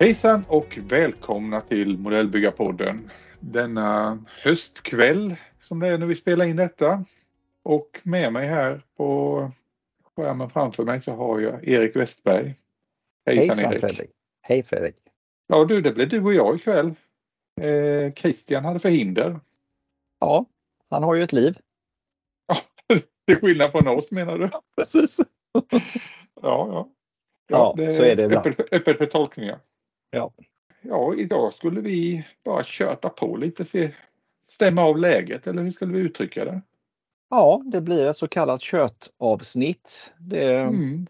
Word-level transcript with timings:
Hejsan 0.00 0.44
och 0.48 0.78
välkomna 0.88 1.60
till 1.60 1.98
Modellbyggarpodden. 1.98 3.10
Denna 3.40 4.18
höstkväll 4.42 5.36
som 5.62 5.80
det 5.80 5.88
är 5.88 5.98
när 5.98 6.06
vi 6.06 6.16
spelar 6.16 6.44
in 6.44 6.56
detta. 6.56 7.04
Och 7.62 8.00
med 8.02 8.32
mig 8.32 8.46
här 8.46 8.82
på 8.96 9.50
skärmen 10.16 10.50
framför 10.50 10.84
mig 10.84 11.00
så 11.00 11.12
har 11.12 11.40
jag 11.40 11.68
Erik 11.68 11.96
Westberg. 11.96 12.54
Hejsan, 13.26 13.48
Hejsan 13.48 13.72
Erik. 13.72 13.80
Fredrik. 13.80 14.10
Hej 14.42 14.62
Fredrik. 14.62 14.96
Ja 15.46 15.64
du, 15.64 15.80
det 15.80 15.92
blev 15.92 16.08
du 16.08 16.22
och 16.22 16.34
jag 16.34 16.56
ikväll. 16.56 16.94
Eh, 17.60 18.12
Christian 18.12 18.64
hade 18.64 18.78
förhinder. 18.78 19.40
Ja, 20.20 20.46
han 20.90 21.02
har 21.02 21.14
ju 21.14 21.22
ett 21.22 21.32
liv. 21.32 21.58
Ja, 22.46 22.56
till 23.26 23.36
skillnad 23.36 23.70
från 23.70 23.88
oss 23.88 24.10
menar 24.10 24.38
du? 24.38 24.50
Precis. 24.76 25.16
ja, 25.62 25.80
ja. 26.42 26.88
Ja, 27.48 27.74
ja 27.78 27.92
så 27.92 28.02
är 28.02 28.16
det 28.16 28.24
ibland. 28.24 28.46
Öppet, 28.46 28.72
öppet 28.72 28.98
för 28.98 29.06
tolkningar. 29.06 29.58
Ja. 30.10 30.32
Ja, 30.82 31.14
idag 31.14 31.54
skulle 31.54 31.80
vi 31.80 32.26
bara 32.44 32.64
köta 32.64 33.08
på 33.08 33.36
lite, 33.36 33.64
se, 33.64 33.90
stämma 34.48 34.82
av 34.82 34.98
läget 34.98 35.46
eller 35.46 35.62
hur 35.62 35.72
skulle 35.72 35.92
vi 35.92 36.00
uttrycka 36.00 36.44
det? 36.44 36.62
Ja, 37.30 37.62
det 37.64 37.80
blir 37.80 38.06
ett 38.06 38.16
så 38.16 38.28
kallat 38.28 38.62
kötavsnitt. 38.62 40.12
Det, 40.18 40.56
mm. 40.56 41.06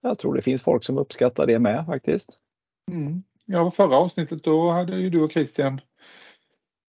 Jag 0.00 0.18
tror 0.18 0.34
det 0.34 0.42
finns 0.42 0.62
folk 0.62 0.84
som 0.84 0.98
uppskattar 0.98 1.46
det 1.46 1.58
med 1.58 1.86
faktiskt. 1.86 2.30
Mm. 2.90 3.22
Ja, 3.44 3.70
förra 3.70 3.96
avsnittet 3.96 4.44
då 4.44 4.70
hade 4.70 4.96
ju 4.96 5.10
du 5.10 5.20
och 5.20 5.32
Christian, 5.32 5.80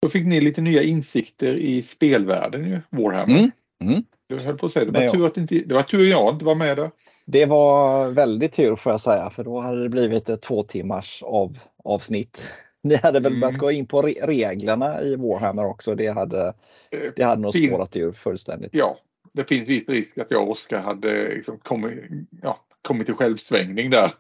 då 0.02 0.10
fick 0.10 0.26
ni 0.26 0.42
lite 0.42 0.62
nya 0.62 0.84
insikter 0.84 1.54
i 1.54 1.82
spelvärlden 1.82 2.70
ju, 2.70 2.80
Warhammer. 2.90 3.38
Mm. 3.38 3.52
Mm. 3.84 4.04
Jag 4.28 4.38
höll 4.38 4.58
på 4.58 4.66
att 4.66 4.72
säga, 4.72 4.86
det 4.86 5.06
var, 5.06 5.14
tur 5.14 5.26
att 5.26 5.38
inte, 5.38 5.56
det 5.56 5.74
var 5.74 5.84
tur 5.84 6.06
jag 6.06 6.34
inte 6.34 6.46
var 6.46 6.56
med 6.56 6.78
där. 6.78 6.92
Det 7.26 7.46
var 7.46 8.08
väldigt 8.10 8.54
tur 8.54 8.76
får 8.76 8.92
jag 8.92 9.02
säga 9.02 9.30
för 9.30 9.44
då 9.44 9.60
hade 9.60 9.84
det 9.84 9.90
blivit 9.90 10.30
ett 10.30 10.42
två 10.42 10.64
timmars 10.64 11.24
av, 11.24 11.58
avsnitt. 11.84 12.42
Ni 12.84 12.96
hade 12.96 13.20
väl 13.20 13.32
mm. 13.32 13.42
börjat 13.42 13.58
gå 13.58 13.72
in 13.72 13.88
på 13.88 14.02
re 14.02 14.14
reglerna 14.22 15.02
i 15.02 15.16
Warhammer 15.16 15.66
också. 15.66 15.96
Det 15.96 16.08
hade, 16.08 16.54
eh, 16.92 17.12
det 17.16 17.24
hade 17.24 17.42
nog 17.42 17.54
spårat 17.54 17.96
ur 17.96 18.12
fullständigt. 18.12 18.70
Ja, 18.74 18.98
det 19.34 19.44
finns 19.44 19.70
viss 19.70 19.90
risk 19.90 20.18
att 20.18 20.32
jag 20.32 20.44
och 20.44 20.52
Oskar 20.52 20.80
hade 20.80 21.36
liksom 21.36 21.60
kommit, 21.60 22.04
ja, 22.42 22.60
kommit 22.82 23.06
till 23.06 23.16
självsvängning 23.16 23.90
där. 23.90 24.12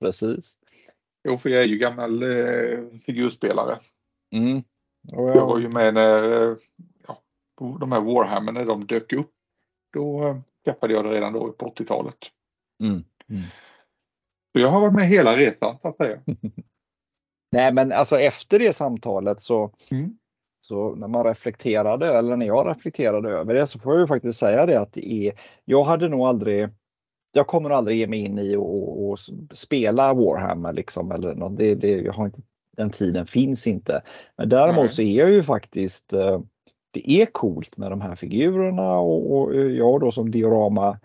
Precis. 0.00 0.52
Jo, 1.28 1.38
för 1.38 1.48
jag 1.48 1.62
är 1.62 1.66
ju 1.66 1.78
gammal 1.78 2.22
eh, 2.22 2.78
figurspelare. 3.06 3.78
Mm. 4.34 4.62
Jag... 5.12 5.36
jag 5.36 5.46
var 5.46 5.58
ju 5.58 5.68
med 5.68 5.94
när 5.94 6.56
ja, 7.06 7.18
de 7.80 7.92
här 7.92 8.00
Warhammer 8.00 8.52
när 8.52 8.64
de 8.64 8.86
dök 8.86 9.12
upp. 9.12 9.30
Då 9.92 10.28
eh, 10.28 10.36
skaffade 10.64 10.92
jag 10.92 11.04
det 11.04 11.10
redan 11.10 11.32
då 11.32 11.52
på 11.52 11.66
80-talet. 11.66 12.16
Mm. 12.82 13.04
Mm. 13.28 13.42
Så 14.52 14.60
jag 14.60 14.68
har 14.68 14.80
varit 14.80 14.94
med 14.94 15.06
hela 15.06 15.36
resan 15.36 15.76
så 15.82 15.88
att 15.88 15.96
säga. 15.96 16.20
Nej 17.52 17.72
men 17.72 17.92
alltså 17.92 18.18
efter 18.18 18.58
det 18.58 18.72
samtalet 18.72 19.42
så, 19.42 19.72
mm. 19.90 20.18
så 20.60 20.94
när 20.94 21.08
man 21.08 21.24
reflekterade 21.24 22.18
eller 22.18 22.36
när 22.36 22.46
jag 22.46 22.68
reflekterade 22.68 23.30
över 23.30 23.54
det 23.54 23.66
så 23.66 23.78
får 23.78 23.92
jag 23.92 24.00
ju 24.00 24.06
faktiskt 24.06 24.38
säga 24.38 24.66
det 24.66 24.80
att 24.80 24.92
det 24.92 25.12
är, 25.12 25.40
jag 25.64 25.84
hade 25.84 26.08
nog 26.08 26.20
aldrig 26.20 26.68
jag 27.32 27.46
kommer 27.46 27.70
aldrig 27.70 27.96
ge 27.96 28.06
mig 28.06 28.18
in 28.18 28.38
i 28.38 28.56
och, 28.56 29.10
och 29.10 29.18
spela 29.52 30.14
Warhammer 30.14 30.72
liksom 30.72 31.12
eller 31.12 31.34
något. 31.34 31.58
Det, 31.58 31.74
det, 31.74 31.88
jag 31.88 32.12
har 32.12 32.26
inte, 32.26 32.42
den 32.78 32.90
tiden 32.90 33.26
finns 33.26 33.66
inte. 33.66 34.02
Men 34.36 34.48
däremot 34.48 34.94
så 34.94 35.02
är 35.02 35.18
jag 35.18 35.30
ju 35.30 35.42
faktiskt 35.42 36.12
eh, 36.12 36.40
det 36.90 37.10
är 37.10 37.26
coolt 37.26 37.76
med 37.76 37.90
de 37.90 38.00
här 38.00 38.14
figurerna 38.14 38.98
och, 38.98 39.36
och 39.36 39.54
jag 39.54 40.00
då 40.00 40.12
som 40.12 40.30
diorama 40.30 40.98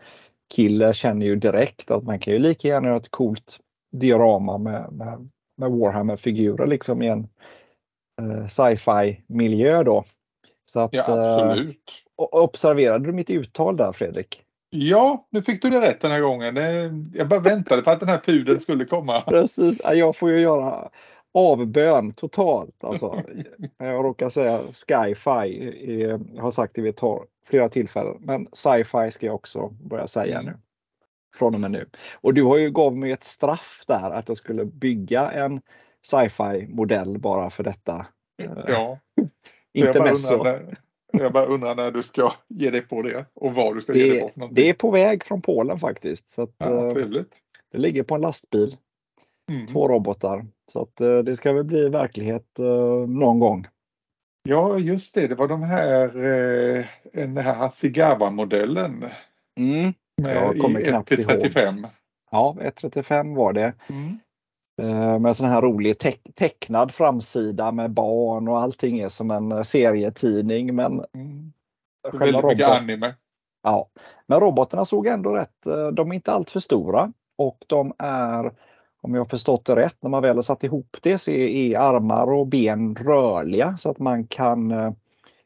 kille 0.53 0.93
känner 0.93 1.25
ju 1.25 1.35
direkt 1.35 1.91
att 1.91 2.03
man 2.03 2.19
kan 2.19 2.33
ju 2.33 2.39
lika 2.39 2.67
gärna 2.67 2.87
göra 2.87 2.97
ett 2.97 3.11
coolt 3.11 3.59
diorama 3.91 4.57
med, 4.57 4.91
med, 4.91 5.29
med 5.57 5.71
Warhammer-figurer 5.71 6.67
liksom 6.67 7.01
i 7.01 7.07
en 7.07 7.27
eh, 8.21 8.47
sci-fi 8.47 9.23
miljö 9.27 9.83
då. 9.83 10.03
Så 10.71 10.79
att, 10.79 10.93
ja, 10.93 11.03
absolut. 11.03 11.77
Eh, 12.21 12.39
observerade 12.41 13.05
du 13.05 13.11
mitt 13.13 13.29
uttal 13.29 13.77
där 13.77 13.91
Fredrik? 13.91 14.41
Ja, 14.69 15.27
nu 15.29 15.41
fick 15.41 15.61
du 15.61 15.69
det 15.69 15.81
rätt 15.81 16.01
den 16.01 16.11
här 16.11 16.21
gången. 16.21 16.55
Jag 17.13 17.27
bara 17.27 17.39
väntade 17.39 17.81
på 17.81 17.89
att 17.89 17.99
den 17.99 18.09
här 18.09 18.17
pudeln 18.17 18.59
skulle 18.59 18.85
komma. 18.85 19.21
Precis, 19.21 19.81
jag 19.83 20.15
får 20.15 20.29
ju 20.31 20.39
göra 20.39 20.89
avbön 21.33 22.13
totalt. 22.13 22.83
Alltså, 22.83 23.23
jag 23.77 24.05
råkar 24.05 24.29
säga 24.29 24.61
sci-fi. 24.73 26.19
Jag 26.33 26.43
har 26.43 26.51
sagt 26.51 26.75
det 26.75 26.81
vid 26.81 26.99
flera 27.45 27.69
tillfällen. 27.69 28.17
Men 28.19 28.47
sci-fi 28.53 29.11
ska 29.11 29.25
jag 29.25 29.35
också 29.35 29.69
börja 29.69 30.07
säga 30.07 30.41
nu. 30.41 30.57
Från 31.35 31.53
och 31.53 31.61
med 31.61 31.71
nu. 31.71 31.89
Och 32.21 32.33
du 32.33 32.43
har 32.43 32.57
ju 32.57 32.71
gav 32.71 32.97
mig 32.97 33.11
ett 33.11 33.23
straff 33.23 33.83
där 33.87 34.11
att 34.11 34.27
jag 34.27 34.37
skulle 34.37 34.65
bygga 34.65 35.31
en 35.31 35.61
sci-fi 36.05 36.67
modell 36.69 37.19
bara 37.19 37.49
för 37.49 37.63
detta. 37.63 38.05
Ja. 38.67 38.99
Intermezzo. 39.73 40.45
Jag 41.17 41.33
bara 41.33 41.45
undrar 41.45 41.75
när 41.75 41.91
du 41.91 42.03
ska 42.03 42.33
ge 42.47 42.69
dig 42.69 42.81
på 42.81 43.01
det 43.01 43.25
och 43.33 43.55
vad 43.55 43.75
du 43.75 43.81
ska 43.81 43.93
det, 43.93 43.99
ge 43.99 44.09
dig 44.09 44.21
på. 44.21 44.31
Någonting. 44.39 44.55
Det 44.55 44.69
är 44.69 44.73
på 44.73 44.91
väg 44.91 45.23
från 45.23 45.41
Polen 45.41 45.79
faktiskt. 45.79 46.29
Så 46.29 46.41
att, 46.41 46.55
ja, 46.57 46.99
eh. 46.99 47.07
Det 47.71 47.77
ligger 47.77 48.03
på 48.03 48.15
en 48.15 48.21
lastbil. 48.21 48.77
Mm. 49.51 49.67
Två 49.67 49.87
robotar. 49.87 50.45
Så 50.73 50.81
att 50.81 51.01
eh, 51.01 51.17
det 51.17 51.35
ska 51.35 51.53
väl 51.53 51.63
bli 51.63 51.89
verklighet 51.89 52.59
eh, 52.59 53.07
någon 53.07 53.39
gång. 53.39 53.67
Ja, 54.49 54.77
just 54.77 55.15
det. 55.15 55.27
Det 55.27 55.35
var 55.35 55.47
de 55.47 55.63
här, 55.63 56.05
eh, 56.07 56.85
den 57.13 57.37
här 57.37 57.55
Hasegawa-modellen. 57.55 59.05
Mm. 59.59 59.93
Jag 60.21 60.59
kommer 60.59 60.81
knappt 60.81 61.11
ihåg. 61.11 61.85
Ja, 62.31 62.57
135 62.59 63.35
var 63.35 63.53
det. 63.53 63.73
Mm. 63.89 64.19
Med 65.21 65.35
sån 65.35 65.47
här 65.49 65.61
rolig 65.61 65.99
te 65.99 66.11
tecknad 66.35 66.93
framsida 66.93 67.71
med 67.71 67.91
barn 67.91 68.47
och 68.47 68.59
allting 68.59 68.99
är 68.99 69.09
som 69.09 69.31
en 69.31 69.65
serietidning. 69.65 70.75
Men 70.75 71.05
mm. 71.13 71.53
Väldigt 72.13 72.45
mycket 72.45 72.67
anime. 72.67 73.13
Ja, 73.63 73.89
men 74.27 74.39
robotarna 74.39 74.85
såg 74.85 75.07
ändå 75.07 75.35
rätt, 75.35 75.63
de 75.93 76.11
är 76.11 76.15
inte 76.15 76.31
alltför 76.31 76.59
stora 76.59 77.13
och 77.37 77.57
de 77.67 77.93
är 77.97 78.51
om 79.03 79.15
jag 79.15 79.29
förstått 79.29 79.65
det 79.65 79.75
rätt, 79.75 79.95
när 80.01 80.09
man 80.09 80.21
väl 80.21 80.35
har 80.35 80.41
satt 80.41 80.63
ihop 80.63 80.97
det 81.01 81.17
så 81.17 81.31
är, 81.31 81.77
armar 81.77 82.33
och 82.33 82.47
ben 82.47 82.95
rörliga 82.95 83.77
så 83.77 83.89
att 83.89 83.99
man 83.99 84.27
kan 84.27 84.71
eh, 84.71 84.91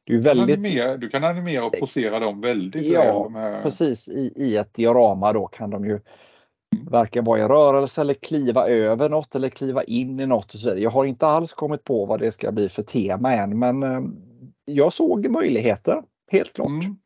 du, 0.04 0.20
väldigt... 0.20 0.58
animera, 0.58 0.98
du 0.98 1.10
kan 1.10 1.24
animera 1.24 1.66
och 1.66 1.80
posera 1.80 2.20
dem 2.20 2.42
väldigt 2.42 2.86
Ja, 2.86 3.30
med... 3.30 3.64
precis. 3.64 4.08
I, 4.08 4.34
I 4.36 4.58
ett 4.58 4.74
diorama 4.74 5.34
då 5.34 5.48
kan 5.48 5.70
de 5.70 5.86
ju 5.86 5.92
mm. 5.92 6.02
varken 6.92 7.24
vara 7.24 7.40
i 7.40 7.44
rörelse 7.44 8.02
eller 8.02 8.14
kliva 8.14 8.68
över 8.68 9.10
något 9.10 9.36
eller 9.36 9.50
kliva 9.50 9.84
in 9.84 10.20
i 10.20 10.26
något. 10.26 10.54
Och 10.54 10.60
så 10.60 10.68
vidare. 10.68 10.82
Jag 10.82 10.92
har 10.92 11.06
inte 11.06 11.28
alls 11.28 11.54
kommit 11.54 11.84
på 11.84 12.06
vad 12.06 12.20
det 12.20 12.32
ska 12.32 12.52
bli 12.52 12.70
för 12.70 12.84
tema 12.84 13.34
än 13.34 13.60
men 13.60 13.84
eh, 13.84 14.02
jag 14.66 14.94
såg 14.94 15.30
möjligheter, 15.30 16.04
helt 16.32 16.54
klart. 16.54 16.68
Mm. 16.68 16.98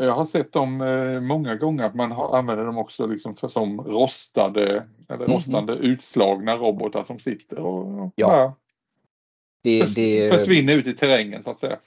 Jag 0.00 0.12
har 0.12 0.26
sett 0.26 0.52
dem 0.52 0.80
eh, 0.80 1.20
många 1.20 1.54
gånger 1.54 1.84
att 1.84 1.94
man 1.94 2.12
har, 2.12 2.36
använder 2.36 2.64
dem 2.64 2.78
också 2.78 3.06
liksom 3.06 3.36
för, 3.36 3.48
som 3.48 3.80
rostade 3.80 4.86
eller 5.08 5.24
mm. 5.24 5.36
rostande 5.36 5.72
utslagna 5.72 6.56
robotar 6.56 7.04
som 7.04 7.18
sitter 7.18 7.58
och 7.58 8.12
ja. 8.16 8.56
det, 9.62 9.94
det, 9.94 10.34
försvinner 10.34 10.74
ut 10.74 10.86
i 10.86 10.94
terrängen 10.94 11.42
så 11.42 11.50
att 11.50 11.60
säga. 11.60 11.78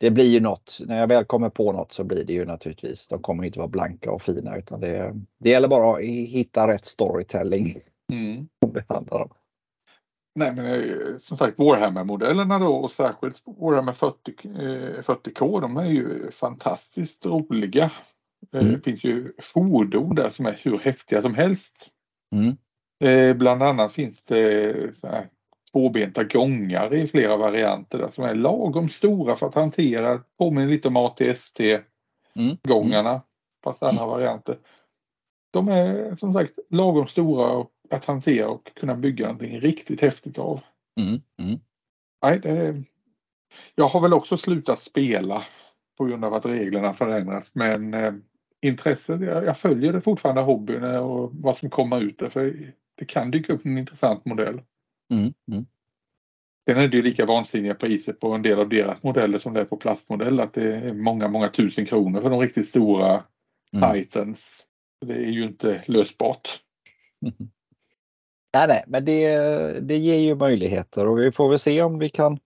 Det 0.00 0.10
blir 0.10 0.24
ju 0.24 0.40
något, 0.40 0.78
när 0.86 0.98
jag 0.98 1.06
väl 1.06 1.24
kommer 1.24 1.50
på 1.50 1.72
något 1.72 1.92
så 1.92 2.04
blir 2.04 2.24
det 2.24 2.32
ju 2.32 2.44
naturligtvis, 2.44 3.08
de 3.08 3.22
kommer 3.22 3.44
inte 3.44 3.58
vara 3.58 3.68
blanka 3.68 4.10
och 4.10 4.22
fina 4.22 4.56
utan 4.56 4.80
det, 4.80 5.14
det 5.38 5.50
gäller 5.50 5.68
bara 5.68 5.96
att 5.96 6.04
hitta 6.04 6.68
rätt 6.68 6.86
storytelling. 6.86 7.80
Mm. 8.12 8.48
Det 8.72 8.84
handlar 8.88 9.22
om. 9.22 9.30
Nej 10.34 10.54
men 10.54 10.66
eh, 10.66 11.18
som 11.18 11.36
sagt 11.36 11.58
Warhammer-modellerna 11.58 12.58
då 12.58 12.74
och 12.74 12.90
särskilt 12.90 13.42
Warhammer 13.46 13.92
40, 13.92 14.34
eh, 14.44 15.02
40K 15.02 15.60
de 15.60 15.76
är 15.76 15.90
ju 15.90 16.30
fantastiskt 16.30 17.26
roliga. 17.26 17.90
Eh, 18.52 18.60
mm. 18.60 18.72
Det 18.72 18.80
finns 18.80 19.04
ju 19.04 19.32
fordon 19.42 20.14
där 20.14 20.30
som 20.30 20.46
är 20.46 20.60
hur 20.62 20.78
häftiga 20.78 21.22
som 21.22 21.34
helst. 21.34 21.76
Mm. 22.34 22.56
Eh, 23.04 23.36
bland 23.36 23.62
annat 23.62 23.92
finns 23.92 24.22
det 24.22 24.96
här 25.02 25.28
tvåbenta 25.72 26.24
gångare 26.24 26.98
i 26.98 27.06
flera 27.06 27.36
varianter 27.36 27.98
där 27.98 28.08
som 28.08 28.24
är 28.24 28.34
lagom 28.34 28.88
stora 28.88 29.36
för 29.36 29.46
att 29.46 29.54
hantera. 29.54 30.20
Påminner 30.38 30.68
lite 30.68 30.88
om 30.88 30.96
ATST-gångarna 30.96 33.10
mm. 33.10 33.20
fast 33.64 33.82
andra 33.82 34.06
varianter. 34.06 34.58
De 35.52 35.68
är 35.68 36.16
som 36.16 36.34
sagt 36.34 36.58
lagom 36.70 37.06
stora 37.06 37.66
att 37.90 38.04
hantera 38.04 38.48
och 38.48 38.74
kunna 38.74 38.94
bygga 38.94 39.26
någonting 39.26 39.60
riktigt 39.60 40.00
häftigt 40.00 40.38
av. 40.38 40.60
Mm, 41.00 41.20
mm. 41.38 41.60
Nej, 42.22 42.40
det, 42.40 42.82
jag 43.74 43.88
har 43.88 44.00
väl 44.00 44.12
också 44.12 44.36
slutat 44.36 44.82
spela 44.82 45.44
på 45.98 46.04
grund 46.04 46.24
av 46.24 46.34
att 46.34 46.46
reglerna 46.46 46.92
förändrats 46.92 47.50
men 47.54 47.94
eh, 47.94 48.12
intresset, 48.62 49.20
jag, 49.20 49.44
jag, 49.44 49.58
följer 49.58 49.92
det 49.92 50.00
fortfarande 50.00 50.40
hobbyn 50.40 50.84
och 50.84 51.30
vad 51.34 51.56
som 51.56 51.70
kommer 51.70 52.00
ut 52.00 52.18
där 52.18 52.28
för 52.28 52.54
det 52.94 53.04
kan 53.04 53.30
dyka 53.30 53.52
upp 53.52 53.64
en 53.64 53.78
intressant 53.78 54.24
modell. 54.24 54.62
Mm, 55.12 55.32
mm. 55.52 55.66
Sen 56.68 56.78
är 56.78 56.88
det 56.88 56.96
ju 56.96 57.02
lika 57.02 57.26
vansinniga 57.26 57.74
priser 57.74 58.12
på 58.12 58.32
en 58.32 58.42
del 58.42 58.58
av 58.58 58.68
deras 58.68 59.02
modeller 59.02 59.38
som 59.38 59.54
det 59.54 59.60
är 59.60 59.64
på 59.64 59.76
plastmodell. 59.76 60.40
Att 60.40 60.54
det 60.54 60.74
är 60.74 60.94
många, 60.94 61.28
många 61.28 61.48
tusen 61.48 61.86
kronor 61.86 62.20
för 62.20 62.30
de 62.30 62.40
riktigt 62.40 62.68
stora 62.68 63.24
mm. 63.72 63.92
Titans. 63.92 64.64
Det 65.06 65.14
är 65.14 65.30
ju 65.30 65.44
inte 65.44 65.82
lösbart. 65.86 66.62
Nej, 68.54 68.68
nej, 68.68 68.84
men 68.86 69.04
det, 69.04 69.28
det 69.80 69.96
ger 69.96 70.18
ju 70.18 70.34
möjligheter 70.34 71.08
och 71.08 71.18
vi 71.18 71.32
får 71.32 71.48
väl 71.48 71.58
se 71.58 71.82
om 71.82 71.98
vi 71.98 72.08
kan 72.08 72.38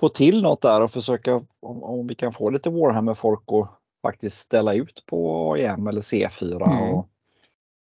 få 0.00 0.08
till 0.08 0.42
något 0.42 0.62
där 0.62 0.82
och 0.82 0.90
försöka 0.90 1.34
om, 1.60 1.82
om 1.82 2.06
vi 2.06 2.14
kan 2.14 2.32
få 2.32 2.50
lite 2.50 2.70
Warhammer-folk 2.70 3.42
att 3.46 3.70
faktiskt 4.02 4.38
ställa 4.38 4.74
ut 4.74 5.02
på 5.06 5.52
AIM 5.52 5.86
eller 5.86 6.00
C4. 6.00 6.54
Mm. 6.54 6.94
Och, 6.94 7.08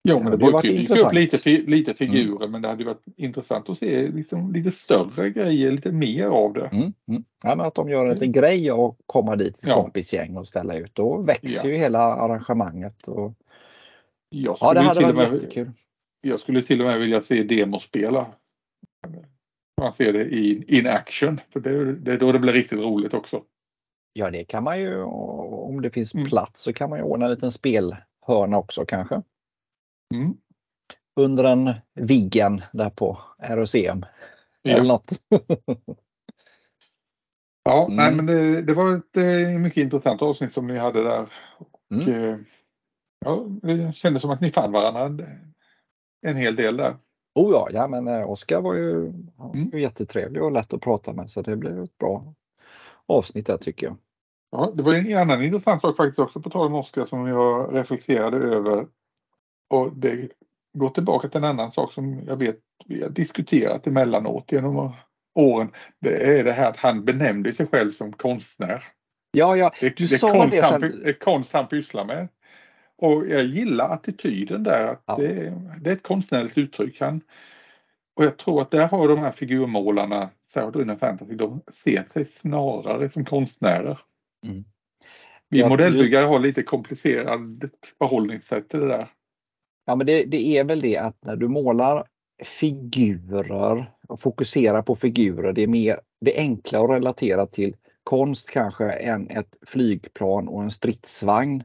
Jo, 0.08 0.20
men 0.20 0.26
det, 0.26 0.32
det 0.32 0.38
brukar 0.38 0.62
dyka 0.62 0.94
upp 0.94 1.14
lite, 1.14 1.50
lite 1.50 1.92
mm. 1.92 1.96
figurer 1.98 2.36
mm. 2.36 2.52
men 2.52 2.62
det 2.62 2.68
hade 2.68 2.84
varit 2.84 3.06
intressant 3.18 3.70
att 3.70 3.78
se 3.78 4.08
liksom 4.08 4.54
lite 4.54 4.72
större 4.72 5.30
grejer, 5.30 5.72
lite 5.72 5.92
mer 5.92 6.26
av 6.26 6.54
det. 6.54 6.66
Mm. 6.66 6.94
Mm. 7.08 7.24
Ja, 7.44 7.56
men 7.56 7.66
att 7.66 7.76
de 7.76 7.90
gör 7.90 8.06
en 8.06 8.14
liten 8.14 8.32
grej 8.32 8.72
och 8.72 8.98
komma 9.06 9.36
dit 9.36 9.58
ett 9.58 9.68
ja. 9.68 9.82
kompisgäng 9.82 10.38
och 10.38 10.48
ställa 10.48 10.76
ut. 10.76 10.96
Då 10.96 11.22
växer 11.22 11.68
ja. 11.68 11.70
ju 11.70 11.78
hela 11.78 12.00
arrangemanget. 12.00 13.08
Och... 13.08 13.34
ja, 14.30 14.74
det 14.74 14.80
hade 14.80 15.02
varit 15.02 15.16
med, 15.16 15.34
jättekul. 15.34 15.72
Jag 16.26 16.40
skulle 16.40 16.62
till 16.62 16.82
och 16.82 16.88
med 16.88 17.00
vilja 17.00 17.22
se 17.22 17.44
demospela. 17.44 18.28
Man 19.82 19.94
ser 19.94 20.14
det 20.14 20.24
i 20.24 20.78
in 20.78 20.88
action, 20.88 21.42
för 21.50 21.60
det, 21.60 21.96
det 21.96 22.14
är 22.14 22.18
då 22.18 22.32
det 22.32 22.40
blir 22.40 22.54
riktigt 22.54 22.80
roligt 22.80 23.14
också. 23.14 23.44
Ja, 24.14 24.32
det 24.32 24.46
kan 24.46 24.64
man 24.64 24.80
ju 24.80 25.04
om 25.04 25.82
det 25.82 25.90
finns 25.90 26.14
mm. 26.14 26.26
plats 26.26 26.62
så 26.62 26.74
kan 26.74 26.90
man 26.90 27.00
ju 27.00 27.06
ordna 27.06 27.26
en 27.26 27.32
liten 27.32 27.52
spelhörna 27.52 28.58
också 28.58 28.86
kanske. 28.86 29.16
Mm. 30.16 30.38
Under 31.20 31.44
en 31.44 31.74
Viggen 31.94 32.62
där 32.74 32.90
på 32.90 33.20
ROCM. 33.38 34.06
Ja. 34.62 34.72
Eller 34.72 34.84
något. 34.84 35.12
ja, 37.64 37.86
mm. 37.86 37.96
nej, 37.96 38.16
men 38.16 38.26
det, 38.26 38.62
det, 38.62 38.74
var 38.74 38.96
ett 38.96 39.18
eh, 39.18 39.60
mycket 39.60 39.84
intressant 39.84 40.22
avsnitt 40.22 40.54
som 40.54 40.68
ni 40.68 40.78
hade 40.78 41.04
där. 41.04 41.34
Och, 41.58 41.92
mm. 41.92 42.10
Eh, 42.10 42.38
ja, 43.26 43.46
det 43.62 43.96
kändes 43.96 44.22
som 44.22 44.32
att 44.32 44.42
ni 44.42 44.52
fann 44.52 44.72
varandra 44.72 45.26
en 46.26 46.36
hel 46.36 46.56
del 46.56 46.78
där. 46.78 46.98
Oh 47.36 47.52
ja, 47.52 47.70
ja 47.72 47.88
men 47.88 48.08
eh, 48.08 48.30
Oskar 48.30 48.62
var 48.62 48.74
ju, 48.74 49.14
mm. 49.54 49.80
jättetrevlig 49.80 50.44
och 50.44 50.52
lätt 50.52 50.74
att 50.74 50.82
prata 50.82 51.14
med 51.14 51.30
så 51.30 51.42
det 51.42 51.56
blev 51.56 51.84
ett 51.84 51.98
bra 51.98 52.34
avsnitt 53.06 53.48
där 53.48 53.58
tycker 53.58 53.88
jag. 53.88 53.98
Ja, 54.52 54.72
det 54.76 54.84
var 54.84 54.94
en 54.94 55.18
annan 55.18 55.44
intressant 55.44 55.82
sak 55.82 55.98
faktiskt 55.98 56.20
också 56.20 56.42
på 56.42 56.50
tal 56.50 56.68
om 56.68 56.76
Oskar 56.76 57.06
som 57.06 57.28
jag 57.28 57.76
reflekterade 57.76 58.38
över 58.38 58.88
och 59.70 59.94
det 59.98 60.30
går 60.78 60.90
tillbaka 60.90 61.30
till 61.30 61.38
en 61.38 61.50
annan 61.50 61.72
sak 61.72 61.94
som 61.94 62.24
jag 62.28 62.38
vet 62.38 62.60
vi 62.86 63.02
har 63.02 63.10
diskuterat 63.10 63.88
emellanåt 63.88 64.52
genom 64.52 64.92
åren. 65.36 65.72
Det 66.00 66.40
är 66.40 66.44
det 66.44 66.52
här 66.52 66.70
att 66.70 66.78
han 66.78 67.06
benämnde 67.06 67.54
sig 67.54 67.68
själv 67.68 67.92
som 67.92 68.14
konstnär. 68.14 68.84
Ja, 69.32 69.56
ja, 69.56 69.74
du 69.80 69.90
det, 69.90 70.08
sa 70.08 70.34
konst 70.34 70.52
det 70.52 70.64
sen. 70.64 70.84
Är 70.84 71.20
konst 71.20 71.54
han 71.54 71.68
pysslar 71.68 72.06
med. 72.06 72.28
Och 72.98 73.28
jag 73.28 73.46
gillar 73.46 73.90
attityden 73.90 74.64
där. 74.64 74.88
Att 74.88 75.02
ja. 75.06 75.18
det, 75.18 75.54
det, 75.82 75.90
är 75.90 75.94
ett 75.94 76.04
konstnärligt 76.04 76.58
uttryck. 76.58 77.00
Han, 77.00 77.22
och 78.16 78.24
jag 78.26 78.38
tror 78.38 78.62
att 78.62 78.72
där 78.72 78.88
har 78.88 79.08
de 79.08 79.20
här 79.20 79.32
figurmålarna, 79.32 80.30
särskilt 80.54 80.86
inom 80.86 81.00
fantasy, 81.00 81.36
de 81.36 81.62
ser 81.74 82.06
sig 82.14 82.26
snarare 82.26 83.10
som 83.10 83.26
konstnärer. 83.26 84.00
Mm. 84.46 84.66
Vi 85.50 85.60
ja, 85.60 85.70
modellbyggare 85.70 86.26
har 86.26 86.40
lite 86.40 86.64
komplicerat 86.64 87.40
förhållningssätt 87.98 88.70
till 88.70 88.80
det 88.80 88.88
där. 88.88 89.08
Ja, 89.86 89.96
men 89.96 90.08
det, 90.08 90.24
det, 90.24 90.58
är 90.58 90.64
väl 90.64 90.82
det 90.82 90.98
att 90.98 91.26
när 91.26 91.36
du 91.36 91.48
målar 91.48 92.08
figurer 92.44 93.92
och 94.08 94.20
fokuserar 94.20 94.82
på 94.82 94.96
figurer, 94.96 95.54
det 95.54 95.64
är 95.64 95.68
mer 95.68 96.00
det 96.22 96.38
enkla 96.38 96.80
att 96.80 96.90
relatera 96.90 97.46
till 97.46 97.76
konst 98.04 98.50
kanske 98.50 98.92
än 98.92 99.30
ett 99.30 99.58
flygplan 99.62 100.48
och 100.48 100.64
en 100.64 100.72
stridsvagn. 100.72 101.64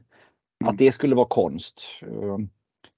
Mm. 0.61 0.69
Att 0.69 0.77
det 0.77 0.91
skulle 0.91 1.15
vara 1.15 1.27
konst. 1.27 1.81
Ehm, 2.01 2.49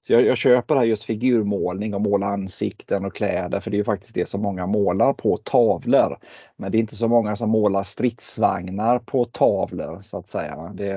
så 0.06 0.12
jag, 0.12 0.22
jag 0.22 0.36
köper 0.36 0.74
här 0.74 0.84
just 0.84 1.04
figurmålning 1.04 1.94
och 1.94 2.00
måla 2.00 2.26
ansikten 2.26 3.04
och 3.04 3.14
kläder 3.14 3.60
för 3.60 3.70
det 3.70 3.78
är 3.78 3.84
faktiskt 3.84 4.14
det 4.14 4.28
som 4.28 4.42
många 4.42 4.66
målar 4.66 5.12
på 5.12 5.36
tavlor. 5.36 6.18
Men 6.56 6.72
det 6.72 6.78
är 6.78 6.80
inte 6.80 6.96
så 6.96 7.08
många 7.08 7.36
som 7.36 7.50
målar 7.50 7.82
stridsvagnar 7.82 8.98
på 8.98 9.24
tavlor 9.24 10.00
så 10.02 10.18
att 10.18 10.28
säga. 10.28 10.72
Det, 10.74 10.90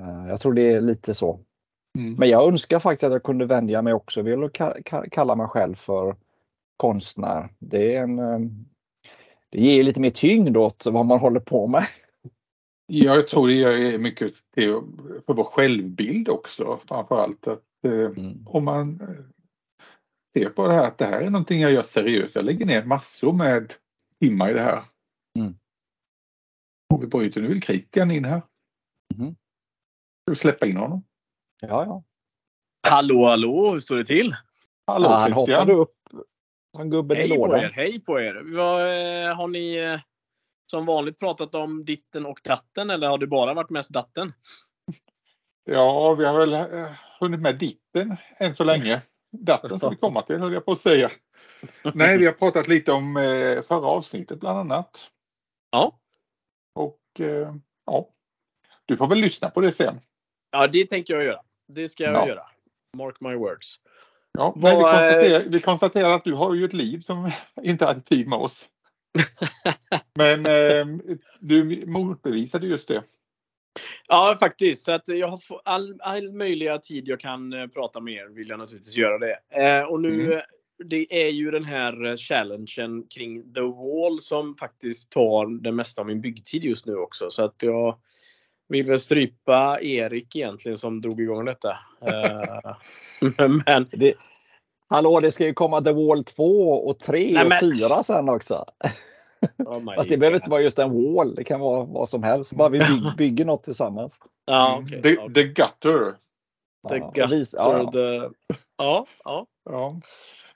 eh, 0.00 0.28
jag 0.28 0.40
tror 0.40 0.52
det 0.52 0.72
är 0.72 0.80
lite 0.80 1.14
så. 1.14 1.40
Mm. 1.98 2.14
Men 2.14 2.28
jag 2.28 2.48
önskar 2.48 2.78
faktiskt 2.78 3.04
att 3.04 3.12
jag 3.12 3.22
kunde 3.22 3.46
vänja 3.46 3.82
mig 3.82 3.92
också 3.92 4.22
vid 4.22 4.44
att 4.44 5.10
kalla 5.10 5.34
mig 5.34 5.46
själv 5.46 5.74
för 5.74 6.16
konstnär. 6.76 7.48
Det, 7.58 7.96
är 7.96 8.02
en, 8.02 8.18
eh, 8.18 8.38
det 9.50 9.60
ger 9.60 9.82
lite 9.82 10.00
mer 10.00 10.10
tyngd 10.10 10.56
åt 10.56 10.86
vad 10.86 11.06
man 11.06 11.18
håller 11.18 11.40
på 11.40 11.66
med. 11.66 11.84
Jag 12.92 13.28
tror 13.28 13.48
det 13.48 13.62
är 13.62 13.98
mycket 13.98 14.32
för 15.26 15.34
vår 15.34 15.44
självbild 15.44 16.28
också 16.28 16.80
framförallt. 16.88 17.46
Att, 17.46 17.64
eh, 17.84 17.92
mm. 17.92 18.46
Om 18.46 18.64
man 18.64 19.00
eh, 19.00 19.24
ser 20.36 20.50
på 20.50 20.66
det 20.66 20.74
här 20.74 20.86
att 20.86 20.98
det 20.98 21.04
här 21.04 21.20
är 21.20 21.30
någonting 21.30 21.60
jag 21.60 21.72
gör 21.72 21.82
seriöst. 21.82 22.34
Jag 22.34 22.44
lägger 22.44 22.66
ner 22.66 22.84
massor 22.84 23.32
med 23.32 23.74
timmar 24.20 24.50
i 24.50 24.52
det 24.52 24.60
här. 24.60 24.82
Mm. 25.38 25.54
Och 26.94 27.02
vi 27.02 27.06
bryter, 27.06 27.40
nu 27.40 27.48
vill 27.48 27.62
kritiken 27.62 28.10
in 28.10 28.24
här. 28.24 28.42
Mm. 29.14 29.34
Ska 29.34 30.30
vi 30.30 30.36
släppa 30.36 30.66
in 30.66 30.76
honom? 30.76 31.02
Ja, 31.60 31.84
ja. 31.84 32.04
Hallå, 32.88 33.24
hallå, 33.24 33.72
hur 33.72 33.80
står 33.80 33.96
det 33.96 34.04
till? 34.04 34.36
Hallå 34.86 35.06
ja, 35.06 35.16
Han 35.16 35.32
hoppade 35.32 35.72
upp 35.72 35.96
som 36.76 36.90
gubben 36.90 37.16
hej 37.16 37.26
i 37.26 37.28
lådan. 37.28 37.50
På 37.50 37.56
er, 37.56 37.70
hej 37.70 38.00
på 38.00 38.20
er! 38.20 38.42
Vad, 38.54 38.80
eh, 38.82 39.36
har 39.36 39.48
ni 39.48 39.76
eh, 39.76 40.00
som 40.70 40.86
vanligt 40.86 41.18
pratat 41.18 41.54
om 41.54 41.84
ditten 41.84 42.26
och 42.26 42.40
datten 42.44 42.90
eller 42.90 43.08
har 43.08 43.18
det 43.18 43.26
bara 43.26 43.54
varit 43.54 43.70
mest 43.70 43.90
datten? 43.90 44.32
Ja, 45.64 46.14
vi 46.14 46.24
har 46.24 46.38
väl 46.38 46.52
eh, 46.52 46.90
hunnit 47.20 47.40
med 47.40 47.58
ditten 47.58 48.16
än 48.38 48.56
så 48.56 48.64
länge. 48.64 49.02
Datten 49.32 49.78
ska 49.78 49.88
vi 49.88 49.96
komma 49.96 50.22
till 50.22 50.38
höll 50.38 50.52
jag 50.52 50.64
på 50.64 50.72
att 50.72 50.80
säga. 50.80 51.10
Nej, 51.94 52.18
vi 52.18 52.26
har 52.26 52.32
pratat 52.32 52.68
lite 52.68 52.92
om 52.92 53.14
förra 53.68 53.86
avsnittet 53.86 54.40
bland 54.40 54.58
annat. 54.58 55.10
Ja. 55.70 56.00
Och 56.74 57.00
ja, 57.86 58.08
du 58.86 58.96
får 58.96 59.06
väl 59.06 59.18
lyssna 59.18 59.50
på 59.50 59.60
det 59.60 59.72
sen. 59.72 60.00
Ja, 60.50 60.66
det 60.66 60.86
tänker 60.86 61.14
jag 61.14 61.24
göra. 61.24 61.40
Det 61.68 61.88
ska 61.88 62.04
jag 62.04 62.14
ja. 62.14 62.28
göra. 62.28 62.42
Mark 62.96 63.20
my 63.20 63.34
words. 63.34 63.80
Ja, 64.32 64.52
men 64.56 64.76
vi, 64.76 64.82
konstaterar, 64.82 65.44
vi 65.48 65.60
konstaterar 65.60 66.14
att 66.14 66.24
du 66.24 66.34
har 66.34 66.54
ju 66.54 66.64
ett 66.64 66.72
liv 66.72 67.02
som 67.02 67.30
inte 67.62 67.84
hade 67.84 68.00
tid 68.00 68.28
med 68.28 68.38
oss. 68.38 68.68
men 70.14 70.46
eh, 70.46 70.86
du 71.40 71.86
motbevisade 71.86 72.66
just 72.66 72.88
det. 72.88 73.02
Ja, 74.08 74.36
faktiskt. 74.40 74.84
Så 74.84 74.92
att 74.92 75.08
jag 75.08 75.28
har 75.28 75.40
all, 75.64 76.00
all 76.00 76.32
möjliga 76.32 76.78
tid 76.78 77.08
jag 77.08 77.20
kan 77.20 77.52
eh, 77.52 77.66
prata 77.66 78.00
med 78.00 78.14
er 78.14 78.28
vill 78.28 78.48
jag 78.48 78.58
naturligtvis 78.58 78.96
göra 78.96 79.18
det. 79.18 79.38
Eh, 79.50 79.82
och 79.82 80.00
nu, 80.00 80.22
mm. 80.24 80.40
det 80.84 81.24
är 81.26 81.30
ju 81.30 81.50
den 81.50 81.64
här 81.64 82.04
eh, 82.04 82.16
challengen 82.16 83.06
kring 83.10 83.54
The 83.54 83.60
Wall 83.60 84.20
som 84.20 84.56
faktiskt 84.56 85.10
tar 85.10 85.62
det 85.62 85.72
mesta 85.72 86.00
av 86.00 86.06
min 86.06 86.20
byggtid 86.20 86.64
just 86.64 86.86
nu 86.86 86.96
också. 86.96 87.30
Så 87.30 87.44
att 87.44 87.54
jag 87.62 87.98
vill 88.68 88.86
väl 88.86 88.98
strypa 88.98 89.78
Erik 89.82 90.36
egentligen 90.36 90.78
som 90.78 91.00
drog 91.00 91.20
igång 91.20 91.44
detta. 91.44 91.78
Eh, 92.02 92.76
men 93.66 93.88
det, 93.90 94.14
Hallå, 94.90 95.20
det 95.20 95.32
ska 95.32 95.46
ju 95.46 95.54
komma 95.54 95.82
The 95.82 95.92
Wall 95.92 96.24
2 96.24 96.72
och 96.72 96.98
3 96.98 97.32
Nej, 97.32 97.46
och 97.46 97.78
4 97.78 98.02
sen 98.04 98.28
också. 98.28 98.64
Oh 99.58 99.94
Fast 99.94 100.08
det 100.08 100.16
behöver 100.16 100.38
inte 100.38 100.50
vara 100.50 100.60
just 100.60 100.78
en 100.78 101.14
wall, 101.14 101.34
det 101.34 101.44
kan 101.44 101.60
vara 101.60 101.84
vad 101.84 102.08
som 102.08 102.22
helst. 102.22 102.52
Bara 102.52 102.68
vi 102.68 102.80
bygger, 103.16 103.44
något 103.44 103.64
tillsammans. 103.64 104.18
Ja, 104.46 104.78
okay, 104.78 104.98
mm. 104.98 105.02
the, 105.02 105.18
okay. 105.18 105.34
the 105.34 105.42
Gutter. 105.42 106.16
The 106.88 106.96
ja, 106.96 107.12
Gutter. 107.14 107.46
Ja. 107.52 107.90
The... 107.92 108.30
Ja, 108.76 109.06
ja. 109.24 109.46
ja. 109.64 110.00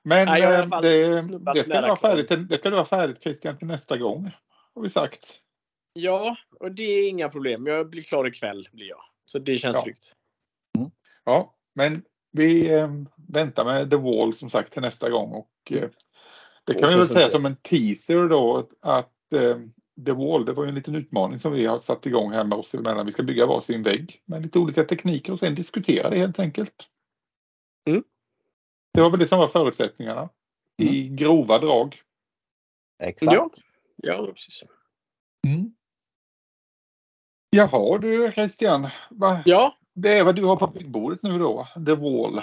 Men 0.03 0.27
Nej, 0.27 0.43
eh, 0.43 0.81
det, 0.83 1.21
det, 1.55 1.65
kan 1.65 1.83
vara 1.83 1.97
färdigt, 1.97 2.49
det 2.49 2.59
kan 2.59 2.73
vara 2.73 2.85
färdigt 2.85 3.23
Christian 3.23 3.59
till 3.59 3.67
nästa 3.67 3.97
gång. 3.97 4.31
Har 4.75 4.83
vi 4.83 4.91
sagt. 4.91 5.27
Ja, 5.93 6.37
och 6.61 6.73
det 6.73 6.83
är 6.83 7.09
inga 7.09 7.29
problem. 7.29 7.67
Jag 7.67 7.91
blir 7.91 8.03
klar 8.03 8.27
ikväll 8.27 8.69
blir 8.73 8.89
jag. 8.89 9.03
Så 9.25 9.39
det 9.39 9.57
känns 9.57 9.77
ja. 9.77 9.83
tryggt. 9.83 10.13
Mm. 10.79 10.91
Ja, 11.25 11.55
men 11.75 12.03
vi 12.37 12.73
eh, 12.73 12.89
väntar 13.29 13.65
med 13.65 13.91
The 13.91 13.97
Wall 13.97 14.35
som 14.35 14.51
sagt 14.51 14.73
till 14.73 14.83
nästa 14.83 15.11
gång 15.11 15.33
och 15.33 15.73
eh, 15.73 15.89
det 16.65 16.75
kan 16.75 16.89
vi 16.89 16.97
väl 16.97 17.07
säga 17.07 17.31
som 17.31 17.47
en 17.47 17.57
teaser 17.57 18.29
då 18.29 18.69
att 18.81 19.33
eh, 19.33 19.59
The 20.07 20.13
Wall, 20.13 20.45
det 20.45 20.53
var 20.53 20.65
ju 20.65 20.69
en 20.69 20.75
liten 20.75 20.95
utmaning 20.95 21.41
som 21.41 21.53
vi 21.53 21.67
har 21.67 21.79
satt 21.79 22.07
igång 22.07 22.33
här 22.33 22.45
med 22.45 22.59
oss 22.59 22.75
emellan. 22.75 23.07
Vi 23.07 23.13
ska 23.13 23.23
bygga 23.23 23.47
varsin 23.47 23.83
vägg 23.83 24.23
med 24.25 24.43
lite 24.43 24.59
olika 24.59 24.85
tekniker 24.85 25.33
och 25.33 25.39
sen 25.39 25.55
diskutera 25.55 26.11
det 26.11 26.17
helt 26.17 26.39
enkelt. 26.39 26.89
Mm. 27.89 28.05
Det 28.95 29.01
var 29.01 29.11
väl 29.11 29.21
det 29.21 29.29
som 29.29 29.39
var 29.39 29.49
förutsättningarna 29.49 30.29
mm. 30.83 30.95
i 30.95 31.09
grova 31.09 31.59
drag. 31.59 32.03
Exakt. 33.03 33.33
Ja, 33.33 33.51
ja 33.97 34.27
precis. 34.27 34.63
Mm. 35.47 35.75
Jaha 37.51 37.99
du 37.99 38.33
Christian. 38.33 38.89
Va? 39.11 39.43
Ja. 39.45 39.79
Det 39.95 40.13
är 40.13 40.25
vad 40.25 40.37
du 40.37 40.45
har 40.45 40.57
på 40.57 40.67
byggbordet 40.67 41.23
nu 41.23 41.39
då, 41.39 41.69
The 41.87 41.95
Wall. 41.95 42.41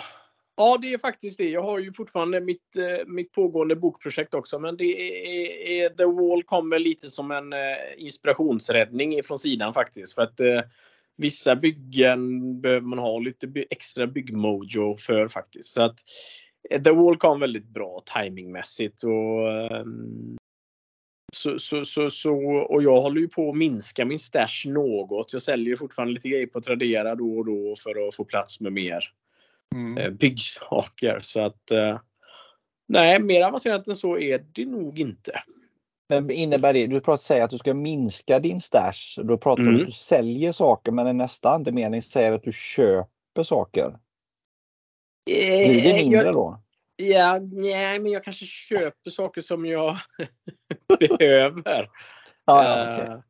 Ja, 0.55 0.77
det 0.81 0.93
är 0.93 0.97
faktiskt 0.97 1.37
det. 1.37 1.49
Jag 1.49 1.63
har 1.63 1.79
ju 1.79 1.93
fortfarande 1.93 2.41
mitt, 2.41 2.75
eh, 2.77 3.07
mitt 3.07 3.31
pågående 3.31 3.75
bokprojekt 3.75 4.33
också, 4.33 4.59
men 4.59 4.77
det 4.77 4.83
är, 4.83 5.85
är 5.85 5.89
The 5.89 6.05
Wall 6.05 6.43
kommer 6.43 6.79
lite 6.79 7.09
som 7.09 7.31
en 7.31 7.53
eh, 7.53 7.59
inspirationsräddning 7.97 9.23
från 9.23 9.37
sidan 9.37 9.73
faktiskt. 9.73 10.15
För 10.15 10.21
att 10.21 10.39
eh, 10.39 10.61
vissa 11.17 11.55
byggen 11.55 12.61
behöver 12.61 12.87
man 12.87 12.99
ha 12.99 13.19
lite 13.19 13.47
extra 13.69 14.07
byggmojo 14.07 14.97
för 14.97 15.27
faktiskt. 15.27 15.73
Så 15.73 15.81
att 15.81 15.95
eh, 16.69 16.81
The 16.81 16.91
Wall 16.91 17.17
kom 17.17 17.39
väldigt 17.39 17.67
bra 17.67 18.01
timingmässigt 18.15 19.03
och 19.03 19.51
eh, 19.51 19.85
så, 21.31 21.59
så, 21.59 21.85
så, 21.85 22.09
så, 22.09 22.35
och 22.45 22.83
jag 22.83 23.01
håller 23.01 23.21
ju 23.21 23.27
på 23.27 23.49
att 23.49 23.57
minska 23.57 24.05
min 24.05 24.19
stash 24.19 24.65
något. 24.65 25.33
Jag 25.33 25.41
säljer 25.41 25.75
fortfarande 25.75 26.13
lite 26.13 26.29
grejer 26.29 26.47
på 26.47 26.61
Tradera 26.61 27.15
då 27.15 27.37
och 27.37 27.45
då 27.45 27.75
för 27.75 28.07
att 28.07 28.15
få 28.15 28.25
plats 28.25 28.59
med 28.59 28.73
mer 28.73 29.03
mm. 29.75 29.97
Eh, 29.97 30.09
byggsaker. 30.09 31.19
Så 31.21 31.41
att 31.41 31.71
eh, 31.71 31.99
nej, 32.87 33.19
mer 33.19 33.43
avancerat 33.43 33.87
än 33.87 33.95
så 33.95 34.17
är 34.17 34.45
det 34.51 34.65
nog 34.65 34.99
inte. 34.99 35.31
Men 36.09 36.29
innebär 36.29 36.73
det, 36.73 36.87
du 36.87 37.01
pratar 37.01 37.23
säger 37.23 37.43
att 37.43 37.51
du 37.51 37.57
ska 37.57 37.73
minska 37.73 38.39
din 38.39 38.61
stash, 38.61 39.21
då 39.23 39.37
pratar 39.37 39.63
mm. 39.63 39.75
du 39.75 39.81
att 39.81 39.87
du 39.87 39.91
säljer 39.91 40.51
saker 40.51 40.91
men 40.91 41.07
i 41.07 41.13
nästa 41.13 41.49
andemening 41.49 42.01
säger 42.01 42.31
att 42.31 42.43
du 42.43 42.51
köper 42.51 43.43
saker. 43.43 43.97
Blir 45.25 45.83
det 45.83 45.93
mindre 45.93 46.23
jag, 46.23 46.33
då? 46.33 46.61
Ja, 47.01 47.39
nej, 47.51 47.99
men 47.99 48.11
jag 48.11 48.23
kanske 48.23 48.45
köper 48.45 49.09
saker 49.09 49.41
som 49.41 49.65
jag 49.65 49.97
behöver. 50.99 51.89
Ja, 52.45 52.63
ja, 52.63 53.21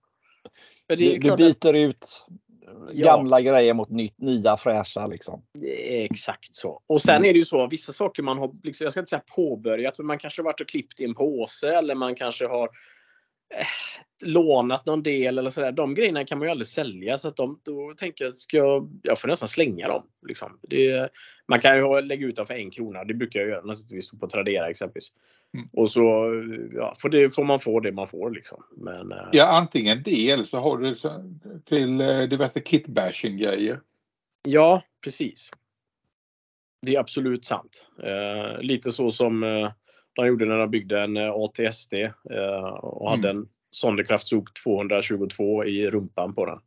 okay. 0.88 0.98
du, 0.98 1.18
du 1.18 1.36
byter 1.36 1.70
att, 1.70 1.76
ut 1.76 2.26
gamla 2.94 3.40
ja, 3.40 3.52
grejer 3.52 3.74
mot 3.74 3.90
nytt, 3.90 4.18
nya 4.18 4.58
fräscha 4.58 5.08
liksom. 5.08 5.44
Exakt 5.88 6.56
så. 6.56 6.82
Och 6.88 7.02
sen 7.02 7.16
mm. 7.16 7.30
är 7.30 7.34
det 7.34 7.40
ju 7.40 7.46
så, 7.46 7.68
vissa 7.68 7.94
saker 7.94 8.24
man 8.24 8.38
har, 8.38 8.52
liksom, 8.64 8.86
jag 8.86 8.92
ska 8.92 9.00
inte 9.00 9.10
säga 9.10 9.24
påbörjat, 9.36 9.98
men 9.98 10.08
man 10.08 10.20
kanske 10.20 10.42
varit 10.42 10.62
och 10.62 10.68
klippt 10.68 11.00
i 11.00 11.06
en 11.06 11.16
påse 11.16 11.70
eller 11.70 11.96
man 11.96 12.16
kanske 12.16 12.48
har 12.48 12.70
eh, 13.58 13.68
lånat 14.24 14.86
någon 14.86 15.04
del 15.04 15.38
eller 15.38 15.50
sådär. 15.50 15.72
De 15.72 15.94
grejerna 15.94 16.26
kan 16.26 16.38
man 16.38 16.48
ju 16.48 16.52
aldrig 16.52 16.68
sälja 16.68 17.18
så 17.18 17.28
att 17.28 17.36
de, 17.36 17.60
då 17.64 17.94
tänker 17.98 18.26
jag, 18.26 18.34
ska 18.34 18.58
jag, 18.58 19.00
jag 19.04 19.20
får 19.20 19.28
nästan 19.28 19.48
slänga 19.48 19.88
dem. 19.88 20.04
Liksom. 20.28 20.60
Det, 20.62 21.10
man 21.48 21.60
kan 21.60 21.78
ju 21.78 22.02
lägga 22.02 22.28
ut 22.28 22.36
dem 22.36 22.46
för 22.46 22.54
en 22.54 22.72
krona. 22.72 23.04
Det 23.04 23.14
brukar 23.14 23.40
jag 23.40 23.50
göra 23.50 23.62
naturligtvis 23.62 24.12
på 24.12 24.28
Tradera 24.28 24.70
exempelvis. 24.70 25.12
Mm. 25.58 25.70
Och 25.74 25.90
så 25.92 26.02
ja, 26.74 26.96
får, 27.02 27.10
det, 27.10 27.36
får 27.36 27.44
man 27.44 27.60
få 27.60 27.80
det 27.80 27.92
man 27.92 28.08
får 28.08 28.32
liksom. 28.32 28.64
Men, 28.78 29.12
eh, 29.12 29.28
ja, 29.32 29.46
antingen 29.46 30.04
det 30.04 30.30
eller 30.30 30.44
så 30.44 30.58
har 30.58 30.78
du 30.78 30.96
till 31.66 32.02
eh, 32.02 32.22
diverse 32.22 32.62
kitbashing 32.66 33.38
grejer. 33.38 33.80
Ja, 34.48 34.82
precis. 35.04 35.52
Det 36.86 36.96
är 36.96 37.00
absolut 37.00 37.46
sant. 37.46 37.88
Eh, 38.04 38.62
lite 38.62 38.92
så 38.92 39.12
som 39.12 39.44
eh, 39.44 39.72
de 40.14 40.28
gjorde 40.28 40.46
när 40.46 40.58
de 40.58 40.72
byggde 40.72 41.02
en 41.02 41.18
eh, 41.18 41.32
ATSD 41.32 41.94
eh, 41.94 42.74
och 42.82 43.10
hade 43.10 43.30
mm. 43.30 43.42
en 43.42 43.50
Sonderkraftzug 43.72 44.54
222 44.64 45.66
i 45.66 45.90
rumpan 45.90 46.34
på 46.36 46.46
den. 46.46 46.60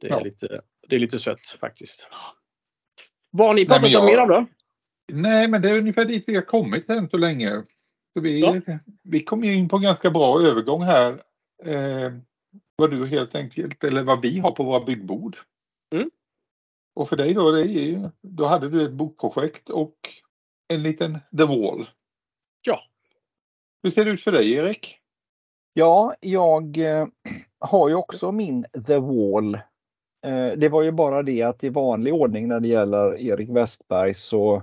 Det 0.00 0.06
är, 0.06 0.10
ja. 0.10 0.20
lite, 0.20 0.60
det 0.88 0.96
är 0.96 1.00
lite 1.00 1.18
sött 1.18 1.56
faktiskt. 1.60 2.08
Vad 3.30 3.46
har 3.46 3.54
ni 3.54 3.66
pratat 3.66 3.90
jag, 3.90 4.00
om 4.00 4.06
mer 4.06 4.20
om 4.20 4.28
då? 4.28 4.46
Nej, 5.12 5.48
men 5.48 5.62
det 5.62 5.70
är 5.70 5.78
ungefär 5.78 6.04
dit 6.04 6.24
vi 6.26 6.34
har 6.34 6.42
kommit 6.42 6.90
än 6.90 7.08
så 7.08 7.18
länge. 7.18 7.62
Så 8.14 8.20
vi, 8.20 8.40
ja. 8.40 8.78
vi 9.02 9.24
kom 9.24 9.44
in 9.44 9.68
på 9.68 9.76
en 9.76 9.82
ganska 9.82 10.10
bra 10.10 10.40
övergång 10.40 10.82
här. 10.82 11.12
Eh, 11.64 12.12
vad 12.76 12.90
du 12.90 13.06
helt 13.06 13.34
enkelt, 13.34 13.84
eller 13.84 14.02
vad 14.02 14.20
vi 14.20 14.38
har 14.38 14.50
på 14.50 14.64
våra 14.64 14.84
byggbord. 14.84 15.36
Mm. 15.94 16.10
Och 16.94 17.08
för 17.08 17.16
dig 17.16 17.34
då, 17.34 17.50
det 17.50 17.62
är, 17.62 18.10
då 18.22 18.46
hade 18.46 18.68
du 18.68 18.84
ett 18.84 18.92
bokprojekt 18.92 19.70
och 19.70 19.96
en 20.68 20.82
liten 20.82 21.18
The 21.36 21.44
Wall. 21.44 21.86
Hur 23.84 23.90
ser 23.90 24.04
det 24.04 24.10
ut 24.10 24.20
för 24.20 24.32
dig 24.32 24.52
Erik? 24.52 24.98
Ja, 25.72 26.14
jag 26.20 26.78
eh, 26.78 27.06
har 27.60 27.88
ju 27.88 27.94
också 27.94 28.32
min 28.32 28.66
The 28.86 28.98
Wall. 28.98 29.54
Eh, 30.26 30.52
det 30.56 30.68
var 30.68 30.82
ju 30.82 30.92
bara 30.92 31.22
det 31.22 31.42
att 31.42 31.64
i 31.64 31.68
vanlig 31.68 32.14
ordning 32.14 32.48
när 32.48 32.60
det 32.60 32.68
gäller 32.68 33.20
Erik 33.20 33.48
Westberg 33.48 34.14
så 34.14 34.62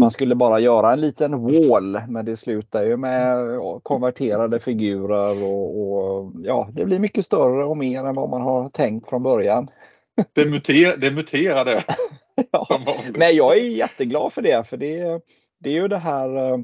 man 0.00 0.10
skulle 0.10 0.34
bara 0.34 0.60
göra 0.60 0.92
en 0.92 1.00
liten 1.00 1.42
wall 1.42 2.00
men 2.08 2.24
det 2.24 2.36
slutar 2.36 2.84
ju 2.84 2.96
med 2.96 3.38
konverterade 3.82 4.60
figurer 4.60 5.44
och, 5.44 5.80
och 5.80 6.32
ja, 6.42 6.68
det 6.72 6.84
blir 6.84 6.98
mycket 6.98 7.24
större 7.24 7.64
och 7.64 7.76
mer 7.76 8.04
än 8.04 8.14
vad 8.14 8.30
man 8.30 8.42
har 8.42 8.68
tänkt 8.68 9.08
från 9.08 9.22
början. 9.22 9.70
Det, 10.32 10.46
muter, 10.46 10.96
det 10.96 11.10
muterade. 11.10 11.84
ja, 12.50 12.80
men 13.14 13.36
jag 13.36 13.58
är 13.58 13.62
jätteglad 13.62 14.32
för 14.32 14.42
det 14.42 14.68
för 14.68 14.76
det, 14.76 15.22
det 15.60 15.70
är 15.70 15.74
ju 15.74 15.88
det 15.88 15.98
här 15.98 16.36
Eh, 16.36 16.58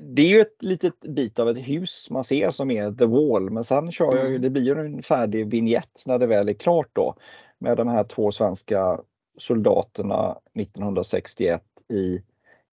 det 0.00 0.22
är 0.22 0.28
ju 0.28 0.40
ett 0.40 0.62
litet 0.62 1.00
bit 1.00 1.38
av 1.38 1.48
ett 1.48 1.68
hus 1.68 2.10
man 2.10 2.24
ser 2.24 2.50
som 2.50 2.70
är 2.70 2.92
The 2.92 3.06
Wall 3.06 3.50
men 3.50 3.64
sen 3.64 3.92
kör 3.92 4.16
jag 4.16 4.24
ju, 4.24 4.30
mm. 4.30 4.42
det 4.42 4.50
blir 4.50 4.62
ju 4.62 4.80
en 4.80 5.02
färdig 5.02 5.50
vignett 5.50 6.02
när 6.06 6.18
det 6.18 6.26
väl 6.26 6.48
är 6.48 6.52
klart 6.52 6.88
då 6.92 7.14
med 7.58 7.76
de 7.76 7.88
här 7.88 8.04
två 8.04 8.32
svenska 8.32 9.00
soldaterna 9.38 10.38
1961 10.54 11.62
i 11.88 12.22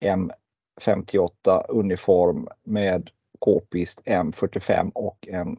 M58 0.04 1.64
uniform 1.68 2.48
med 2.64 3.10
k-pist 3.38 4.00
M45 4.04 4.92
och 4.94 5.28
en 5.28 5.56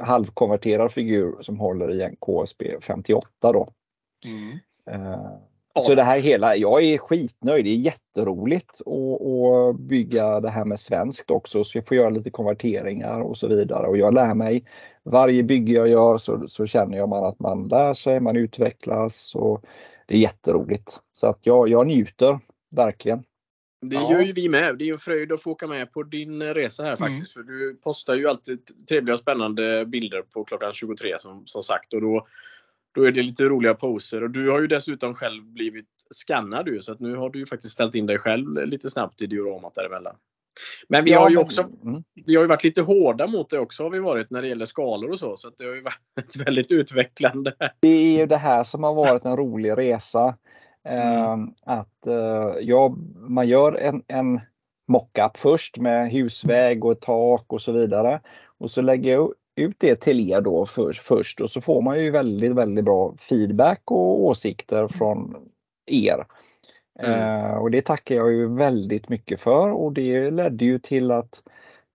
halvkonverterad 0.00 0.92
figur 0.92 1.36
som 1.40 1.58
håller 1.58 1.90
i 1.90 2.02
en 2.02 2.16
KSB 2.16 2.80
58 2.80 3.52
då. 3.52 3.72
Mm. 4.24 4.58
Så 5.82 5.94
det 5.94 6.02
här 6.02 6.18
hela, 6.18 6.56
jag 6.56 6.82
är 6.82 6.98
skitnöjd. 6.98 7.64
Det 7.64 7.70
är 7.70 7.76
jätteroligt 7.76 8.80
att, 8.80 9.80
bygga 9.80 10.40
det 10.40 10.50
här 10.50 10.64
med 10.64 10.80
svenskt 10.80 11.30
också 11.30 11.64
så 11.64 11.78
jag 11.78 11.86
får 11.86 11.96
göra 11.96 12.10
lite 12.10 12.30
konverteringar 12.30 13.20
och 13.20 13.36
så 13.36 13.48
vidare 13.48 13.86
och 13.86 13.98
jag 13.98 14.14
lär 14.14 14.34
mig. 14.34 14.64
Varje 15.02 15.42
bygge 15.42 15.72
jag 15.72 15.88
gör 15.88 16.18
så, 16.18 16.48
så 16.48 16.66
känner 16.66 16.98
jag 16.98 17.08
man 17.08 17.24
att 17.24 17.38
man 17.38 17.68
lär 17.68 17.94
sig, 17.94 18.20
man 18.20 18.36
utvecklas 18.36 19.34
och 19.34 19.64
det 20.06 20.14
är 20.14 20.18
jätteroligt. 20.18 20.98
Så 21.12 21.26
att 21.26 21.38
jag, 21.42 21.68
jag 21.68 21.86
njuter 21.86 22.38
verkligen. 22.70 23.24
Det 23.80 23.96
ja. 23.96 24.12
gör 24.12 24.20
ju 24.20 24.32
vi 24.32 24.48
med. 24.48 24.78
Det 24.78 24.84
är 24.84 24.86
ju 24.86 24.92
en 24.92 24.98
fröjd 24.98 25.32
att 25.32 25.42
få 25.42 25.50
åka 25.50 25.66
med 25.66 25.92
på 25.92 26.02
din 26.02 26.42
resa 26.42 26.82
här 26.82 26.96
mm. 26.96 26.98
faktiskt. 26.98 27.36
Mm. 27.36 27.46
För 27.46 27.52
du 27.52 27.74
postar 27.74 28.14
ju 28.14 28.28
alltid 28.28 28.58
trevliga 28.88 29.12
och 29.12 29.20
spännande 29.20 29.86
bilder 29.86 30.22
på 30.22 30.44
klockan 30.44 30.72
23 30.72 31.18
som, 31.18 31.46
som 31.46 31.62
sagt. 31.62 31.94
Och 31.94 32.00
då 32.00 32.26
då 32.98 33.04
är 33.04 33.12
det 33.12 33.22
lite 33.22 33.44
roliga 33.44 33.74
poser 33.74 34.22
och 34.22 34.30
du 34.30 34.50
har 34.50 34.60
ju 34.60 34.66
dessutom 34.66 35.14
själv 35.14 35.44
blivit 35.44 35.88
skannad 36.10 36.68
ju 36.68 36.80
så 36.80 36.92
att 36.92 37.00
nu 37.00 37.16
har 37.16 37.30
du 37.30 37.38
ju 37.38 37.46
faktiskt 37.46 37.74
ställt 37.74 37.94
in 37.94 38.06
dig 38.06 38.18
själv 38.18 38.66
lite 38.66 38.90
snabbt 38.90 39.22
i 39.22 39.26
dioramat 39.26 39.74
däremellan. 39.74 40.16
Men 40.88 41.04
vi 41.04 41.12
har 41.12 41.30
ju 41.30 41.36
också 41.36 41.62
mm. 41.62 42.02
vi 42.26 42.34
har 42.34 42.42
ju 42.42 42.48
varit 42.48 42.64
lite 42.64 42.82
hårda 42.82 43.26
mot 43.26 43.50
det 43.50 43.58
också 43.58 43.82
har 43.82 43.90
vi 43.90 43.98
varit 43.98 44.30
när 44.30 44.42
det 44.42 44.48
gäller 44.48 44.64
skalor 44.64 45.10
och 45.10 45.18
så. 45.18 45.36
Så 45.36 45.50
det 45.58 45.64
har 45.64 45.74
ju 45.74 45.82
varit 45.82 46.36
väldigt 46.46 46.70
utvecklande. 46.70 47.54
Det 47.80 47.88
är 47.88 48.18
ju 48.18 48.26
det 48.26 48.36
här 48.36 48.64
som 48.64 48.84
har 48.84 48.94
varit 48.94 49.24
en 49.24 49.36
rolig 49.36 49.78
resa. 49.78 50.34
Mm. 50.84 51.08
Ehm, 51.08 51.54
att 51.62 52.06
uh, 52.06 52.60
ja, 52.60 52.96
man 53.16 53.48
gör 53.48 53.72
en, 53.72 54.02
en 54.08 54.40
mockup 54.88 55.36
först 55.36 55.78
med 55.78 56.10
husväg 56.10 56.84
och 56.84 57.00
tak 57.00 57.52
och 57.52 57.60
så 57.60 57.72
vidare. 57.72 58.20
Och 58.58 58.70
så 58.70 58.82
lägger 58.82 59.12
jag 59.12 59.34
ut 59.58 59.76
det 59.78 59.96
till 59.96 60.30
er 60.30 60.40
då 60.40 60.66
först, 60.66 61.02
först 61.02 61.40
och 61.40 61.50
så 61.50 61.60
får 61.60 61.82
man 61.82 62.00
ju 62.00 62.10
väldigt, 62.10 62.52
väldigt 62.52 62.84
bra 62.84 63.14
feedback 63.18 63.82
och 63.84 64.24
åsikter 64.24 64.88
från 64.88 65.36
er. 65.86 66.26
Mm. 66.98 67.20
Eh, 67.20 67.56
och 67.56 67.70
det 67.70 67.82
tackar 67.82 68.14
jag 68.14 68.32
ju 68.32 68.54
väldigt 68.54 69.08
mycket 69.08 69.40
för 69.40 69.72
och 69.72 69.92
det 69.92 70.30
ledde 70.30 70.64
ju 70.64 70.78
till 70.78 71.10
att 71.10 71.42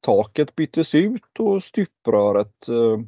taket 0.01 0.55
byttes 0.55 0.95
ut 0.95 1.39
och 1.39 1.63
stupröret 1.63 2.67
eh, 2.67 2.99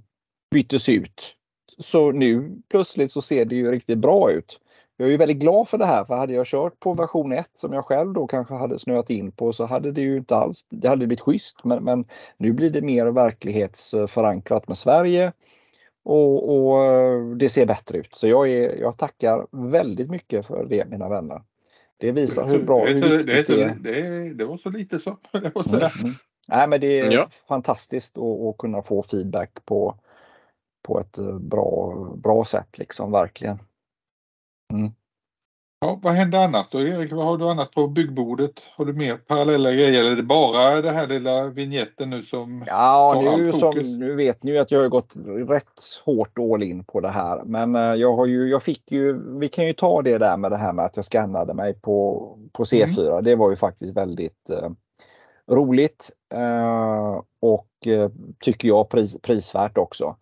byttes 0.52 0.90
ut. 0.90 1.36
Så 1.80 2.12
nu 2.12 2.62
plötsligt 2.70 3.12
så 3.12 3.22
ser 3.22 3.46
det 3.46 3.56
ju 3.56 3.72
riktigt 3.72 3.98
bra 3.98 4.32
ut. 4.32 4.60
Jag 4.98 5.08
är 5.08 5.12
ju 5.12 5.18
väldigt 5.18 5.38
glad 5.38 5.68
för 5.68 5.78
det 5.78 5.86
här 5.86 6.06
för 6.06 6.16
hade 6.16 6.34
jag 6.34 6.46
kört 6.46 6.80
på 6.80 6.94
version 6.94 7.32
1 7.32 7.50
som 7.54 7.74
jag 7.74 7.86
själv 7.86 8.14
då 8.14 8.28
kanske 8.28 8.54
hade 8.54 8.80
snöat 8.80 9.10
in 9.10 9.32
på 9.32 9.54
så 9.54 9.66
hade 9.66 9.92
det 9.92 10.02
ju 10.02 10.18
inte 10.18 10.36
alls, 10.36 10.66
det 10.70 10.88
hade 10.88 11.08
blivit 11.08 11.22
schysst 11.22 11.64
men, 11.64 11.84
men 11.84 12.06
nu 12.38 12.54
blir 12.54 12.70
det 12.70 12.82
mer 12.82 13.06
verklighetsförankrat 13.06 14.68
med 14.68 14.78
Sverige 14.78 15.32
och, 16.04 16.74
och, 16.74 17.38
det 17.38 17.50
ser 17.50 17.66
bättre 17.66 17.98
ut. 17.98 18.16
Så 18.16 18.28
jag, 18.28 18.50
är, 18.50 18.76
jag 18.76 18.98
tackar 18.98 19.48
väldigt 19.72 20.10
mycket 20.10 20.48
för 20.48 20.66
det 20.66 20.86
mina 20.90 21.10
vänner. 21.10 21.42
Det 21.98 22.12
visar 22.12 22.48
hur 22.48 22.64
bra, 22.64 22.86
hur 22.86 23.18
viktigt 23.18 23.48
det, 23.48 23.78
det, 23.80 23.92
det, 24.02 24.34
det 24.34 24.46
var 24.46 24.58
så 24.58 24.70
lite 24.70 25.00
så, 25.00 25.18
jag 25.32 25.66
säga. 25.66 25.90
Mm, 25.90 26.04
mm. 26.04 26.16
Nej, 26.48 26.68
men 26.68 26.82
det 26.82 27.00
är 27.00 27.12
ja. 27.12 27.30
fantastiskt 27.48 28.18
att, 28.18 28.24
att, 28.24 28.58
kunna 28.58 28.82
få 28.82 29.04
feedback 29.04 29.66
på, 29.66 29.96
på 30.82 31.00
ett 31.00 31.18
bra, 31.40 31.94
bra 32.18 32.46
sätt 32.46 32.78
liksom, 32.78 33.12
verkligen. 33.12 33.60
Mm. 34.74 34.92
Ja, 35.80 36.00
vad 36.04 36.14
händer 36.14 36.40
annars 36.40 36.70
då 36.70 36.82
Erik? 36.82 37.12
Vad 37.12 37.26
har 37.26 37.38
du 37.38 37.50
annat 37.50 37.72
på 37.72 37.88
byggbordet? 37.88 38.52
Har 38.76 38.86
du 38.86 38.94
mer 38.94 39.18
parallella 39.18 39.72
grejer 39.72 40.00
eller 40.00 40.12
är 40.12 40.16
det 40.16 40.24
bara 40.24 40.82
det 40.82 40.92
här 40.92 41.08
lilla 41.08 41.48
vignetten 41.48 42.10
nu 42.10 42.24
som 42.24 42.64
Ja, 42.68 43.36
nu, 43.38 43.54
som, 43.54 43.76
nu 44.00 44.16
vet 44.16 44.44
ni 44.44 44.52
ju 44.52 44.58
att 44.58 44.72
jag 44.72 44.80
har 44.80 44.90
gått 44.90 45.12
rätt 45.50 45.82
hårt 46.06 46.40
all 46.40 46.64
in 46.64 46.84
på 46.84 47.00
det 47.00 47.10
här. 47.10 47.44
Men 47.46 47.76
eh, 47.76 47.82
jag 47.82 48.16
har 48.16 48.26
ju, 48.26 48.50
jag 48.50 48.64
fick 48.64 48.92
ju, 48.92 49.38
vi 49.40 49.50
kan 49.50 49.68
ju 49.68 49.74
ta 49.74 50.02
det 50.02 50.18
där 50.18 50.38
med 50.38 50.52
det 50.52 50.58
här 50.58 50.74
med 50.74 50.86
att 50.86 50.96
jag 50.96 51.06
skannade 51.06 51.54
mig 51.54 51.74
på, 51.74 52.30
på 52.54 52.64
C4. 52.64 53.10
Mm. 53.10 53.24
Det 53.24 53.36
var 53.36 53.50
ju 53.50 53.56
faktiskt 53.56 53.98
väldigt 53.98 54.50
eh, 54.50 54.70
roligt 55.52 56.12
eh, 56.34 57.22
och 57.42 57.68
eh, 57.86 58.10
tycker 58.40 58.68
jag 58.68 58.90
pris, 58.90 59.18
prisvärt 59.22 59.78
också. 59.78 60.16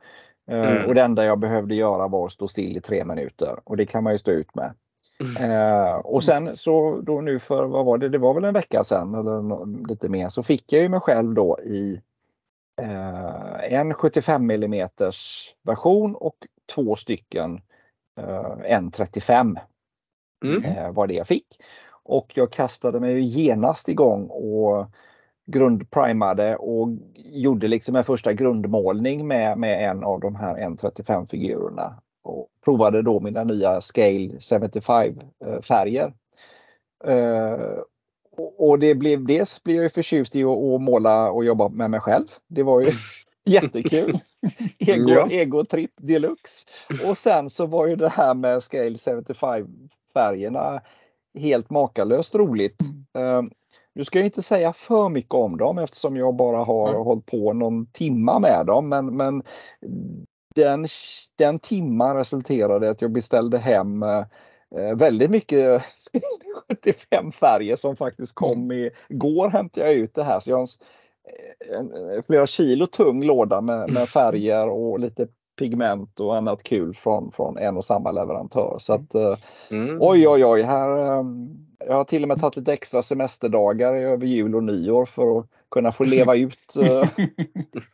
Eh, 0.47 0.71
mm. 0.71 0.85
Och 0.87 0.95
det 0.95 1.01
enda 1.01 1.25
jag 1.25 1.39
behövde 1.39 1.75
göra 1.75 2.07
var 2.07 2.25
att 2.25 2.31
stå 2.31 2.47
still 2.47 2.77
i 2.77 2.81
tre 2.81 3.05
minuter 3.05 3.59
och 3.63 3.77
det 3.77 3.85
kan 3.85 4.03
man 4.03 4.13
ju 4.13 4.19
stå 4.19 4.31
ut 4.31 4.55
med. 4.55 4.73
Mm. 5.19 5.51
Eh, 5.51 5.95
och 5.95 6.23
sen 6.23 6.57
så 6.57 7.01
då 7.01 7.21
nu 7.21 7.39
för, 7.39 7.65
vad 7.65 7.85
var 7.85 7.97
det, 7.97 8.09
det 8.09 8.17
var 8.17 8.33
väl 8.33 8.43
en 8.43 8.53
vecka 8.53 8.83
sedan 8.83 9.15
eller 9.15 9.87
lite 9.87 10.09
mer, 10.09 10.29
så 10.29 10.43
fick 10.43 10.73
jag 10.73 10.81
ju 10.81 10.89
mig 10.89 10.99
själv 10.99 11.33
då 11.33 11.59
i 11.63 12.01
eh, 12.81 13.73
en 13.73 13.93
75 13.93 14.49
mm 14.51 14.89
version 15.63 16.15
och 16.15 16.35
två 16.75 16.95
stycken 16.95 17.61
eh, 18.19 18.55
en 18.63 18.91
35 18.91 19.57
mm. 20.45 20.63
eh, 20.63 20.91
var 20.91 21.07
det 21.07 21.13
jag 21.13 21.27
fick. 21.27 21.47
Och 22.03 22.31
jag 22.35 22.51
kastade 22.51 22.99
mig 22.99 23.19
genast 23.19 23.89
igång 23.89 24.27
och 24.27 24.87
grundprimade 25.45 26.55
och 26.55 26.89
gjorde 27.15 27.67
liksom 27.67 27.95
en 27.95 28.03
första 28.03 28.33
grundmålning 28.33 29.27
med, 29.27 29.57
med 29.57 29.89
en 29.89 30.03
av 30.03 30.19
de 30.19 30.35
här 30.35 30.55
1.35 30.55 31.29
figurerna 31.29 32.01
och 32.23 32.47
provade 32.63 33.01
då 33.01 33.19
mina 33.19 33.43
nya 33.43 33.81
Scale 33.81 34.39
75 34.39 35.19
eh, 35.45 35.61
färger. 35.61 36.13
Uh, 37.07 37.79
och 38.57 38.79
det 38.79 38.95
blev, 38.95 39.25
dels 39.25 39.63
blev 39.63 39.81
jag 39.83 39.93
förtjust 39.93 40.35
i 40.35 40.43
att, 40.43 40.81
måla 40.81 41.31
och 41.31 41.45
jobba 41.45 41.69
med 41.69 41.91
mig 41.91 41.99
själv. 41.99 42.27
Det 42.47 42.63
var 42.63 42.81
ju 42.81 42.91
jättekul. 43.45 44.19
Ego, 44.79 45.65
ja. 45.71 45.87
deluxe. 45.97 46.65
Och 47.07 47.17
sen 47.17 47.49
så 47.49 47.65
var 47.65 47.87
ju 47.87 47.95
det 47.95 48.09
här 48.09 48.33
med 48.33 48.63
Scale 48.63 48.97
75 48.97 49.67
färgerna 50.13 50.81
helt 51.39 51.69
makalöst 51.69 52.35
roligt. 52.35 52.77
Nu 53.95 54.05
ska 54.05 54.19
jag 54.19 54.25
inte 54.25 54.41
säga 54.41 54.73
för 54.73 55.09
mycket 55.09 55.33
om 55.33 55.57
dem 55.57 55.77
eftersom 55.77 56.17
jag 56.17 56.35
bara 56.35 56.63
har 56.63 56.89
mm. 56.89 57.01
hållit 57.01 57.25
på 57.25 57.53
någon 57.53 57.85
timma 57.85 58.39
med 58.39 58.65
dem. 58.65 58.89
Men, 58.89 59.17
men 59.17 59.43
den, 60.55 60.87
den 61.37 61.59
timman 61.59 62.15
resulterade 62.15 62.85
i 62.85 62.89
att 62.89 63.01
jag 63.01 63.11
beställde 63.11 63.57
hem 63.57 64.03
eh, 64.03 64.25
väldigt 64.95 65.31
mycket 65.31 65.83
75 66.69 67.31
färger 67.31 67.75
som 67.75 67.95
faktiskt 67.95 68.35
kom 68.35 68.61
mm. 68.61 68.71
i 68.71 68.89
går 69.09 69.49
hämtade 69.49 69.87
jag 69.87 69.95
ut 69.95 70.15
det 70.15 70.23
här. 70.23 70.39
Så 70.39 70.49
jag 70.49 70.57
har 70.57 70.67
en, 71.77 71.91
en, 71.91 72.23
flera 72.23 72.47
kilo 72.47 72.87
tung 72.87 73.23
låda 73.23 73.61
med, 73.61 73.91
med 73.93 74.09
färger 74.13 74.69
och 74.69 74.99
lite 74.99 75.27
pigment 75.55 76.19
och 76.19 76.37
annat 76.37 76.63
kul 76.63 76.93
från, 76.93 77.31
från 77.31 77.57
en 77.57 77.77
och 77.77 77.85
samma 77.85 78.11
leverantör. 78.11 78.77
Så 78.79 78.93
att, 78.93 79.15
eh, 79.15 79.37
mm. 79.71 79.97
oj 80.01 80.27
oj 80.27 80.45
oj, 80.45 80.61
här, 80.61 81.19
ehm, 81.19 81.49
jag 81.79 81.93
har 81.93 82.03
till 82.03 82.23
och 82.23 82.27
med 82.27 82.39
tagit 82.39 82.55
lite 82.55 82.73
extra 82.73 83.01
semesterdagar 83.01 83.95
över 83.95 84.25
jul 84.25 84.55
och 84.55 84.63
nyår 84.63 85.05
för 85.05 85.39
att 85.39 85.47
kunna 85.71 85.91
få 85.91 86.03
leva 86.03 86.35
ut 86.35 86.75
eh, 86.75 87.09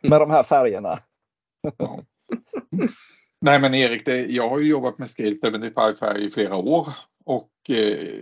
med 0.02 0.20
de 0.20 0.30
här 0.30 0.42
färgerna. 0.42 0.98
Nej 3.40 3.60
men 3.60 3.74
Erik, 3.74 4.06
det, 4.06 4.26
jag 4.26 4.48
har 4.48 4.58
ju 4.58 4.68
jobbat 4.68 4.98
med 4.98 5.10
Scale 5.10 5.36
75 5.42 5.96
färg 6.00 6.24
i 6.24 6.30
flera 6.30 6.56
år 6.56 6.88
och 7.24 7.50
eh, 7.68 8.20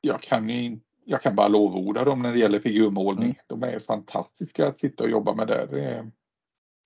jag, 0.00 0.22
kan 0.22 0.48
ju, 0.48 0.78
jag 1.04 1.22
kan 1.22 1.34
bara 1.34 1.48
lovorda 1.48 2.04
dem 2.04 2.22
när 2.22 2.32
det 2.32 2.38
gäller 2.38 2.60
figurmålning. 2.60 3.24
Mm. 3.24 3.36
De 3.46 3.62
är 3.62 3.78
fantastiska 3.78 4.66
att 4.66 4.78
sitta 4.78 5.04
och 5.04 5.10
jobba 5.10 5.34
med 5.34 5.46
där. 5.46 5.66
Det 5.70 5.84
är, 5.84 5.98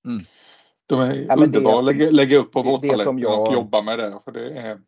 mm. 0.06 0.24
De 0.86 1.00
är 1.00 1.14
ja, 1.28 1.36
underbara 1.36 1.90
att 1.90 2.14
lägga, 2.14 2.36
upp 2.36 2.52
på 2.52 2.62
våtpaletten 2.62 3.18
jag... 3.18 3.46
och 3.46 3.54
jobba 3.54 3.82
med 3.82 3.98
det. 3.98 4.20
För 4.24 4.32
det 4.32 4.58
är, 4.58 4.80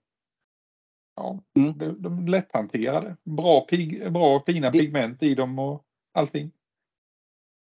ja, 1.16 1.40
mm. 1.56 1.78
de, 1.78 2.02
de 2.02 2.24
är 2.24 2.28
lätthanterade. 2.28 3.16
Bra, 3.24 3.60
pig, 3.60 4.12
bra 4.12 4.42
fina 4.46 4.70
det... 4.70 4.78
pigment 4.78 5.22
i 5.22 5.34
dem 5.34 5.58
och 5.58 5.82
allting. 6.14 6.50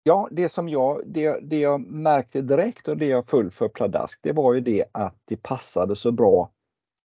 Ja, 0.04 0.28
det 0.32 0.50
som 0.50 0.70
jag, 0.70 1.02
det, 1.06 1.40
det 1.42 1.60
jag 1.60 1.82
märkte 1.82 2.42
direkt 2.42 2.88
och 2.88 2.98
det 2.98 3.06
jag 3.06 3.28
föll 3.28 3.52
för 3.52 3.68
pladask, 3.68 4.20
det 4.24 4.32
var 4.32 4.54
ju 4.54 4.62
det 4.62 4.86
att 4.92 5.16
det 5.26 5.44
passade 5.44 5.96
så 5.96 6.12
bra 6.12 6.52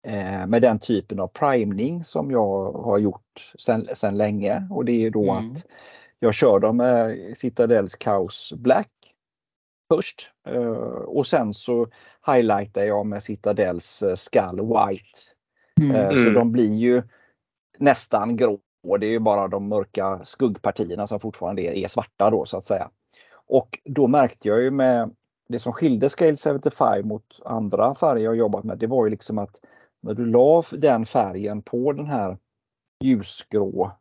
eh, 0.07 0.47
med 0.47 0.63
den 0.63 0.79
typen 0.79 1.21
av 1.21 1.29
primning 1.29 2.05
som 2.05 2.31
jag 2.31 2.73
har 2.73 2.99
gjort 2.99 3.53
sedan 3.95 4.17
länge. 4.17 4.67
Och 4.71 4.85
det 4.85 5.07
är 5.07 5.11
då 5.11 5.31
mm. 5.31 5.53
att 5.53 5.67
jag 6.19 6.35
kör 6.35 6.59
dem 6.59 6.77
med 6.77 7.19
Citadels 7.37 7.97
Chaos 8.01 8.53
Black 8.57 8.92
först 9.89 10.33
eh, 10.47 10.67
och 11.07 11.27
sen 11.27 11.55
så 11.55 11.89
highlightar 12.27 12.83
jag 12.83 13.07
med 13.07 13.23
Citadels 13.23 14.03
eh, 14.03 14.15
Skull 14.15 14.61
White. 14.61 15.19
Mm. 15.81 15.97
Eh, 15.97 16.13
så 16.13 16.21
mm. 16.21 16.35
de 16.35 16.53
blir 16.53 16.75
ju 16.75 17.03
nästan 17.79 18.37
grå 18.37 18.59
och 18.83 19.01
det 19.01 19.07
är 19.07 19.11
ju 19.11 19.19
bara 19.19 19.49
de 19.49 19.69
mörka 19.69 20.21
skuggpartierna 20.25 21.07
som 21.07 21.21
fortfarande 21.21 21.63
är, 21.63 21.89
svarta 21.89 22.31
då 22.31 22.45
så 22.45 22.57
att 22.57 22.65
säga. 22.65 22.91
Och 23.35 23.79
då 23.85 24.07
märkte 24.07 24.49
jag 24.49 24.63
ju 24.63 24.71
med 24.71 25.11
det 25.49 25.59
som 25.59 25.73
skilde 25.73 26.09
Scale 26.09 26.37
75 26.37 27.09
mot 27.09 27.41
andra 27.45 27.95
färger 27.95 28.25
jag 28.25 28.37
jobbat 28.37 28.65
med, 28.65 28.79
det 28.79 28.87
var 28.87 29.05
ju 29.05 29.11
liksom 29.11 29.39
att 29.39 29.61
när 30.01 30.15
du 30.15 30.27
la 30.27 30.63
den 30.73 31.07
färgen 31.07 31.63
på 31.63 31.93
den 31.93 32.07
här 32.07 32.39
ljusgrå 33.01 33.93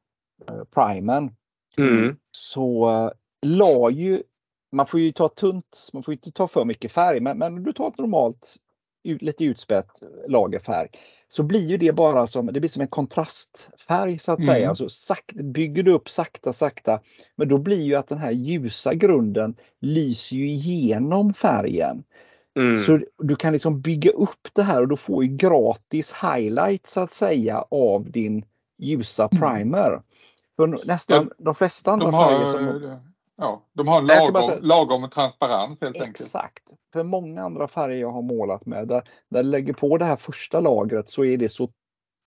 primen 0.76 1.36
mm. 1.78 2.16
så 2.32 3.12
la 3.42 3.90
ju, 3.90 4.24
man 4.72 4.86
får 4.86 5.00
ju 5.00 5.12
ta 5.12 5.28
tunt, 5.28 5.90
man 5.94 6.04
får 6.04 6.14
inte 6.14 6.32
ta 6.32 6.48
för 6.48 6.66
mycket 6.66 6.92
färg, 6.92 7.20
men, 7.20 7.38
men 7.38 7.64
du 7.64 7.74
tar 7.74 7.88
ett 7.88 7.98
normalt 7.98 8.56
lite 9.04 9.46
utspätt 9.46 10.04
lagerfärg 10.28 10.88
så 11.28 11.44
blir 11.44 11.66
ju 11.66 11.78
det 11.78 11.92
bara 11.92 12.28
som, 12.28 12.46
det 12.46 12.60
blir 12.60 12.70
som 12.70 12.82
en 12.82 12.88
kontrastfärg 12.88 14.20
så 14.20 14.32
att 14.32 14.40
mm. 14.40 14.54
säga. 14.54 14.70
Alltså, 14.70 14.90
sakt, 14.90 15.34
bygger 15.34 15.84
du 15.84 15.92
upp 15.92 16.10
sakta 16.10 16.54
sakta 16.54 17.00
men 17.36 17.48
då 17.48 17.58
blir 17.58 17.82
ju 17.82 17.96
att 17.96 18.08
den 18.08 18.18
här 18.18 18.32
ljusa 18.32 18.94
grunden 18.94 19.56
lyser 19.80 20.36
ju 20.36 20.50
igenom 20.50 21.34
färgen. 21.34 22.04
Mm. 22.56 22.78
Så 22.78 23.00
du 23.18 23.36
kan 23.36 23.54
liksom 23.54 23.82
bygga 23.82 24.12
upp 24.12 24.48
det 24.54 24.64
här 24.64 24.82
och 24.82 24.88
du 24.88 24.98
får 24.98 25.24
ju 25.24 25.38
gratis 25.38 26.14
highlight 26.14 26.88
så 26.88 27.00
att 27.00 27.14
säga 27.14 27.66
av 27.72 28.12
din 28.12 28.46
ljusa 28.78 29.30
mm. 29.32 29.42
primer. 29.42 29.88
Mm. 29.88 30.02
För 30.56 30.86
nästan 30.86 31.30
ja, 31.30 31.44
de 31.44 31.56
flesta 31.56 31.92
andra 31.92 32.06
de 32.06 32.14
har, 32.14 32.30
färger 32.30 32.46
som... 32.46 33.11
Ja, 33.42 33.62
de 33.74 33.88
har 33.88 34.02
lagom, 34.02 34.44
säga, 34.44 34.60
lagom 34.62 35.10
transparens 35.10 35.78
helt 35.82 35.96
exakt. 35.96 36.08
enkelt. 36.08 36.28
Exakt. 36.28 36.64
För 36.94 37.04
många 37.04 37.44
andra 37.44 37.68
färger 37.68 37.98
jag 37.98 38.12
har 38.12 38.22
målat 38.22 38.66
med, 38.66 38.88
där, 38.88 39.04
där 39.30 39.44
lägger 39.44 39.74
på 39.74 39.98
det 39.98 40.06
här 40.06 40.16
första 40.16 40.60
lagret 40.60 41.10
så 41.10 41.26
är 41.26 41.38
det 41.38 41.50
så, 41.50 41.70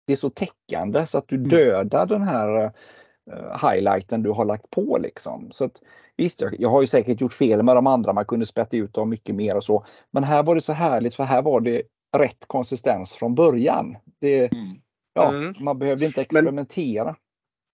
det 0.06 0.12
är 0.12 0.16
så 0.16 0.30
täckande 0.30 1.06
så 1.06 1.18
att 1.18 1.28
du 1.28 1.36
mm. 1.36 1.48
dödar 1.48 2.06
den 2.06 2.22
här 2.22 2.64
uh, 2.64 3.68
highlighten 3.70 4.22
du 4.22 4.30
har 4.30 4.44
lagt 4.44 4.70
på. 4.70 4.98
Liksom. 4.98 5.50
Så 5.50 5.64
att, 5.64 5.82
visst, 6.16 6.40
jag, 6.40 6.60
jag 6.60 6.70
har 6.70 6.80
ju 6.80 6.86
säkert 6.86 7.20
gjort 7.20 7.32
fel 7.32 7.62
med 7.62 7.76
de 7.76 7.86
andra, 7.86 8.12
man 8.12 8.26
kunde 8.26 8.46
spätta 8.46 8.76
ut 8.76 8.94
dem 8.94 9.08
mycket 9.10 9.34
mer 9.34 9.56
och 9.56 9.64
så. 9.64 9.84
Men 10.10 10.24
här 10.24 10.42
var 10.42 10.54
det 10.54 10.60
så 10.60 10.72
härligt 10.72 11.14
för 11.14 11.24
här 11.24 11.42
var 11.42 11.60
det 11.60 11.82
rätt 12.16 12.44
konsistens 12.46 13.12
från 13.12 13.34
början. 13.34 13.96
Det, 14.20 14.52
mm. 14.52 14.76
Ja, 15.14 15.28
mm. 15.28 15.54
Man 15.60 15.78
behövde 15.78 16.06
inte 16.06 16.20
experimentera. 16.20 17.04
Men 17.04 17.14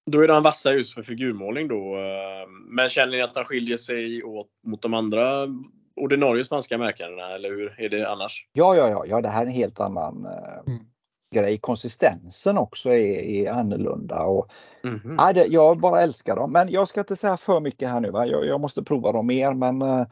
då 0.06 0.20
är 0.20 0.28
den 0.28 0.42
vassa 0.42 0.72
just 0.72 0.94
för 0.94 1.02
figurmålning 1.02 1.68
då. 1.68 1.96
Eh, 1.96 2.48
men 2.68 2.88
känner 2.88 3.12
ni 3.12 3.22
att 3.22 3.34
den 3.34 3.44
skiljer 3.44 3.76
sig 3.76 4.22
åt 4.22 4.48
mot 4.66 4.82
de 4.82 4.94
andra 4.94 5.46
ordinarie 5.96 6.44
spanska 6.44 6.78
märkena 6.78 7.34
eller 7.34 7.48
hur 7.48 7.80
är 7.80 7.88
det 7.88 8.10
annars? 8.10 8.46
Ja, 8.52 8.76
ja, 8.76 8.88
ja, 8.88 9.04
ja 9.06 9.20
det 9.20 9.28
här 9.28 9.42
är 9.42 9.46
en 9.46 9.52
helt 9.52 9.80
annan 9.80 10.26
eh, 10.26 10.72
mm. 10.72 10.84
grej. 11.34 11.58
Konsistensen 11.58 12.58
också 12.58 12.90
är, 12.90 13.18
är 13.18 13.52
annorlunda. 13.52 14.22
Och, 14.22 14.48
mm 14.84 14.98
-hmm. 14.98 15.16
nej, 15.16 15.34
det, 15.34 15.46
jag 15.46 15.80
bara 15.80 16.02
älskar 16.02 16.36
dem. 16.36 16.52
Men 16.52 16.70
jag 16.70 16.88
ska 16.88 17.00
inte 17.00 17.16
säga 17.16 17.36
för 17.36 17.60
mycket 17.60 17.88
här 17.88 18.00
nu. 18.00 18.10
Va? 18.10 18.26
Jag, 18.26 18.46
jag 18.46 18.60
måste 18.60 18.82
prova 18.82 19.12
dem 19.12 19.26
mer 19.26 19.54
men 19.54 19.82
uh, 19.82 20.06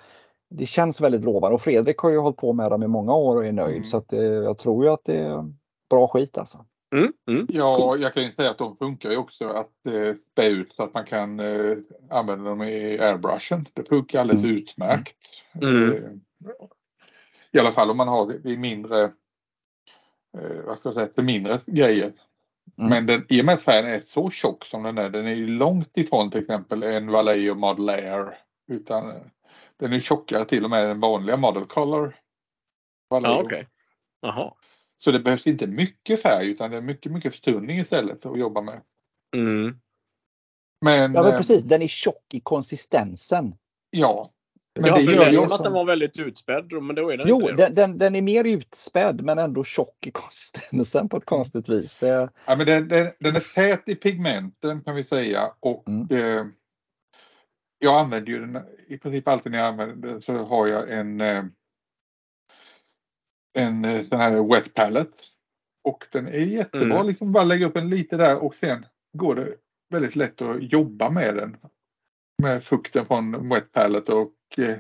det 0.51 0.67
känns 0.67 1.01
väldigt 1.01 1.25
lovande. 1.25 1.55
Och 1.55 1.63
Fredrik 1.63 1.99
har 1.99 2.11
ju 2.11 2.19
hållit 2.19 2.37
på 2.37 2.53
med 2.53 2.71
dem 2.71 2.83
i 2.83 2.87
många 2.87 3.15
år 3.15 3.37
och 3.37 3.47
är 3.47 3.53
nöjd. 3.53 3.77
Mm. 3.77 3.87
Så 3.87 3.97
att, 3.97 4.13
uh, 4.13 4.21
jag 4.21 4.59
tror 4.59 4.85
ju 4.85 4.91
att 4.91 5.05
det 5.05 5.19
är 5.19 5.53
bra 5.91 6.09
skit 6.09 6.39
alltså. 6.39 6.67
Mm, 6.93 7.13
mm, 7.29 7.47
ja, 7.51 7.97
jag 7.97 8.15
kan 8.15 8.23
ju 8.23 8.33
säga 8.33 8.51
att 8.51 8.59
de 8.59 8.77
funkar 8.77 9.11
ju 9.11 9.17
också 9.17 9.49
att 9.49 9.87
eh, 9.87 10.15
spä 10.33 10.47
ut 10.47 10.73
så 10.73 10.83
att 10.83 10.95
man 10.95 11.05
kan 11.05 11.41
eh, 11.41 11.77
använda 12.11 12.51
dem 12.51 12.63
i 12.63 12.99
airbrushen. 13.01 13.69
Det 13.73 13.89
funkar 13.89 14.21
alldeles 14.21 14.45
mm. 14.45 14.57
utmärkt. 14.57 15.17
Mm. 15.63 15.93
Eh, 15.93 16.11
I 17.53 17.59
alla 17.59 17.73
fall 17.73 17.91
om 17.91 17.97
man 17.97 18.09
har 18.09 18.27
det 18.27 18.51
i 18.51 18.57
mindre, 18.57 19.03
eh, 20.39 20.65
vad 20.67 20.79
ska 20.79 20.89
jag 20.89 20.95
säga, 20.95 21.25
mindre 21.25 21.61
grejer. 21.67 22.13
Mm. 22.79 22.91
Men 22.91 23.07
den, 23.07 23.27
i 23.29 23.41
och 23.41 23.45
med 23.45 23.55
att 23.55 23.63
färgen 23.63 23.91
är 23.91 24.01
så 24.01 24.31
tjock 24.31 24.65
som 24.65 24.83
den 24.83 24.99
är, 24.99 25.11
den 25.11 25.27
är 25.27 25.37
långt 25.37 25.99
ifrån 25.99 26.31
till 26.31 26.41
exempel 26.41 26.83
en 26.83 27.11
Vallejo 27.11 27.55
Model 27.55 27.89
Air. 27.89 28.39
Utan 28.69 29.11
eh, 29.11 29.23
den 29.77 29.93
är 29.93 30.01
tjockare 30.01 30.45
till 30.45 30.65
och 30.65 30.71
med 30.71 30.83
än 30.83 30.89
den 30.89 31.01
vanliga 31.01 31.37
Model 31.37 31.65
Color. 31.65 32.17
Vallejo. 33.11 33.35
Okej. 33.35 33.45
Okay. 33.45 33.65
Jaha. 34.21 34.53
Så 34.99 35.11
det 35.11 35.21
behövs 35.21 35.47
inte 35.47 35.67
mycket 35.67 36.23
färg 36.23 36.51
utan 36.51 36.71
det 36.71 36.77
är 36.77 36.81
mycket, 36.81 37.13
mycket 37.13 37.33
förstunning 37.33 37.79
istället 37.79 38.27
att 38.27 38.39
jobba 38.39 38.61
med. 38.61 38.81
Mm. 39.37 39.79
Men, 40.85 41.15
ja 41.15 41.23
men 41.23 41.33
precis, 41.33 41.63
den 41.63 41.83
är 41.83 41.89
tjock 41.89 42.35
i 42.35 42.41
konsistensen. 42.41 43.55
Ja, 43.91 44.31
men 44.81 44.95
det 44.95 45.13
gör 45.13 45.31
ju 45.31 45.39
som 45.39 45.53
att 45.53 45.63
den 45.63 45.73
var 45.73 45.85
väldigt 45.85 46.19
utspädd, 46.19 46.73
men 46.83 46.97
då 46.97 47.11
är 47.13 47.17
den 47.17 47.29
jo, 47.29 47.41
inte 47.41 47.53
det. 47.53 47.63
Den, 47.63 47.75
den, 47.75 47.99
den 47.99 48.17
är 48.17 48.23
mer 48.23 48.45
utspädd 48.45 49.23
men 49.23 49.39
ändå 49.39 49.65
tjock 49.65 50.07
i 50.07 50.11
konsistensen 50.13 51.09
på 51.09 51.17
ett 51.17 51.25
konstigt 51.25 51.69
vis. 51.69 51.97
Det... 52.01 52.31
Ja, 52.47 52.57
men 52.57 52.67
den, 52.67 52.89
den, 52.89 53.07
den, 53.19 53.37
är 53.37 53.55
tät 53.55 53.89
i 53.89 53.95
pigmenten 53.95 54.81
kan 54.81 54.97
vi 54.97 55.05
säga 55.05 55.53
och 55.61 55.89
mm. 55.89 56.07
eh, 56.11 56.47
jag 57.79 58.01
använder 58.01 58.33
ju 58.33 58.41
den 58.41 58.63
i 58.89 58.99
princip 58.99 59.29
alltid 59.29 59.53
när 59.53 59.59
jag 59.59 59.69
använder 59.69 60.09
den 60.09 60.23
så 60.23 60.33
har 60.33 60.67
jag 60.67 60.93
en 60.93 61.21
eh, 61.21 61.45
en 63.59 63.85
eh, 63.85 64.05
sån 64.05 64.19
här 64.19 64.49
wet 64.55 64.75
palette. 64.75 65.23
Och 65.85 66.05
den 66.13 66.29
är 66.29 66.39
jättebra, 66.39 66.95
mm. 66.95 67.07
liksom 67.07 67.33
bara 67.33 67.45
lägga 67.45 67.67
upp 67.67 67.77
en 67.77 67.91
lite 67.91 68.17
där 68.17 68.37
och 68.37 68.55
sen 68.55 68.87
går 69.13 69.35
det 69.35 69.55
väldigt 69.91 70.17
lätt 70.17 70.43
att 70.43 70.73
jobba 70.73 71.11
med 71.11 71.37
den. 71.37 71.57
Med 72.43 72.65
fukten 72.65 73.07
från 73.07 73.49
wet 73.49 73.73
palette 73.73 74.13
och 74.13 74.59
eh, 74.59 74.77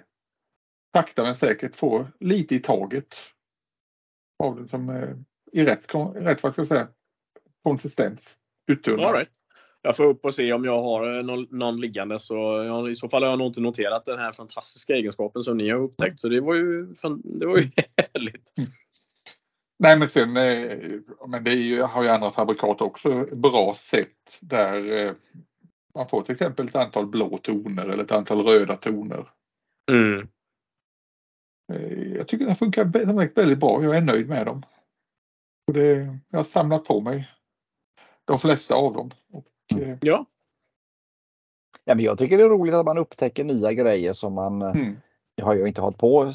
sakta 0.97 1.23
men 1.23 1.37
säkert 1.37 1.77
få 1.77 2.07
lite 2.21 2.55
i 2.55 2.59
taget 2.59 3.14
av 4.43 4.57
den 4.57 4.69
som 4.69 4.88
är 4.88 5.25
i 5.53 5.64
rätt, 5.64 5.95
rätt 6.14 6.43
vad 6.43 6.53
ska 6.53 6.61
jag 6.61 6.69
säga, 6.69 6.88
konsistens. 7.62 8.37
Uttunnad. 8.67 9.14
right. 9.14 9.38
Jag 9.83 9.97
får 9.97 10.05
upp 10.05 10.25
och 10.25 10.35
se 10.35 10.53
om 10.53 10.64
jag 10.64 10.83
har 10.83 11.23
någon, 11.23 11.47
någon 11.51 11.81
liggande 11.81 12.19
så 12.19 12.35
jag, 12.67 12.91
i 12.91 12.95
så 12.95 13.09
fall 13.09 13.23
har 13.23 13.31
jag 13.31 13.38
nog 13.38 13.47
inte 13.47 13.61
noterat 13.61 14.05
den 14.05 14.19
här 14.19 14.33
fantastiska 14.33 14.95
egenskapen 14.95 15.43
som 15.43 15.57
ni 15.57 15.71
har 15.71 15.79
upptäckt. 15.79 16.21
Så 16.21 16.29
det 16.29 16.41
var 16.41 16.55
ju, 16.55 16.87
det 17.25 17.47
var 17.47 17.57
ju 17.59 17.71
härligt. 17.97 18.53
Mm. 18.59 18.71
Nej 19.79 19.99
men 19.99 20.09
sen 20.09 20.37
eh, 20.37 20.79
men 21.29 21.45
det 21.45 21.53
ju, 21.53 21.83
har 21.83 22.03
ju 22.03 22.09
andra 22.09 22.31
fabrikat 22.31 22.81
också 22.81 23.27
bra 23.33 23.75
sätt 23.75 24.38
där 24.41 25.07
eh, 25.07 25.12
man 25.95 26.09
får 26.09 26.23
till 26.23 26.33
exempel 26.33 26.69
ett 26.69 26.77
antal 26.77 27.07
blå 27.07 27.38
toner 27.38 27.88
eller 27.88 28.05
ett 28.05 28.12
antal 28.12 28.47
röda 28.47 28.77
toner. 28.77 29.29
Mm. 29.91 30.29
Eh, 31.73 32.17
jag 32.17 32.29
tycker 32.29 32.47
den 32.47 32.57
funkar 32.57 32.85
väldigt 33.35 33.61
bra. 33.61 33.83
Jag 33.83 33.97
är 33.97 34.01
nöjd 34.01 34.29
med 34.29 34.47
dem. 34.47 34.62
Och 35.67 35.75
det, 35.75 36.19
jag 36.31 36.38
har 36.38 36.45
samlat 36.45 36.85
på 36.85 37.01
mig 37.01 37.29
de 38.25 38.38
flesta 38.38 38.75
av 38.75 38.93
dem. 38.93 39.11
Och, 39.33 39.47
mm. 39.74 39.98
Ja. 40.00 40.24
ja 41.85 41.94
men 41.94 42.04
jag 42.04 42.18
tycker 42.18 42.38
det 42.38 42.44
är 42.44 42.48
roligt 42.48 42.74
att 42.74 42.87
man 42.87 42.98
upptäcker 42.98 43.44
nya 43.44 43.72
grejer 43.72 44.12
som 44.12 44.35
man 44.35 44.62
mm. 44.62 44.96
Jag 45.38 45.46
har 45.46 45.54
ju 45.54 45.68
inte 45.68 45.81
hållit 45.81 45.98
på 45.98 46.33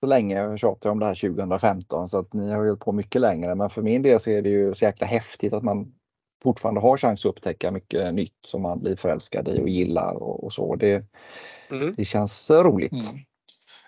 så 0.00 0.06
länge. 0.06 0.36
Jag 0.36 0.58
tjatar 0.58 0.90
om 0.90 0.98
det 0.98 1.06
här 1.06 1.14
2015 1.14 2.08
så 2.08 2.18
att 2.18 2.32
ni 2.32 2.50
har 2.50 2.56
hållit 2.56 2.80
på 2.80 2.92
mycket 2.92 3.20
längre. 3.20 3.54
Men 3.54 3.70
för 3.70 3.82
min 3.82 4.02
del 4.02 4.20
så 4.20 4.30
är 4.30 4.42
det 4.42 4.48
ju 4.48 4.74
så 4.74 4.84
jäkla 4.84 5.06
häftigt 5.06 5.52
att 5.52 5.62
man 5.62 5.94
fortfarande 6.42 6.80
har 6.80 6.96
chans 6.96 7.20
att 7.20 7.30
upptäcka 7.30 7.70
mycket 7.70 8.14
nytt 8.14 8.38
som 8.46 8.62
man 8.62 8.80
blir 8.80 8.96
förälskad 8.96 9.48
i 9.48 9.60
och 9.60 9.68
gillar 9.68 10.14
och, 10.14 10.44
och 10.44 10.52
så. 10.52 10.76
Det, 10.76 11.04
mm. 11.70 11.94
det 11.96 12.04
känns 12.04 12.50
roligt. 12.50 12.92
Mm. 12.92 13.18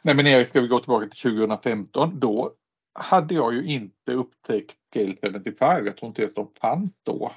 Nej 0.02 0.14
men 0.14 0.26
Erik, 0.26 0.48
ska 0.48 0.61
vi 0.61 0.68
gå 0.68 0.78
tillbaka 0.78 1.06
till 1.09 1.30
2015. 1.30 2.20
Då 2.20 2.52
hade 2.92 3.35
jag 3.35 3.54
ju 3.54 3.64
inte 3.64 4.12
upptäckt 4.12 4.76
Gale 4.94 5.16
75. 5.22 5.87
Jag 5.87 5.96
tror 5.96 6.09
inte 6.09 6.24
att 6.24 6.35
de 6.35 6.48
fanns 6.61 7.02
då. 7.02 7.33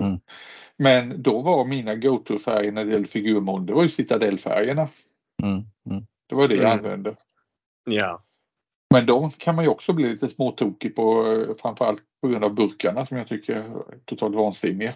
Mm. 0.00 0.20
Men 0.76 1.22
då 1.22 1.42
var 1.42 1.64
mina 1.64 1.94
go-to-färger 1.94 2.72
när 2.72 2.84
det 2.84 2.90
gällde 2.90 3.08
figurmål, 3.08 3.66
det 3.66 3.72
var 3.72 3.82
ju 3.82 3.88
citadellfärgerna. 3.88 4.88
Mm. 5.42 5.64
Mm. 5.90 6.06
Det 6.28 6.34
var 6.34 6.48
det 6.48 6.54
jag 6.54 6.64
mm. 6.64 6.78
använde. 6.78 7.16
Ja. 7.90 8.22
Men 8.94 9.06
de 9.06 9.30
kan 9.30 9.54
man 9.54 9.64
ju 9.64 9.70
också 9.70 9.92
bli 9.92 10.08
lite 10.08 10.28
småtokig 10.28 10.96
på, 10.96 11.24
framförallt 11.62 12.02
på 12.22 12.28
grund 12.28 12.44
av 12.44 12.54
burkarna 12.54 13.06
som 13.06 13.16
jag 13.16 13.26
tycker 13.26 13.54
är 13.56 13.64
totalt 14.04 14.36
vansinniga. 14.36 14.94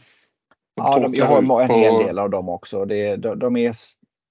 ja, 0.74 0.98
de, 0.98 1.14
jag 1.14 1.26
har 1.26 1.62
en 1.62 1.70
hel 1.70 1.94
del 1.94 2.18
av 2.18 2.30
dem 2.30 2.48
också. 2.48 2.84
Det, 2.84 3.16
de, 3.16 3.38
de, 3.38 3.56
är, 3.56 3.74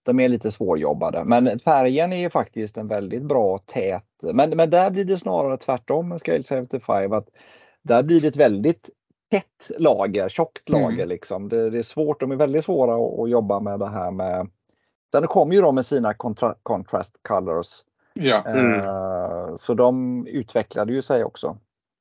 de 0.05 0.19
är 0.19 0.29
lite 0.29 0.51
svårjobbade. 0.51 1.23
Men 1.23 1.59
färgen 1.59 2.13
är 2.13 2.17
ju 2.17 2.29
faktiskt 2.29 2.77
en 2.77 2.87
väldigt 2.87 3.23
bra 3.23 3.57
tät. 3.57 4.05
Men, 4.33 4.49
men 4.49 4.69
där 4.69 4.91
blir 4.91 5.05
det 5.05 5.17
snarare 5.17 5.57
tvärtom 5.57 6.09
med 6.09 6.19
Scale 6.19 6.43
75. 6.43 7.13
Att 7.13 7.29
där 7.83 8.03
blir 8.03 8.21
det 8.21 8.27
ett 8.27 8.35
väldigt 8.35 8.89
tätt 9.31 9.71
lager, 9.77 10.29
tjockt 10.29 10.69
lager. 10.69 10.93
Mm. 10.93 11.09
Liksom. 11.09 11.49
Det, 11.49 11.69
det, 11.69 11.79
är 11.79 11.83
svårt, 11.83 12.19
de 12.19 12.31
är 12.31 12.35
väldigt 12.35 12.65
svåra 12.65 12.95
att, 12.95 13.19
att 13.19 13.29
jobba 13.29 13.59
med 13.59 13.79
det 13.79 13.89
här 13.89 14.11
med 14.11 14.49
Sen 15.11 15.27
kommer 15.27 15.55
ju 15.55 15.61
de 15.61 15.75
med 15.75 15.85
sina 15.85 16.13
contra 16.13 16.55
contrast 16.63 17.19
colors 17.21 17.83
Ja. 18.13 18.43
Mm. 18.45 19.57
Så 19.57 19.73
de 19.73 20.27
utvecklade 20.27 20.93
ju 20.93 21.01
sig 21.01 21.23
också. 21.23 21.57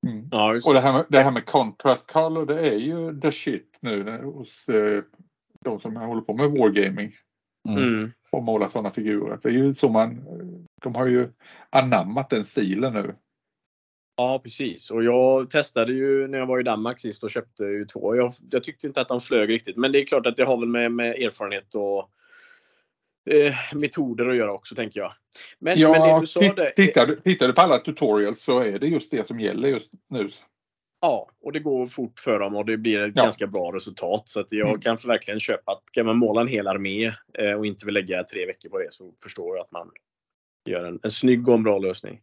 Mm. 0.07 0.29
Ja, 0.31 0.61
och 0.67 0.75
det 0.75 0.81
här, 0.81 0.93
med, 0.93 1.07
det 1.09 1.23
här 1.23 1.31
med 1.31 1.47
contrast 1.47 2.13
color 2.13 2.47
det 2.47 2.69
är 2.69 2.79
ju 2.79 3.21
the 3.21 3.33
shit 3.33 3.79
nu 3.81 4.23
hos 4.25 4.69
eh, 4.69 5.03
de 5.65 5.81
som 5.81 5.97
håller 5.97 6.23
på 6.23 6.35
med 6.35 6.51
wargaming. 6.51 7.13
Mm. 7.69 7.83
mm. 7.83 8.13
Och 8.31 8.43
målar 8.43 8.69
sådana 8.69 8.91
figurer. 8.91 9.39
Det 9.43 9.49
är 9.49 9.53
ju 9.53 9.75
så 9.75 9.89
man, 9.89 10.25
de 10.83 10.95
har 10.95 11.07
ju 11.07 11.29
anammat 11.71 12.31
den 12.31 12.45
stilen 12.45 12.93
nu. 12.93 13.15
Ja 14.21 14.41
precis 14.43 14.91
och 14.91 15.05
jag 15.05 15.51
testade 15.51 15.93
ju 15.93 16.29
när 16.29 16.39
jag 16.39 16.47
var 16.47 16.61
i 16.61 16.63
Danmark 16.63 17.01
sist 17.01 17.23
och 17.23 17.31
köpte 17.31 17.65
ju 17.65 17.85
två. 17.85 18.17
Jag, 18.17 18.33
jag 18.51 18.63
tyckte 18.63 18.87
inte 18.87 19.01
att 19.01 19.09
de 19.09 19.21
flög 19.21 19.49
riktigt 19.49 19.77
men 19.77 19.93
det 19.93 19.99
är 19.99 20.05
klart 20.05 20.27
att 20.27 20.37
det 20.37 20.45
har 20.45 20.57
väl 20.57 20.69
med, 20.69 20.93
med 20.93 21.15
erfarenhet 21.15 21.75
och 21.75 22.11
eh, 23.35 23.55
metoder 23.75 24.29
att 24.29 24.37
göra 24.37 24.53
också 24.53 24.75
tänker 24.75 25.01
jag. 25.01 25.13
Men, 25.59 25.79
ja, 25.79 25.91
men 25.91 26.01
det 26.01 26.21
du 26.21 26.27
sa 26.27 26.41
det, 26.41 26.71
tittar, 26.71 27.07
du, 27.07 27.17
tittar 27.17 27.47
du 27.47 27.53
på 27.53 27.61
alla 27.61 27.79
tutorials 27.79 28.43
så 28.43 28.61
är 28.61 28.79
det 28.79 28.87
just 28.87 29.11
det 29.11 29.27
som 29.27 29.41
gäller 29.41 29.69
just 29.69 29.93
nu. 30.09 30.31
Ja, 31.01 31.31
och 31.41 31.53
det 31.53 31.61
går 31.61 31.87
fort 31.87 32.21
för 32.21 32.39
dem 32.39 32.57
och 32.57 32.67
det 32.67 32.77
blir 32.77 33.03
ett 33.03 33.13
ja. 33.17 33.23
ganska 33.23 33.47
bra 33.47 33.73
resultat. 33.73 34.23
Så 34.29 34.41
att 34.41 34.53
jag 34.53 34.69
mm. 34.69 34.81
kan 34.81 34.97
verkligen 35.07 35.41
köpa 35.41 35.73
att 35.73 35.83
kan 35.93 36.07
man 36.07 36.19
måla 36.19 36.41
en 36.41 36.49
hel 36.49 36.69
armé 36.69 37.07
eh, 37.39 37.53
och 37.53 37.67
inte 37.67 37.87
vill 37.87 37.95
lägga 37.95 38.25
tre 38.25 38.47
veckor 38.47 38.69
på 38.69 38.79
det 38.79 38.93
så 38.93 39.13
förstår 39.23 39.57
jag 39.57 39.65
att 39.65 39.73
man 39.73 39.91
gör 40.69 40.85
en, 40.85 41.01
en 41.03 41.11
snygg 41.11 41.49
och 41.49 41.55
en 41.55 41.63
bra 41.63 41.79
lösning. 41.79 42.21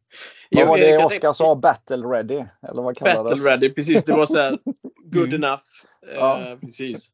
Vad 0.51 0.67
var 0.67 0.77
det 0.77 1.05
Oskar 1.05 1.33
sa? 1.33 1.55
Battle 1.55 1.97
ready? 1.97 2.43
Eller 2.69 2.81
vad 2.81 2.95
Battle 2.95 3.49
ready, 3.49 3.69
precis. 3.69 4.03
Det 4.03 4.13
var 4.13 4.25
så 4.25 4.39
här, 4.39 4.59
good 5.03 5.33
mm. 5.33 5.43
enough. 5.43 5.63
Ja. 6.15 6.51
Eh, 6.51 6.59
precis. 6.59 7.11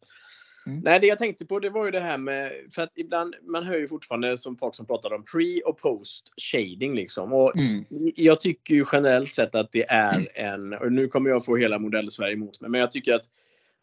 Mm. 0.68 0.80
Nej, 0.80 1.00
det 1.00 1.08
jag 1.08 1.18
tänkte 1.18 1.46
på 1.46 1.60
det 1.60 1.70
var 1.70 1.86
ju 1.86 1.92
det 1.92 2.00
här 2.00 2.18
med, 2.18 2.52
för 2.72 2.82
att 2.82 2.98
ibland, 2.98 3.36
man 3.42 3.64
hör 3.64 3.78
ju 3.78 3.88
fortfarande 3.88 4.38
som 4.38 4.58
folk 4.58 4.76
som 4.76 4.86
pratar 4.86 5.14
om 5.14 5.24
pre 5.24 5.62
och 5.62 5.78
post 5.78 6.34
shading 6.52 6.96
liksom. 6.96 7.34
Och 7.34 7.58
mm. 7.58 7.86
Jag 8.16 8.40
tycker 8.40 8.74
ju 8.76 8.86
generellt 8.92 9.34
sett 9.34 9.56
att 9.56 9.72
det 9.72 9.90
är 9.90 10.28
en, 10.34 10.74
och 10.74 10.92
nu 10.92 11.08
kommer 11.08 11.30
jag 11.30 11.46
få 11.46 11.56
hela 11.56 11.80
modell 11.80 12.12
Sverige 12.12 12.34
emot 12.34 12.62
mig, 12.62 12.70
men 12.70 12.80
jag 12.80 12.92
tycker 12.92 13.14
att 13.14 13.26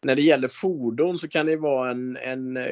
när 0.01 0.15
det 0.15 0.21
gäller 0.21 0.47
fordon 0.47 1.19
så 1.19 1.27
kan 1.27 1.45
det 1.45 1.55
vara 1.55 1.91
en, 1.91 2.17
en, 2.17 2.57
eh, 2.57 2.63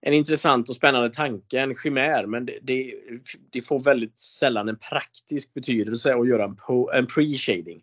en 0.00 0.12
intressant 0.12 0.68
och 0.68 0.74
spännande 0.74 1.10
tanke, 1.10 1.60
en 1.60 1.74
chimär, 1.74 2.26
men 2.26 2.46
det, 2.46 2.58
det, 2.62 2.94
det 3.50 3.62
får 3.62 3.80
väldigt 3.80 4.20
sällan 4.20 4.68
en 4.68 4.78
praktisk 4.78 5.54
betydelse 5.54 6.14
att 6.14 6.28
göra 6.28 6.44
en, 6.94 7.06
pre-shading. 7.06 7.82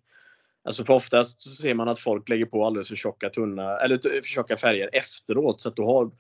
Alltså 0.63 0.86
för 0.86 0.93
oftast 0.93 1.41
så 1.41 1.49
ser 1.49 1.73
man 1.73 1.88
att 1.88 1.99
folk 1.99 2.30
lägger 2.30 2.45
på 2.45 2.65
alldeles 2.65 2.88
för 2.88 2.95
tjocka, 2.95 3.30
tunna, 3.30 3.78
eller 3.78 3.97
för 3.97 4.28
tjocka 4.28 4.58
färger 4.58 4.89
efteråt 4.93 5.62
så 5.62 5.69
att 5.69 5.75
då 5.75 5.86
har, 5.86 6.12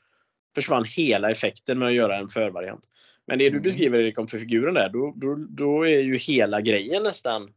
försvann 0.55 0.85
hela 0.85 1.31
effekten 1.31 1.79
med 1.79 1.87
att 1.87 1.93
göra 1.93 2.17
en 2.17 2.27
förvariant. 2.27 2.89
Men 3.27 3.37
det 3.37 3.45
du 3.45 3.49
mm. 3.49 3.63
beskriver 3.63 3.99
Erik 3.99 4.19
om 4.19 4.27
för 4.27 4.39
figuren 4.39 4.73
där, 4.73 4.89
då, 4.89 5.13
då, 5.15 5.35
då 5.35 5.87
är 5.87 5.99
ju 5.99 6.17
hela 6.17 6.61
grejen 6.61 7.03
nästan 7.03 7.47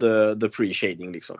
the, 0.00 0.40
the 0.40 0.46
pre-shading 0.46 1.12
liksom. 1.12 1.36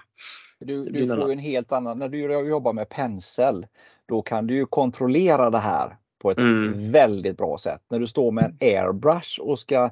Du, 0.59 0.83
du 0.83 1.09
får 1.09 1.33
en 1.33 1.39
helt 1.39 1.73
annan, 1.73 1.99
när 1.99 2.09
du 2.09 2.49
jobbar 2.49 2.73
med 2.73 2.89
pensel, 2.89 3.67
då 4.07 4.23
kan 4.23 4.47
du 4.47 4.55
ju 4.55 4.67
kontrollera 4.67 5.51
det 5.51 5.59
här 5.59 5.97
på 6.23 6.31
ett 6.31 6.39
mm. 6.39 6.93
väldigt 6.93 7.37
bra 7.37 7.59
sätt. 7.59 7.81
När 7.91 7.99
du 7.99 8.07
står 8.07 8.33
med 8.33 8.45
en 8.45 8.57
airbrush 8.61 9.41
och 9.41 9.59
ska 9.59 9.91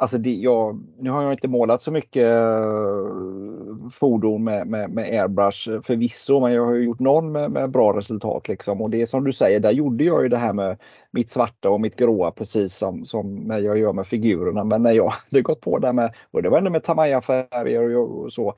Alltså 0.00 0.18
det, 0.18 0.34
jag, 0.34 0.80
nu 0.98 1.10
har 1.10 1.22
jag 1.22 1.32
inte 1.32 1.48
målat 1.48 1.82
så 1.82 1.90
mycket 1.90 2.26
eh, 2.26 3.88
fordon 3.92 4.44
med, 4.44 4.66
med, 4.66 4.90
med 4.90 5.20
airbrush 5.20 5.80
förvisso, 5.80 6.40
men 6.40 6.52
jag 6.52 6.66
har 6.66 6.74
gjort 6.74 6.98
någon 6.98 7.32
med, 7.32 7.50
med, 7.50 7.70
bra 7.70 7.98
resultat. 7.98 8.48
Liksom. 8.48 8.80
Och 8.80 8.90
det 8.90 9.02
är 9.02 9.06
som 9.06 9.24
du 9.24 9.32
säger, 9.32 9.60
där 9.60 9.70
gjorde 9.70 10.04
jag 10.04 10.22
ju 10.22 10.28
det 10.28 10.36
här 10.36 10.52
med 10.52 10.78
mitt 11.10 11.30
svarta 11.30 11.70
och 11.70 11.80
mitt 11.80 11.96
gråa 11.96 12.30
precis 12.30 12.74
som, 12.74 13.04
som 13.04 13.34
när 13.34 13.58
jag 13.58 13.78
gör 13.78 13.92
med 13.92 14.06
figurerna. 14.06 14.64
Men 14.64 14.82
när 14.82 14.92
jag 14.92 15.08
hade 15.08 15.42
gått 15.42 15.60
på 15.60 15.78
det 15.78 15.92
med, 15.92 16.14
och 16.30 16.42
det 16.42 16.50
var 16.50 16.58
ändå 16.58 16.70
med 16.70 16.84
Tamaya-färger 16.84 17.96
och, 17.96 18.24
och, 18.24 18.32
så. 18.32 18.54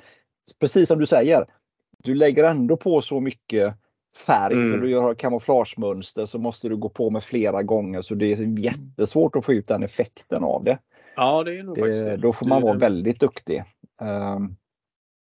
Precis 0.60 0.88
som 0.88 0.98
du 0.98 1.06
säger, 1.06 1.46
du 1.98 2.14
lägger 2.14 2.44
ändå 2.44 2.76
på 2.76 3.02
så 3.02 3.20
mycket 3.20 3.74
färg 4.16 4.54
mm. 4.54 4.72
för 4.72 4.78
du 4.78 4.90
gör 4.90 5.14
kamouflagemönster 5.14 6.26
så 6.26 6.38
måste 6.38 6.68
du 6.68 6.76
gå 6.76 6.88
på 6.88 7.10
med 7.10 7.24
flera 7.24 7.62
gånger 7.62 8.00
så 8.02 8.14
det 8.14 8.32
är 8.32 8.58
jättesvårt 8.58 9.36
att 9.36 9.44
få 9.44 9.52
ut 9.52 9.68
den 9.68 9.82
effekten 9.82 10.44
av 10.44 10.64
det. 10.64 10.78
Ja, 11.16 11.44
det 11.44 11.58
är 11.58 11.62
nog 11.62 11.74
det, 11.74 11.80
faktiskt 11.80 12.22
Då 12.22 12.32
får 12.32 12.46
man 12.46 12.62
vara 12.62 12.78
väldigt 12.78 13.20
duktig. 13.20 13.64
Um, 14.02 14.56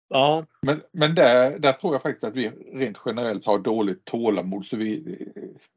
ja. 0.08 0.46
Men, 0.62 0.80
men 0.92 1.14
där, 1.14 1.58
där 1.58 1.72
tror 1.72 1.94
jag 1.94 2.02
faktiskt 2.02 2.24
att 2.24 2.36
vi 2.36 2.48
rent 2.72 2.98
generellt 3.06 3.46
har 3.46 3.58
dåligt 3.58 4.04
tålamod 4.04 4.66
så 4.66 4.76
vi, 4.76 5.18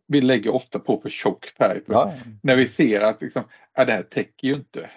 vi 0.07 0.21
lägger 0.21 0.55
ofta 0.55 0.79
på 0.79 0.99
för 1.01 1.09
tjock 1.09 1.45
färg. 1.57 1.81
Ja. 1.85 2.13
När 2.43 2.55
vi 2.55 2.67
ser 2.67 3.01
att 3.01 3.21
liksom, 3.21 3.43
ja, 3.75 3.85
det 3.85 3.91
här 3.91 4.03
täcker 4.03 4.47
ju 4.47 4.53
inte. 4.53 4.89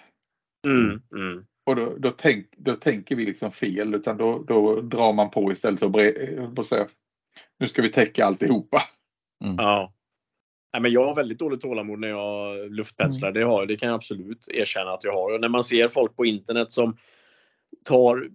Mm, 0.67 1.03
mm. 1.13 1.47
Och 1.67 1.77
då, 1.77 1.95
då, 1.99 2.11
tänk, 2.11 2.47
då 2.57 2.75
tänker 2.75 3.17
vi 3.17 3.27
liksom 3.27 3.53
fel 3.53 3.95
utan 3.95 4.17
då, 4.17 4.45
då 4.47 4.81
drar 4.81 5.13
man 5.13 5.31
på 5.31 5.53
istället 5.53 5.81
för 5.81 5.87
att 6.61 6.67
säga 6.67 6.87
nu 7.59 7.69
ska 7.69 7.83
vi 7.83 7.89
täcka 7.89 8.27
alltihopa. 8.27 8.83
Mm. 9.45 9.57
Ja. 9.59 9.93
Nej, 10.73 10.83
men 10.83 10.93
jag 10.93 11.07
har 11.07 11.15
väldigt 11.15 11.39
dåligt 11.39 11.61
tålamod 11.61 11.99
när 11.99 12.09
jag 12.09 12.73
luftpenslar. 12.73 13.29
Mm. 13.29 13.41
Det, 13.41 13.47
har, 13.47 13.67
det 13.67 13.77
kan 13.77 13.89
jag 13.89 13.97
absolut 13.97 14.49
erkänna 14.49 14.91
att 14.91 15.05
jag 15.05 15.13
har. 15.13 15.35
Och 15.35 15.41
när 15.41 15.49
man 15.49 15.65
ser 15.65 15.89
folk 15.89 16.17
på 16.17 16.27
internet 16.27 16.73
som 16.73 16.97
tar 17.85 18.29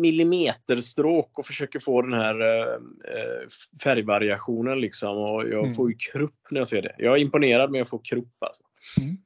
millimeterstråk 0.00 1.38
och 1.38 1.46
försöker 1.46 1.78
få 1.78 2.02
den 2.02 2.12
här 2.12 2.40
äh, 2.40 2.80
färgvariationen 3.82 4.80
liksom. 4.80 5.18
Och 5.18 5.48
jag 5.48 5.64
mm. 5.64 5.74
får 5.74 5.90
ju 5.90 5.96
krupp 5.96 6.46
när 6.50 6.60
jag 6.60 6.68
ser 6.68 6.82
det. 6.82 6.94
Jag 6.98 7.16
är 7.16 7.20
imponerad 7.20 7.70
men 7.70 7.78
jag 7.78 7.88
får 7.88 8.00
krupp 8.04 8.42
alltså. 8.42 8.62
Mm. 9.00 9.16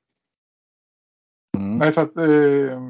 Mm. 1.57 1.79
Nej, 1.79 1.93
för 1.93 2.03
att 2.03 2.17
eh, 2.17 2.81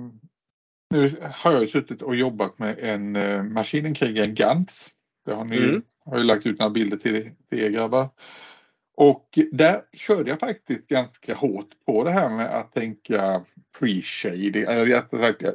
nu 0.90 1.16
har 1.34 1.52
jag 1.52 1.70
suttit 1.70 2.02
och 2.02 2.16
jobbat 2.16 2.58
med 2.58 2.78
en 2.78 3.16
eh, 3.16 3.42
maskinen 3.42 3.94
kring 3.94 4.18
en 4.18 4.34
Gantz. 4.34 4.90
Det 5.24 5.34
har 5.34 5.44
ni 5.44 5.56
mm. 5.56 5.82
Har 6.04 6.18
ju 6.18 6.24
lagt 6.24 6.46
ut 6.46 6.58
några 6.58 6.70
bilder 6.70 6.96
till, 6.96 7.30
till 7.48 7.60
er 7.60 7.70
grabbar. 7.70 8.08
Och 8.96 9.38
där 9.52 9.82
körde 9.92 10.30
jag 10.30 10.40
faktiskt 10.40 10.86
ganska 10.86 11.34
hårt 11.34 11.84
på 11.86 12.04
det 12.04 12.10
här 12.10 12.36
med 12.36 12.46
att 12.46 12.72
tänka 12.72 13.44
pre-shading. 13.78 14.88
Jag, 14.88 15.54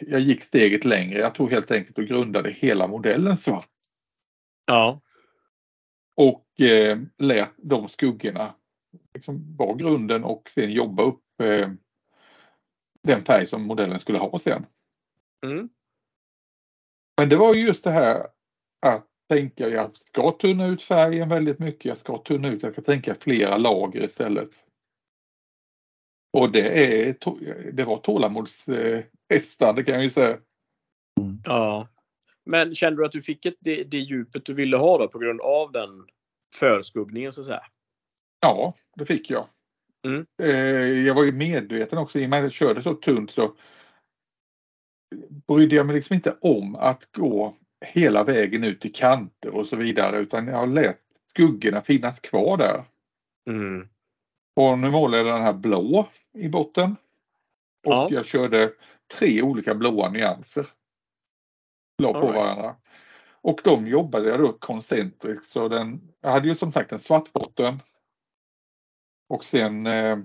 jag 0.00 0.20
gick 0.20 0.42
steget 0.42 0.84
längre. 0.84 1.18
Jag 1.18 1.34
tog 1.34 1.50
helt 1.50 1.70
enkelt 1.70 1.98
och 1.98 2.04
grundade 2.04 2.50
hela 2.50 2.86
modellen 2.86 3.38
svart. 3.38 3.70
Ja. 4.66 5.00
Och 6.16 6.60
eh, 6.60 6.98
lät 7.18 7.52
de 7.56 7.88
skuggorna 7.88 8.54
liksom 9.14 9.56
vara 9.56 9.74
grunden 9.74 10.24
och 10.24 10.50
sen 10.54 10.72
jobba 10.72 11.02
upp 11.02 11.40
eh, 11.42 11.70
den 13.02 13.22
färg 13.22 13.46
som 13.46 13.66
modellen 13.66 14.00
skulle 14.00 14.18
ha 14.18 14.38
sen. 14.38 14.66
Mm. 15.46 15.68
Men 17.16 17.28
det 17.28 17.36
var 17.36 17.54
just 17.54 17.84
det 17.84 17.90
här 17.90 18.26
att 18.80 19.07
tänka 19.28 19.68
jag 19.68 19.96
ska 19.96 20.32
tunna 20.32 20.66
ut 20.66 20.82
färgen 20.82 21.28
väldigt 21.28 21.58
mycket. 21.58 21.84
Jag 21.84 21.98
ska 21.98 22.18
tunna 22.18 22.48
ut, 22.48 22.62
jag 22.62 22.72
ska 22.72 22.82
tänka 22.82 23.14
flera 23.14 23.56
lager 23.56 24.04
istället. 24.04 24.50
Och 26.32 26.52
det, 26.52 27.04
är, 27.08 27.14
det 27.72 27.84
var 27.84 27.96
tålamodshästande 27.96 29.84
kan 29.84 29.94
jag 29.94 30.04
ju 30.04 30.10
säga. 30.10 30.38
Mm. 31.20 31.42
Ja. 31.44 31.88
Men 32.44 32.74
kände 32.74 33.02
du 33.02 33.06
att 33.06 33.12
du 33.12 33.22
fick 33.22 33.46
ett, 33.46 33.56
det, 33.60 33.84
det 33.84 33.98
djupet 33.98 34.44
du 34.44 34.54
ville 34.54 34.76
ha 34.76 34.98
då, 34.98 35.08
på 35.08 35.18
grund 35.18 35.40
av 35.40 35.72
den 35.72 36.06
förskuggningen 36.54 37.32
så 37.32 37.40
att 37.40 37.46
säga? 37.46 37.64
Ja, 38.40 38.74
det 38.96 39.06
fick 39.06 39.30
jag. 39.30 39.46
Mm. 40.06 40.26
Eh, 40.42 41.06
jag 41.06 41.14
var 41.14 41.24
ju 41.24 41.32
medveten 41.32 41.98
också, 41.98 42.18
i 42.18 42.26
och 42.26 42.30
med 42.30 42.38
att 42.38 42.44
jag 42.44 42.52
körde 42.52 42.82
så 42.82 42.94
tunt 42.94 43.30
så 43.30 43.56
brydde 45.46 45.76
jag 45.76 45.86
mig 45.86 45.96
liksom 45.96 46.14
inte 46.14 46.36
om 46.40 46.76
att 46.76 47.12
gå 47.12 47.54
hela 47.80 48.24
vägen 48.24 48.64
ut 48.64 48.80
till 48.80 48.92
kanter 48.92 49.50
och 49.50 49.66
så 49.66 49.76
vidare 49.76 50.18
utan 50.18 50.46
jag 50.46 50.68
lät 50.68 51.00
skuggorna 51.30 51.82
finnas 51.82 52.20
kvar 52.20 52.56
där. 52.56 52.84
Mm. 53.50 53.88
Och 54.56 54.78
nu 54.78 54.90
målade 54.90 55.22
jag 55.22 55.36
den 55.36 55.42
här 55.42 55.52
blå 55.52 56.08
i 56.32 56.48
botten. 56.48 56.96
Och 57.86 57.92
ja. 57.92 58.08
jag 58.10 58.26
körde 58.26 58.72
tre 59.18 59.42
olika 59.42 59.74
blåa 59.74 60.10
nyanser. 60.10 60.66
La 62.02 62.12
på 62.12 62.20
right. 62.20 62.34
varandra. 62.34 62.76
Och 63.40 63.60
de 63.64 63.86
jobbade 63.86 64.28
jag 64.28 64.40
då 64.40 64.52
koncentriskt. 64.52 65.46
Så 65.46 65.68
den, 65.68 66.12
jag 66.20 66.30
hade 66.30 66.48
ju 66.48 66.54
som 66.54 66.72
sagt 66.72 66.92
en 66.92 67.00
svart 67.00 67.32
botten. 67.32 67.82
Och 69.28 69.44
sen 69.44 69.86
eh, 69.86 70.18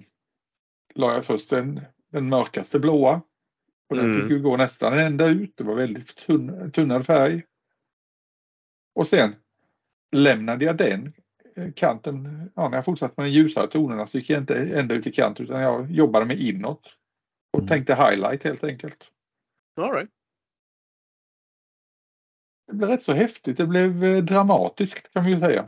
la 0.95 1.13
jag 1.13 1.25
först 1.25 1.49
den, 1.49 1.81
den 2.11 2.29
mörkaste 2.29 2.79
blåa. 2.79 3.21
Och 3.89 3.95
den 3.95 4.05
mm. 4.05 4.21
fick 4.21 4.31
ju 4.31 4.41
gå 4.41 4.57
nästan 4.57 4.99
ända 4.99 5.27
ut. 5.27 5.53
Det 5.57 5.63
var 5.63 5.75
väldigt 5.75 6.15
tunn, 6.15 6.71
tunnad 6.71 7.05
färg. 7.05 7.43
Och 8.95 9.07
sen 9.07 9.35
lämnade 10.11 10.65
jag 10.65 10.77
den 10.77 11.13
eh, 11.55 11.73
kanten, 11.73 12.49
ja, 12.55 12.69
när 12.69 12.77
jag 12.77 12.85
fortsatte 12.85 13.13
med 13.17 13.25
de 13.25 13.31
ljusare 13.31 13.67
tonerna 13.67 14.07
så 14.07 14.17
gick 14.17 14.29
jag 14.29 14.39
inte 14.39 14.55
ända 14.55 14.95
ut 14.95 15.07
i 15.07 15.11
kant 15.11 15.39
utan 15.39 15.61
jag 15.61 15.91
jobbade 15.91 16.25
mig 16.25 16.49
inåt. 16.49 16.97
Och 17.53 17.59
mm. 17.59 17.67
tänkte 17.67 17.95
highlight 17.95 18.43
helt 18.43 18.63
enkelt. 18.63 19.05
All 19.81 19.91
right. 19.91 20.09
Det 22.67 22.73
blev 22.73 22.89
rätt 22.89 23.03
så 23.03 23.13
häftigt. 23.13 23.57
Det 23.57 23.67
blev 23.67 24.03
eh, 24.03 24.23
dramatiskt 24.23 25.13
kan 25.13 25.25
vi 25.25 25.31
ju 25.31 25.39
säga. 25.39 25.67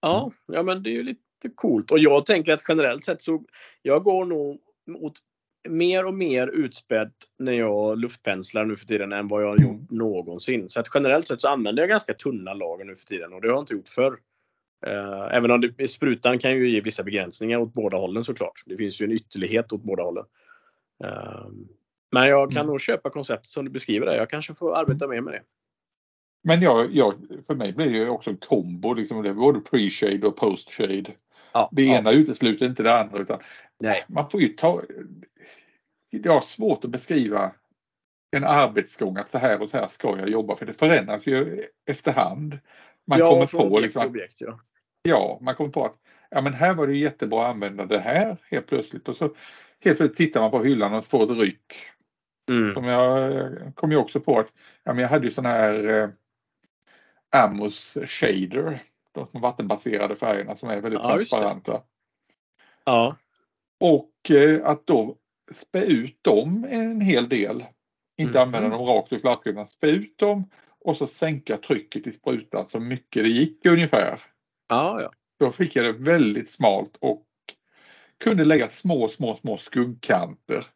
Ja, 0.00 0.32
ja 0.46 0.62
men 0.62 0.82
det 0.82 0.90
är 0.90 0.94
ju 0.94 1.02
lite 1.02 1.48
coolt. 1.54 1.90
Och 1.90 1.98
jag 1.98 2.26
tänker 2.26 2.52
att 2.52 2.64
generellt 2.68 3.04
sett 3.04 3.22
så 3.22 3.44
jag 3.82 4.04
går 4.04 4.24
nog 4.24 4.60
mot 4.86 5.18
mer 5.68 6.06
och 6.06 6.14
mer 6.14 6.46
utspädd 6.46 7.12
när 7.38 7.52
jag 7.52 7.98
luftpenslar 7.98 8.64
nu 8.64 8.76
för 8.76 8.86
tiden 8.86 9.12
än 9.12 9.28
vad 9.28 9.42
jag 9.42 9.48
har 9.48 9.58
gjort 9.58 9.90
mm. 9.90 9.98
någonsin. 9.98 10.68
Så 10.68 10.80
att 10.80 10.88
generellt 10.94 11.28
sett 11.28 11.40
så 11.40 11.48
använder 11.48 11.82
jag 11.82 11.90
ganska 11.90 12.14
tunna 12.14 12.54
lager 12.54 12.84
nu 12.84 12.96
för 12.96 13.04
tiden 13.04 13.32
och 13.32 13.40
det 13.40 13.48
har 13.48 13.54
jag 13.54 13.62
inte 13.62 13.74
gjort 13.74 13.88
förr. 13.88 14.18
Uh, 14.86 15.36
även 15.36 15.50
om 15.50 15.60
det, 15.60 15.88
sprutan 15.88 16.38
kan 16.38 16.52
ju 16.52 16.70
ge 16.70 16.80
vissa 16.80 17.02
begränsningar 17.02 17.58
åt 17.58 17.72
båda 17.72 17.96
hållen 17.96 18.24
såklart. 18.24 18.62
Det 18.66 18.76
finns 18.76 19.00
ju 19.00 19.04
en 19.04 19.12
ytterlighet 19.12 19.72
åt 19.72 19.82
båda 19.82 20.02
hållen. 20.02 20.24
Uh, 21.04 21.48
men 22.12 22.28
jag 22.28 22.50
kan 22.50 22.60
mm. 22.60 22.66
nog 22.66 22.80
köpa 22.80 23.10
konceptet 23.10 23.46
som 23.50 23.64
du 23.64 23.70
beskriver 23.70 24.06
det. 24.06 24.16
Jag 24.16 24.30
kanske 24.30 24.54
får 24.54 24.74
arbeta 24.74 25.08
mer 25.08 25.20
med 25.20 25.34
det. 25.34 25.42
Men 26.44 26.60
jag, 26.60 26.94
jag, 26.94 27.14
för 27.46 27.54
mig 27.54 27.72
blir 27.72 27.90
det 27.90 28.08
också 28.08 28.30
en 28.30 28.36
kombo. 28.36 28.94
Liksom 28.94 29.22
det 29.22 29.28
är 29.28 29.34
både 29.34 29.58
pre-shade 29.58 30.24
och 30.24 30.36
post-shade. 30.36 31.12
Ja, 31.54 31.68
det 31.72 31.82
ena 31.82 32.12
ja. 32.12 32.18
utesluter 32.18 32.66
inte 32.66 32.82
det 32.82 32.98
andra. 32.98 33.18
Utan 33.18 33.40
Nej. 33.78 34.04
Man 34.06 34.30
får 34.30 34.40
ju 34.40 34.48
ta, 34.48 34.82
det 36.12 36.28
har 36.28 36.40
svårt 36.40 36.84
att 36.84 36.90
beskriva 36.90 37.52
en 38.36 38.44
arbetsgång 38.44 39.16
att 39.16 39.28
så 39.28 39.38
här 39.38 39.62
och 39.62 39.68
så 39.68 39.76
här 39.76 39.88
ska 39.88 40.18
jag 40.18 40.28
jobba 40.28 40.56
för 40.56 40.66
det 40.66 40.72
förändras 40.72 41.26
ju 41.26 41.62
efterhand. 41.86 42.58
Man 43.06 43.18
ja, 43.18 43.30
kommer 43.30 43.46
på 43.46 43.58
objekt, 43.58 43.82
liksom, 43.82 44.06
objekt, 44.06 44.40
ja. 44.40 44.58
ja, 45.02 45.38
man 45.40 45.54
kommer 45.54 45.70
på 45.70 45.84
att 45.84 45.96
ja, 46.30 46.40
men 46.40 46.52
här 46.52 46.74
var 46.74 46.86
det 46.86 46.96
jättebra 46.96 47.46
att 47.46 47.54
använda 47.54 47.86
det 47.86 47.98
här 47.98 48.36
helt 48.50 48.66
plötsligt 48.66 49.08
och 49.08 49.16
så 49.16 49.24
helt 49.80 49.98
plötsligt 49.98 50.16
tittar 50.16 50.40
man 50.40 50.50
på 50.50 50.64
hyllan 50.64 50.94
och 50.94 51.06
får 51.06 51.32
ett 51.32 51.38
ryck. 51.38 51.74
Mm. 52.50 52.74
Som 52.74 52.84
jag, 52.84 53.32
jag 53.32 53.74
kom 53.74 53.90
ju 53.90 53.96
också 53.96 54.20
på 54.20 54.38
att 54.38 54.52
ja, 54.84 54.92
men 54.92 55.02
jag 55.02 55.08
hade 55.08 55.26
ju 55.26 55.32
sån 55.32 55.46
här 55.46 55.88
eh, 55.88 56.08
Amos 57.44 57.96
shader, 58.06 58.80
de 59.14 59.40
vattenbaserade 59.40 60.16
färgerna 60.16 60.56
som 60.56 60.70
är 60.70 60.80
väldigt 60.80 61.00
ja, 61.02 61.08
transparenta. 61.08 61.82
Ja. 62.84 63.16
Och 63.80 64.30
eh, 64.30 64.66
att 64.66 64.86
då 64.86 65.16
spä 65.52 65.84
ut 65.84 66.18
dem 66.22 66.66
en 66.70 67.00
hel 67.00 67.28
del. 67.28 67.64
Inte 68.16 68.38
mm. 68.38 68.42
använda 68.42 68.76
dem 68.76 68.86
rakt 68.86 69.12
ur 69.12 69.18
flaskan, 69.18 69.66
spä 69.66 69.86
ut 69.86 70.18
dem 70.18 70.50
och 70.80 70.96
så 70.96 71.06
sänka 71.06 71.56
trycket 71.56 72.06
i 72.06 72.12
sprutan 72.12 72.68
så 72.68 72.80
mycket 72.80 73.22
det 73.22 73.28
gick 73.28 73.66
ungefär. 73.66 74.20
Ja, 74.68 75.02
ja. 75.02 75.10
Då 75.38 75.52
fick 75.52 75.76
jag 75.76 75.84
det 75.84 75.92
väldigt 75.92 76.50
smalt 76.50 76.96
och 77.00 77.26
kunde 78.18 78.44
lägga 78.44 78.68
små, 78.68 79.08
små, 79.08 79.36
små 79.36 79.58
skuggkanter. 79.58 80.66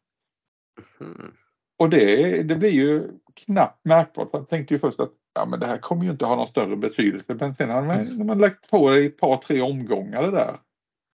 Mm. 1.00 1.32
Och 1.78 1.90
det, 1.90 2.42
det 2.42 2.56
blir 2.56 2.70
ju 2.70 3.10
knappt 3.34 3.86
märkbart. 3.86 4.28
Jag 4.32 4.48
tänkte 4.48 4.74
ju 4.74 4.80
först 4.80 5.00
att 5.00 5.12
ja, 5.34 5.46
men 5.46 5.60
det 5.60 5.66
här 5.66 5.78
kommer 5.78 6.04
ju 6.04 6.10
inte 6.10 6.24
ha 6.24 6.36
någon 6.36 6.46
större 6.46 6.76
betydelse. 6.76 7.34
Men 7.34 7.54
sen 7.54 7.70
har 7.70 7.82
man, 7.82 8.26
man 8.26 8.38
lagt 8.38 8.70
på 8.70 8.90
det 8.90 9.00
i 9.00 9.06
ett 9.06 9.18
par, 9.18 9.36
tre 9.36 9.60
omgångar 9.60 10.22
det 10.22 10.30
där. 10.30 10.60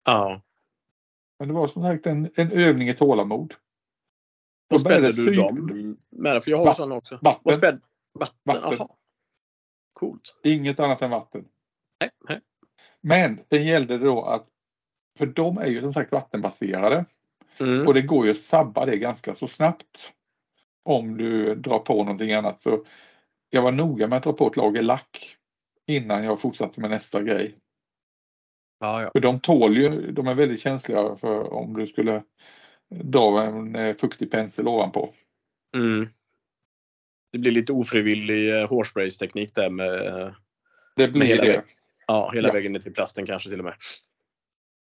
Ja. 0.05 0.41
Men 1.39 1.47
det 1.47 1.53
var 1.53 1.67
som 1.67 1.83
sagt 1.83 2.05
en, 2.05 2.29
en 2.35 2.51
övning 2.51 2.89
i 2.89 2.93
tålamod. 2.93 3.53
Vad 4.67 4.81
spände 4.81 5.11
du 5.11 5.33
dem 5.33 5.97
med? 6.09 6.43
För 6.43 6.51
jag 6.51 6.57
har 6.57 6.65
Va 6.65 6.73
sådana 6.73 6.95
också. 6.95 7.19
Vatten. 7.21 7.53
Späd... 7.53 7.81
Vatten. 8.13 8.37
vatten. 8.43 8.73
Aha. 8.73 8.97
Coolt. 9.93 10.35
Inget 10.43 10.79
annat 10.79 11.01
än 11.01 11.11
vatten. 11.11 11.45
Nej, 11.99 12.09
nej. 12.29 12.41
Men 13.01 13.39
det 13.47 13.57
gällde 13.57 13.97
då 13.97 14.23
att, 14.23 14.47
för 15.17 15.25
de 15.25 15.57
är 15.57 15.67
ju 15.67 15.81
som 15.81 15.93
sagt 15.93 16.11
vattenbaserade. 16.11 17.05
Mm. 17.57 17.87
Och 17.87 17.93
det 17.93 18.01
går 18.01 18.25
ju 18.25 18.31
att 18.31 18.37
sabba 18.37 18.85
det 18.85 18.97
ganska 18.97 19.35
så 19.35 19.47
snabbt. 19.47 20.13
Om 20.83 21.17
du 21.17 21.55
drar 21.55 21.79
på 21.79 22.03
någonting 22.03 22.33
annat. 22.33 22.61
Så 22.61 22.85
jag 23.53 23.61
var 23.61 23.71
noga 23.71 24.07
med 24.07 24.17
att 24.17 24.23
dra 24.23 24.33
på 24.33 24.47
ett 24.47 24.55
lager 24.55 24.81
lack 24.81 25.37
innan 25.87 26.23
jag 26.23 26.41
fortsatte 26.41 26.81
med 26.81 26.89
nästa 26.89 27.21
grej. 27.23 27.55
Ja, 28.79 29.01
ja. 29.01 29.09
För 29.13 29.19
de 29.19 29.39
tål 29.39 29.77
ju, 29.77 30.11
de 30.11 30.27
är 30.27 30.35
väldigt 30.35 30.61
känsliga 30.61 31.15
för 31.15 31.53
om 31.53 31.73
du 31.73 31.87
skulle 31.87 32.23
dra 32.89 33.43
en 33.43 33.75
eh, 33.75 33.95
fuktig 33.95 34.31
pensel 34.31 34.67
ovanpå. 34.67 35.13
Mm. 35.75 36.09
Det 37.31 37.37
blir 37.37 37.51
lite 37.51 37.73
ofrivillig 37.73 38.59
eh, 38.59 38.69
hårspraysteknik 38.69 39.55
där 39.55 39.69
med, 39.69 40.07
eh, 40.07 40.33
det 40.95 41.07
blir 41.07 41.19
med 41.19 41.27
hela, 41.27 41.43
det. 41.43 41.63
ja, 42.07 42.31
hela 42.33 42.47
ja. 42.47 42.53
vägen 42.53 42.73
ner 42.73 42.79
till 42.79 42.93
plasten 42.93 43.25
kanske 43.25 43.49
till 43.49 43.59
och 43.59 43.65
med. 43.65 43.75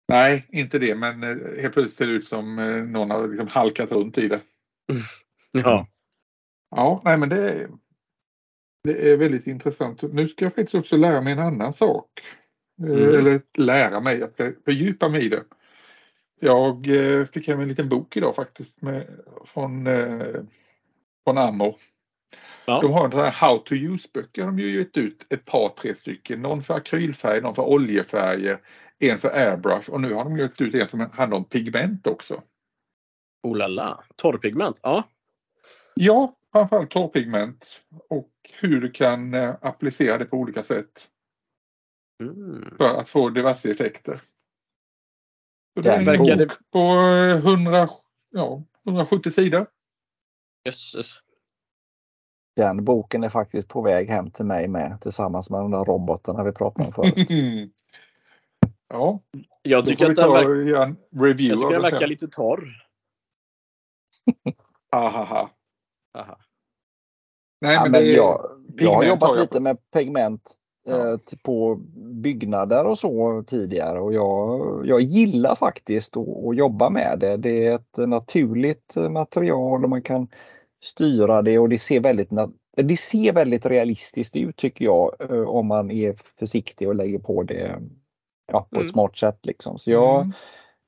Nej, 0.09 0.46
inte 0.48 0.79
det, 0.79 0.94
men 0.94 1.22
helt 1.61 1.74
plötsligt 1.74 1.94
ser 1.94 2.07
det 2.07 2.12
ut 2.12 2.29
som 2.29 2.57
någon 2.92 3.11
har 3.11 3.29
liksom 3.29 3.48
halkat 3.48 3.92
runt 3.92 4.18
i 4.18 4.29
det. 4.29 4.40
Ja. 5.52 5.87
Ja, 6.70 7.02
nej 7.05 7.18
men 7.18 7.29
det, 7.29 7.68
det 8.87 9.11
är 9.11 9.16
väldigt 9.16 9.46
intressant. 9.46 10.03
Nu 10.03 10.29
ska 10.29 10.44
jag 10.44 10.55
faktiskt 10.55 10.75
också 10.75 10.96
lära 10.96 11.20
mig 11.20 11.33
en 11.33 11.38
annan 11.38 11.72
sak. 11.72 12.11
Eh, 12.83 12.88
mm. 12.88 13.18
Eller 13.18 13.40
lära 13.59 14.01
mig, 14.01 14.18
jag 14.18 14.33
ska 14.33 14.53
fördjupa 14.64 15.09
mig 15.09 15.25
i 15.25 15.29
det. 15.29 15.44
Jag 16.40 16.87
eh, 16.87 17.27
fick 17.27 17.49
hem 17.49 17.61
en 17.61 17.68
liten 17.68 17.88
bok 17.88 18.16
idag 18.16 18.35
faktiskt 18.35 18.83
med, 18.83 19.07
från, 19.44 19.87
eh, 19.87 20.42
från 21.25 21.38
Ammo. 21.38 21.77
Ja. 22.66 22.81
De 22.81 22.92
har 22.92 23.05
en 23.05 23.11
sån 23.11 23.20
här 23.20 23.31
How 23.31 23.59
to 23.59 23.75
use-böcker. 23.75 24.42
De 24.42 24.55
har 24.55 24.61
gett 24.61 24.96
ut 24.96 25.27
ett 25.31 25.44
par, 25.44 25.68
tre 25.68 25.94
stycken. 25.94 26.42
Någon 26.42 26.62
för 26.62 26.75
akrylfärg, 26.75 27.40
någon 27.40 27.55
för 27.55 27.62
oljefärger, 27.62 28.61
en 28.99 29.18
för 29.18 29.29
airbrush 29.29 29.90
och 29.90 30.01
nu 30.01 30.14
har 30.14 30.25
de 30.25 30.38
gett 30.38 30.61
ut 30.61 30.75
en 30.75 30.88
som 30.88 31.01
handlar 31.01 31.38
om 31.38 31.44
pigment 31.44 32.07
också. 32.07 32.42
Oh 33.42 33.57
la 33.57 33.66
la. 33.66 34.05
Torrpigment, 34.16 34.81
ja. 34.83 35.05
Ja, 35.94 36.37
framförallt 36.53 36.90
torrpigment 36.90 37.66
och 38.09 38.29
hur 38.53 38.81
du 38.81 38.91
kan 38.91 39.35
eh, 39.35 39.55
applicera 39.61 40.19
det 40.19 40.25
på 40.25 40.37
olika 40.37 40.63
sätt. 40.63 41.09
Mm. 42.23 42.75
För 42.77 43.01
att 43.01 43.09
få 43.09 43.31
diverse 43.31 43.71
effekter. 43.71 44.21
Så 45.75 45.81
det 45.81 45.91
är 45.91 46.11
en 46.11 46.19
bok 46.19 46.53
på 46.71 46.79
100, 47.49 47.89
ja, 48.31 48.63
170 48.87 49.31
sidor. 49.31 49.67
Jösses. 50.65 51.21
Den 52.57 52.85
boken 52.85 53.25
är 53.25 53.29
faktiskt 53.29 53.69
på 53.69 53.83
väg 53.83 54.09
hem 54.09 54.31
till 54.31 54.45
mig 54.45 54.69
med 54.69 55.01
tillsammans 55.01 55.51
med 55.51 55.61
de 55.61 55.71
där 55.71 55.85
robotarna 55.85 56.45
vi 56.45 56.53
pratade 56.53 56.87
om 56.87 56.93
förut. 56.93 57.29
ja, 58.89 59.21
jag 59.63 59.85
tycker 59.85 60.11
att 60.11 60.17
den, 60.17 60.33
verkar, 60.33 60.83
en 60.83 60.97
review 61.11 61.47
jag 61.49 61.59
tycker 61.59 61.73
den 61.73 61.83
verkar 61.83 62.07
lite 62.07 62.29
torr. 62.29 62.87
Ahaha. 64.91 65.51
Aha. 66.15 66.39
Nej, 67.61 67.75
ja, 67.75 67.87
men, 67.90 68.12
jag, 68.12 68.51
jag 68.77 68.95
har 68.95 69.05
jobbat 69.05 69.31
jag 69.31 69.40
lite 69.40 69.61
med 69.61 69.90
pigment 69.90 70.55
ja. 70.85 71.12
eh, 71.12 71.19
på 71.42 71.75
byggnader 71.97 72.87
och 72.87 72.99
så 72.99 73.45
tidigare 73.47 74.01
och 74.01 74.14
jag, 74.14 74.87
jag 74.87 75.01
gillar 75.01 75.55
faktiskt 75.55 76.16
att, 76.16 76.57
jobba 76.57 76.90
med 76.90 77.19
det. 77.19 77.37
Det 77.37 77.66
är 77.66 77.75
ett 77.75 77.97
naturligt 77.97 78.95
material 79.11 79.85
och 79.85 79.90
man 79.90 80.03
kan 80.03 80.29
styra 80.83 81.42
det 81.42 81.59
och 81.59 81.69
det 81.69 81.79
ser 81.79 82.01
väldigt, 82.01 82.31
det 82.77 82.97
ser 82.97 83.33
väldigt 83.33 83.66
realistiskt 83.66 84.37
ut 84.37 84.57
tycker 84.57 84.85
jag 84.85 85.16
eh, 85.31 85.49
om 85.49 85.66
man 85.66 85.90
är 85.90 86.14
försiktig 86.38 86.88
och 86.88 86.95
lägger 86.95 87.19
på 87.19 87.42
det 87.42 87.79
ja, 88.53 88.66
på 88.71 88.77
mm. 88.77 88.87
ett 88.87 88.92
smart 88.92 89.16
sätt. 89.16 89.47
Liksom. 89.47 89.79
Så 89.79 89.90
jag, 89.90 90.16
mm. 90.16 90.33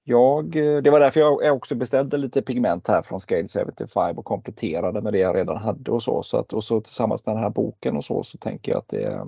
Jag, 0.09 0.57
eh, 0.57 0.83
det 0.83 0.91
var 0.91 1.01
därför 1.01 1.21
jag 1.21 1.57
också 1.57 1.75
beställde 1.75 2.17
lite 2.17 2.43
pigment 2.43 2.89
här 2.89 3.03
från 3.03 3.21
Scale 3.21 3.49
75 3.49 4.19
och 4.19 4.25
kompletterade 4.25 5.03
med 5.03 5.13
det 5.13 5.19
jag 5.19 5.37
redan 5.37 5.57
hade 5.57 5.91
och 5.91 6.03
så. 6.03 6.23
så 6.23 6.37
att, 6.37 6.53
och 6.53 6.65
så 6.65 6.81
tillsammans 6.81 7.27
med 7.27 7.35
den 7.35 7.43
här 7.43 7.51
boken 7.51 7.97
och 7.97 8.05
så 8.05 8.25
så 8.25 8.39
tänker 8.39 8.73
jag 8.73 8.79
att 8.79 8.89
det 8.89 9.27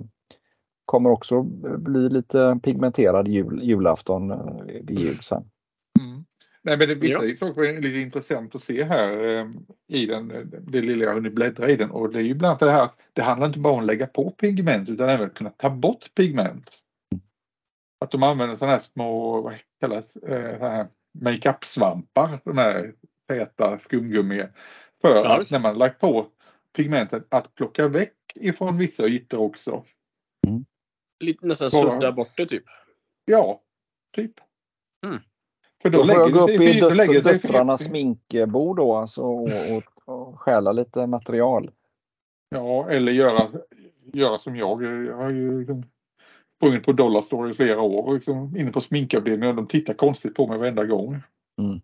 kommer 0.85 1.09
också 1.09 1.41
bli 1.77 2.09
lite 2.09 2.59
pigmenterad 2.63 3.27
jul, 3.27 3.59
julafton 3.63 4.31
eh, 4.31 4.37
vid 4.83 4.99
jul 4.99 5.19
sen. 5.21 5.43
Nej, 6.63 6.77
men 6.77 6.87
det, 6.87 6.95
vissa 6.95 7.25
ja. 7.25 7.35
saker 7.35 7.63
är 7.63 7.81
lite 7.81 7.99
intressant 7.99 8.55
att 8.55 8.63
se 8.63 8.83
här 8.83 9.23
eh, 9.23 9.45
i 9.87 10.05
den, 10.05 10.51
det 10.67 10.81
lilla 10.81 11.05
jag 11.05 11.13
hunnit 11.13 11.35
bläddra 11.35 11.69
i 11.69 11.75
den 11.75 11.91
och 11.91 12.11
det 12.11 12.19
är 12.19 12.23
ju 12.23 12.33
bland 12.33 12.49
annat 12.49 12.59
det 12.59 12.71
här, 12.71 12.89
det 13.13 13.21
handlar 13.21 13.47
inte 13.47 13.59
bara 13.59 13.73
om 13.73 13.79
att 13.79 13.85
lägga 13.85 14.07
på 14.07 14.31
pigment 14.31 14.89
utan 14.89 15.09
även 15.09 15.25
att 15.25 15.33
kunna 15.33 15.49
ta 15.49 15.69
bort 15.69 16.15
pigment. 16.15 16.69
Att 18.01 18.11
de 18.11 18.23
använder 18.23 18.55
sådana 18.55 18.75
här 18.75 18.83
små, 18.93 19.41
vad 19.41 19.53
kallas 19.79 20.15
eh, 20.15 20.85
makeup-svampar, 21.11 22.39
de 22.43 22.57
här 22.57 22.93
täta 23.27 23.79
skumgummi 23.79 24.45
för 25.01 25.15
ja, 25.15 25.41
att 25.41 25.51
när 25.51 25.59
man 25.59 25.77
lagt 25.77 26.01
på 26.01 26.25
pigmentet 26.75 27.25
att 27.29 27.55
plocka 27.55 27.87
väck 27.87 28.15
ifrån 28.35 28.77
vissa 28.77 29.07
ytor 29.07 29.39
också. 29.39 29.85
Mm. 30.47 30.65
Lite 31.19 31.45
nästan 31.45 31.69
sudda 31.69 32.11
bort 32.11 32.37
det 32.37 32.45
typ? 32.45 32.63
Ja, 33.25 33.61
typ. 34.15 34.33
Mm. 35.05 35.19
För 35.81 35.89
då, 35.89 35.97
då 35.97 36.07
får 36.07 36.15
jag 36.15 36.31
gå 36.31 36.39
upp 36.39 36.49
i 36.49 36.79
döt 36.79 37.23
döttrarnas 37.23 37.83
sminkbord 37.83 38.77
då 38.77 38.95
alltså, 38.95 39.21
och, 39.21 39.49
och, 39.77 40.09
och 40.15 40.39
stjäla 40.39 40.71
lite 40.71 41.07
material. 41.07 41.71
Ja, 42.49 42.89
eller 42.89 43.11
göra, 43.11 43.47
göra 44.13 44.37
som 44.37 44.55
jag. 44.55 44.83
Jag 44.83 45.17
har 45.17 45.29
ju 45.29 45.59
liksom 45.59 45.83
sprungit 46.61 46.85
på 46.85 46.91
Dollarstore 46.91 47.51
i 47.51 47.53
flera 47.53 47.81
år 47.81 48.07
och 48.07 48.13
liksom 48.13 48.57
inne 48.57 48.71
på 48.71 48.81
sminkavdelningen 48.81 49.49
och 49.49 49.55
de 49.55 49.67
tittar 49.67 49.93
konstigt 49.93 50.35
på 50.35 50.47
mig 50.47 50.57
varenda 50.57 50.85
gång. 50.85 51.17
Mm. 51.61 51.81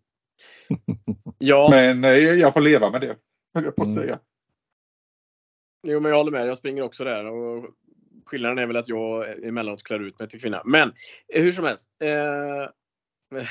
ja. 1.38 1.68
Men 1.72 2.04
eh, 2.04 2.12
jag 2.12 2.54
får 2.54 2.62
leva 2.62 2.92
med 2.92 3.02
det, 3.02 3.16
höll 3.54 3.64
jag 3.64 3.76
på 3.76 3.82
att 3.82 3.88
mm. 3.88 4.04
säga. 4.04 4.20
Jo, 5.88 6.00
men 6.00 6.10
jag 6.10 6.18
håller 6.18 6.32
med. 6.32 6.48
Jag 6.48 6.58
springer 6.58 6.82
också 6.82 7.04
där. 7.04 7.26
Och 7.26 7.66
skillnaden 8.26 8.58
är 8.58 8.66
väl 8.66 8.78
att 8.78 8.90
jag 8.90 9.44
emellanåt 9.44 9.84
klär 9.84 10.00
ut 10.00 10.20
mig 10.20 10.30
till 10.30 10.42
kvinna. 10.42 10.62
Men 10.66 10.94
eh, 11.34 11.44
hur 11.44 11.52
som 11.52 11.66
helst. 11.66 11.90
Eh, 12.04 12.70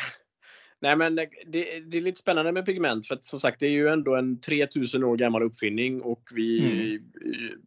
Nej 0.80 0.96
men 0.96 1.14
det, 1.14 1.28
det, 1.46 1.98
är 1.98 2.00
lite 2.00 2.18
spännande 2.18 2.52
med 2.52 2.66
pigment 2.66 3.06
för 3.06 3.14
att 3.14 3.24
som 3.24 3.40
sagt 3.40 3.60
det 3.60 3.66
är 3.66 3.70
ju 3.70 3.88
ändå 3.88 4.14
en 4.14 4.40
3000 4.40 5.04
år 5.04 5.16
gammal 5.16 5.42
uppfinning 5.42 6.02
och 6.02 6.22
vi, 6.34 6.60
mm. 6.60 7.62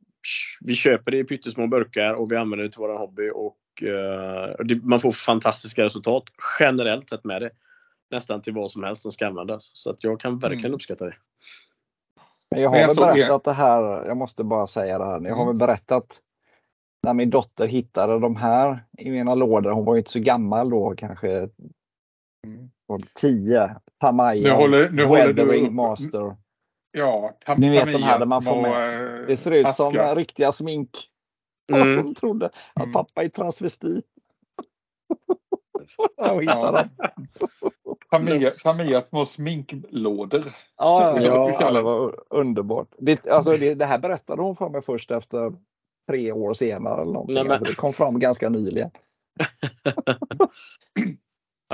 Vi 0.62 0.76
köper 0.76 1.12
det 1.12 1.18
i 1.18 1.24
pyttesmå 1.24 1.68
burkar 1.68 2.14
och 2.14 2.32
vi 2.32 2.36
använder 2.36 2.66
det 2.66 2.72
till 2.72 2.80
våran 2.80 2.98
hobby 2.98 3.30
och 3.34 3.58
uh, 3.84 4.66
det, 4.66 4.84
man 4.84 5.00
får 5.00 5.12
fantastiska 5.12 5.84
resultat 5.84 6.24
generellt 6.60 7.10
sett 7.10 7.24
med 7.24 7.42
det. 7.42 7.52
Nästan 8.12 8.42
till 8.42 8.54
vad 8.54 8.72
som 8.72 8.84
helst 8.84 9.02
som 9.02 9.12
ska 9.12 9.28
användas. 9.28 9.72
Så 9.74 9.90
att 9.90 10.04
jag 10.04 10.20
kan 10.20 10.40
verkligen 10.40 10.66
mm. 10.66 10.76
uppskatta 10.76 11.06
det. 11.06 11.16
Men 12.52 12.62
jag 12.62 12.70
har 12.70 12.88
väl 12.88 12.96
berättat 12.96 13.44
det 13.44 13.54
här, 13.54 14.06
jag 14.08 14.18
måste 14.18 14.44
bara 14.44 14.68
säga 14.68 14.98
det 14.98 15.06
här. 15.06 15.22
Jag 15.22 15.36
har 15.36 15.44
mm. 15.44 15.58
väl 15.58 15.68
berättat 15.68 16.22
när 17.04 17.14
min 17.14 17.30
dotter 17.30 17.68
hittade 17.68 18.20
de 18.20 18.36
här 18.36 18.86
i 18.98 19.12
mina 19.12 19.36
lådor. 19.36 19.72
Hon 19.72 19.86
var 19.86 19.96
ju 19.96 20.00
inte 20.00 20.12
så 20.12 20.20
gammal 20.20 20.70
då, 20.70 20.94
kanske 20.98 21.50
10. 23.14 23.76
Tamaya. 24.00 24.54
Nu 24.54 24.62
håller, 24.62 24.90
nu 24.90 25.06
Weathering 25.06 25.76
Master. 25.76 26.36
Ja, 26.92 27.38
tam, 27.46 27.60
Ni 27.60 27.70
vet 27.70 27.94
de 27.94 28.04
här 28.04 28.20
där 28.20 28.26
man 28.26 28.44
får 28.44 28.62
med. 28.62 29.28
Det 29.28 29.38
ser 29.38 29.52
ut 29.52 29.66
aska. 29.66 29.92
som 29.92 30.16
riktiga 30.16 30.52
smink. 30.52 30.90
Mm. 31.72 31.96
De 32.04 32.16
trodde 32.16 32.46
att 32.46 32.84
mm. 32.84 32.94
pappa 32.94 33.24
är 33.24 33.30
transvestit. 33.30 34.06
ja. 36.18 36.86
Tamia, 38.12 38.52
Tamias 38.52 39.10
små 39.10 39.26
sminklådor. 39.26 40.44
Ja, 40.78 41.22
ja, 41.22 41.72
det 41.72 41.82
var 41.82 42.24
underbart. 42.30 42.88
Det, 42.98 43.28
alltså, 43.28 43.58
det, 43.58 43.76
det, 43.76 43.86
här 43.86 44.00
berättade 44.00 44.42
hon 44.42 44.56
för 44.56 44.70
mig 44.70 44.82
först 44.82 45.12
efter 45.12 45.54
tre 46.08 46.32
år 46.32 46.54
senare. 46.54 47.02
Eller 47.02 47.14
någonting. 47.14 47.36
Nej, 47.36 47.44
men... 47.44 47.52
alltså, 47.52 47.66
det 47.66 47.76
kom 47.76 47.94
fram 47.94 48.20
ganska 48.20 48.50
nyligen. 48.50 48.92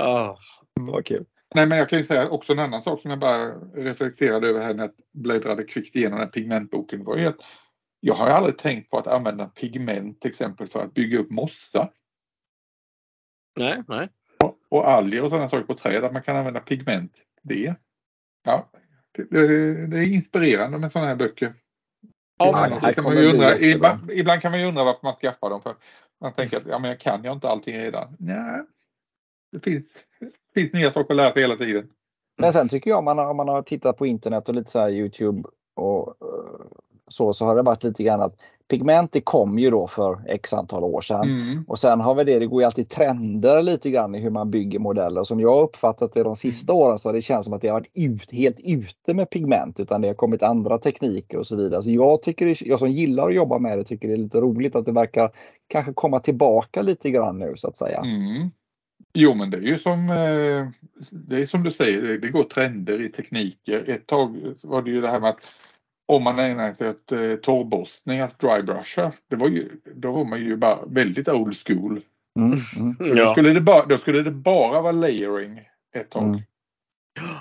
oh, 0.00 0.36
vad 0.80 1.06
kul. 1.06 1.24
Nej, 1.54 1.66
men 1.66 1.78
jag 1.78 1.88
kan 1.88 1.98
ju 1.98 2.04
säga 2.06 2.28
också 2.28 2.52
en 2.52 2.58
annan 2.58 2.82
sak 2.82 3.00
som 3.00 3.10
jag 3.10 3.20
bara 3.20 3.54
reflekterade 3.74 4.48
över 4.48 4.60
här 4.60 4.74
när 4.74 4.82
jag 4.82 4.92
bläddrade 5.12 5.62
kvickt 5.62 5.96
igenom 5.96 6.18
den 6.18 6.30
pigmentboken 6.30 7.04
var 7.04 7.16
ju 7.16 7.26
att 7.26 7.40
jag 8.00 8.14
har 8.14 8.28
aldrig 8.28 8.58
tänkt 8.58 8.90
på 8.90 8.98
att 8.98 9.06
använda 9.06 9.46
pigment 9.46 10.20
till 10.20 10.30
exempel 10.30 10.68
för 10.68 10.82
att 10.82 10.94
bygga 10.94 11.18
upp 11.18 11.30
mossa. 11.30 11.88
Nej, 13.58 13.82
nej. 13.88 14.08
Och, 14.38 14.58
och 14.68 14.88
alger 14.88 15.22
och 15.22 15.30
sådana 15.30 15.48
saker 15.48 15.64
på 15.66 15.74
träd, 15.74 16.04
att 16.04 16.12
man 16.12 16.22
kan 16.22 16.36
använda 16.36 16.60
pigment 16.60 17.12
det. 17.42 17.74
Ja, 18.44 18.70
det, 19.12 19.86
det 19.86 19.98
är 19.98 20.06
inspirerande 20.06 20.78
med 20.78 20.92
sådana 20.92 21.08
här 21.08 21.16
böcker. 21.16 21.54
Ja, 22.38 22.66
ibland, 22.66 22.94
kan 22.94 23.04
man 23.04 23.16
undra, 23.16 23.58
ibland, 23.58 24.10
ibland, 24.10 24.40
kan 24.40 24.50
man 24.50 24.60
ju 24.60 24.66
undra 24.66 24.84
varför 24.84 25.00
man 25.02 25.16
skaffar 25.16 25.50
dem. 25.50 25.62
För 25.62 25.76
man 26.20 26.32
tänker 26.32 26.56
att 26.56 26.66
ja, 26.66 26.78
men 26.78 26.90
jag 26.90 27.00
kan 27.00 27.24
ju 27.24 27.32
inte 27.32 27.48
allting 27.48 27.78
redan. 27.78 28.16
Nej, 28.18 28.62
det 29.56 29.70
finns, 29.70 29.86
finns 30.54 30.72
nya 30.72 30.92
saker 30.92 31.12
att 31.14 31.16
lära 31.16 31.32
sig 31.32 31.42
hela 31.42 31.56
tiden. 31.56 31.88
Men 32.38 32.52
sen 32.52 32.68
tycker 32.68 32.90
jag 32.90 32.98
om 32.98 33.04
man 33.04 33.18
har, 33.18 33.30
om 33.30 33.36
man 33.36 33.48
har 33.48 33.62
tittat 33.62 33.96
på 33.96 34.06
internet 34.06 34.48
och 34.48 34.54
lite 34.54 34.70
så 34.70 34.78
här 34.78 34.90
Youtube 34.90 35.48
och 35.74 36.08
eh, 36.08 36.66
så, 37.08 37.32
så 37.32 37.44
har 37.44 37.56
det 37.56 37.62
varit 37.62 37.84
lite 37.84 38.02
grann 38.02 38.20
att 38.20 38.36
pigment 38.68 39.12
det 39.12 39.20
kom 39.20 39.58
ju 39.58 39.70
då 39.70 39.86
för 39.86 40.22
x 40.26 40.52
antal 40.52 40.84
år 40.84 41.00
sedan. 41.00 41.22
Mm. 41.22 41.64
Och 41.68 41.78
sen 41.78 42.00
har 42.00 42.14
vi 42.14 42.24
det, 42.24 42.38
det 42.38 42.46
går 42.46 42.62
ju 42.62 42.66
alltid 42.66 42.88
trender 42.88 43.62
lite 43.62 43.90
grann 43.90 44.14
i 44.14 44.20
hur 44.20 44.30
man 44.30 44.50
bygger 44.50 44.78
modeller. 44.78 45.24
Som 45.24 45.40
jag 45.40 45.62
uppfattat 45.62 46.14
det 46.14 46.22
de 46.22 46.36
sista 46.36 46.72
mm. 46.72 46.82
åren 46.82 46.98
så 46.98 47.08
har 47.08 47.14
det 47.14 47.22
känts 47.22 47.44
som 47.44 47.54
att 47.54 47.62
det 47.62 47.68
har 47.68 47.80
varit 47.80 47.90
ut, 47.94 48.32
helt 48.32 48.60
ute 48.60 49.14
med 49.14 49.30
pigment 49.30 49.80
utan 49.80 50.00
det 50.00 50.08
har 50.08 50.14
kommit 50.14 50.42
andra 50.42 50.78
tekniker 50.78 51.38
och 51.38 51.46
så 51.46 51.56
vidare. 51.56 51.82
Så 51.82 51.90
jag, 51.90 52.22
tycker, 52.22 52.68
jag 52.68 52.78
som 52.78 52.90
gillar 52.90 53.26
att 53.26 53.34
jobba 53.34 53.58
med 53.58 53.78
det 53.78 53.84
tycker 53.84 54.08
det 54.08 54.14
är 54.14 54.18
lite 54.18 54.40
roligt 54.40 54.76
att 54.76 54.86
det 54.86 54.92
verkar 54.92 55.30
kanske 55.68 55.92
komma 55.92 56.20
tillbaka 56.20 56.82
lite 56.82 57.10
grann 57.10 57.38
nu 57.38 57.52
så 57.56 57.68
att 57.68 57.76
säga. 57.76 57.98
Mm. 57.98 58.50
Jo 59.18 59.34
men 59.34 59.50
det 59.50 59.56
är 59.56 59.62
ju 59.62 59.78
som, 59.78 60.10
eh, 60.10 60.68
det 61.10 61.42
är 61.42 61.46
som 61.46 61.62
du 61.62 61.70
säger, 61.70 62.18
det 62.18 62.28
går 62.28 62.44
trender 62.44 63.00
i 63.00 63.08
tekniker. 63.08 63.90
Ett 63.90 64.06
tag 64.06 64.54
var 64.62 64.82
det 64.82 64.90
ju 64.90 65.00
det 65.00 65.08
här 65.08 65.20
med 65.20 65.30
att 65.30 65.40
om 66.06 66.22
man 66.22 66.38
ägnar 66.38 66.74
sig 66.74 66.88
åt 66.88 67.12
eh, 67.12 67.34
torrborstning, 67.34 68.20
att 68.20 68.38
drybrusha, 68.38 69.12
det 69.28 69.36
var 69.36 69.48
ju, 69.48 69.68
då 69.94 70.12
var 70.12 70.24
man 70.24 70.40
ju 70.40 70.56
bara 70.56 70.84
väldigt 70.86 71.28
old 71.28 71.56
school. 71.56 72.00
Mm, 72.38 72.58
mm. 72.76 73.16
Då, 73.16 73.32
skulle 73.32 73.52
det 73.52 73.60
bara, 73.60 73.86
då 73.86 73.98
skulle 73.98 74.22
det 74.22 74.30
bara 74.30 74.80
vara 74.80 74.92
layering 74.92 75.60
ett 75.96 76.10
tag. 76.10 76.24
Mm. 76.24 76.40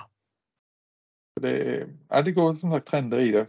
Det, 1.42 1.88
ja, 2.10 2.22
det 2.22 2.32
går 2.32 2.56
som 2.56 2.72
sagt 2.72 2.88
trender 2.88 3.20
i 3.20 3.32
det. 3.32 3.48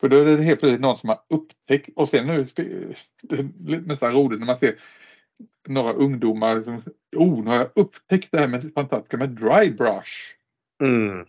För 0.00 0.08
då 0.08 0.16
är 0.16 0.24
det 0.24 0.42
helt 0.42 0.60
plötsligt 0.60 0.80
någon 0.80 0.96
som 0.96 1.08
har 1.08 1.20
upptäckt 1.28 1.88
och 1.96 2.08
sen 2.08 2.26
nu, 2.26 2.46
det 3.22 3.38
är 3.38 3.80
nästan 3.80 4.12
roligt 4.12 4.40
när 4.40 4.46
man 4.46 4.58
ser 4.58 4.74
några 5.68 5.92
ungdomar 5.92 6.62
som 6.62 6.82
oh, 7.16 7.44
nu 7.44 7.50
har 7.50 7.56
jag 7.56 7.70
upptäckt 7.74 8.28
det 8.32 8.38
här 8.38 8.48
med 8.48 8.72
fantastiska 8.74 9.16
med 9.16 9.28
dry 9.28 9.70
brush. 9.70 10.36
Mm. 10.82 11.26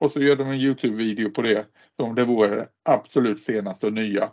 Och 0.00 0.10
så 0.10 0.20
gör 0.20 0.36
de 0.36 0.46
en 0.48 0.60
Youtube-video 0.60 1.30
på 1.30 1.42
det 1.42 1.66
som 1.96 2.14
det 2.14 2.24
vore 2.24 2.56
det 2.56 2.68
absolut 2.84 3.42
senaste 3.42 3.86
och 3.86 3.92
nya. 3.92 4.30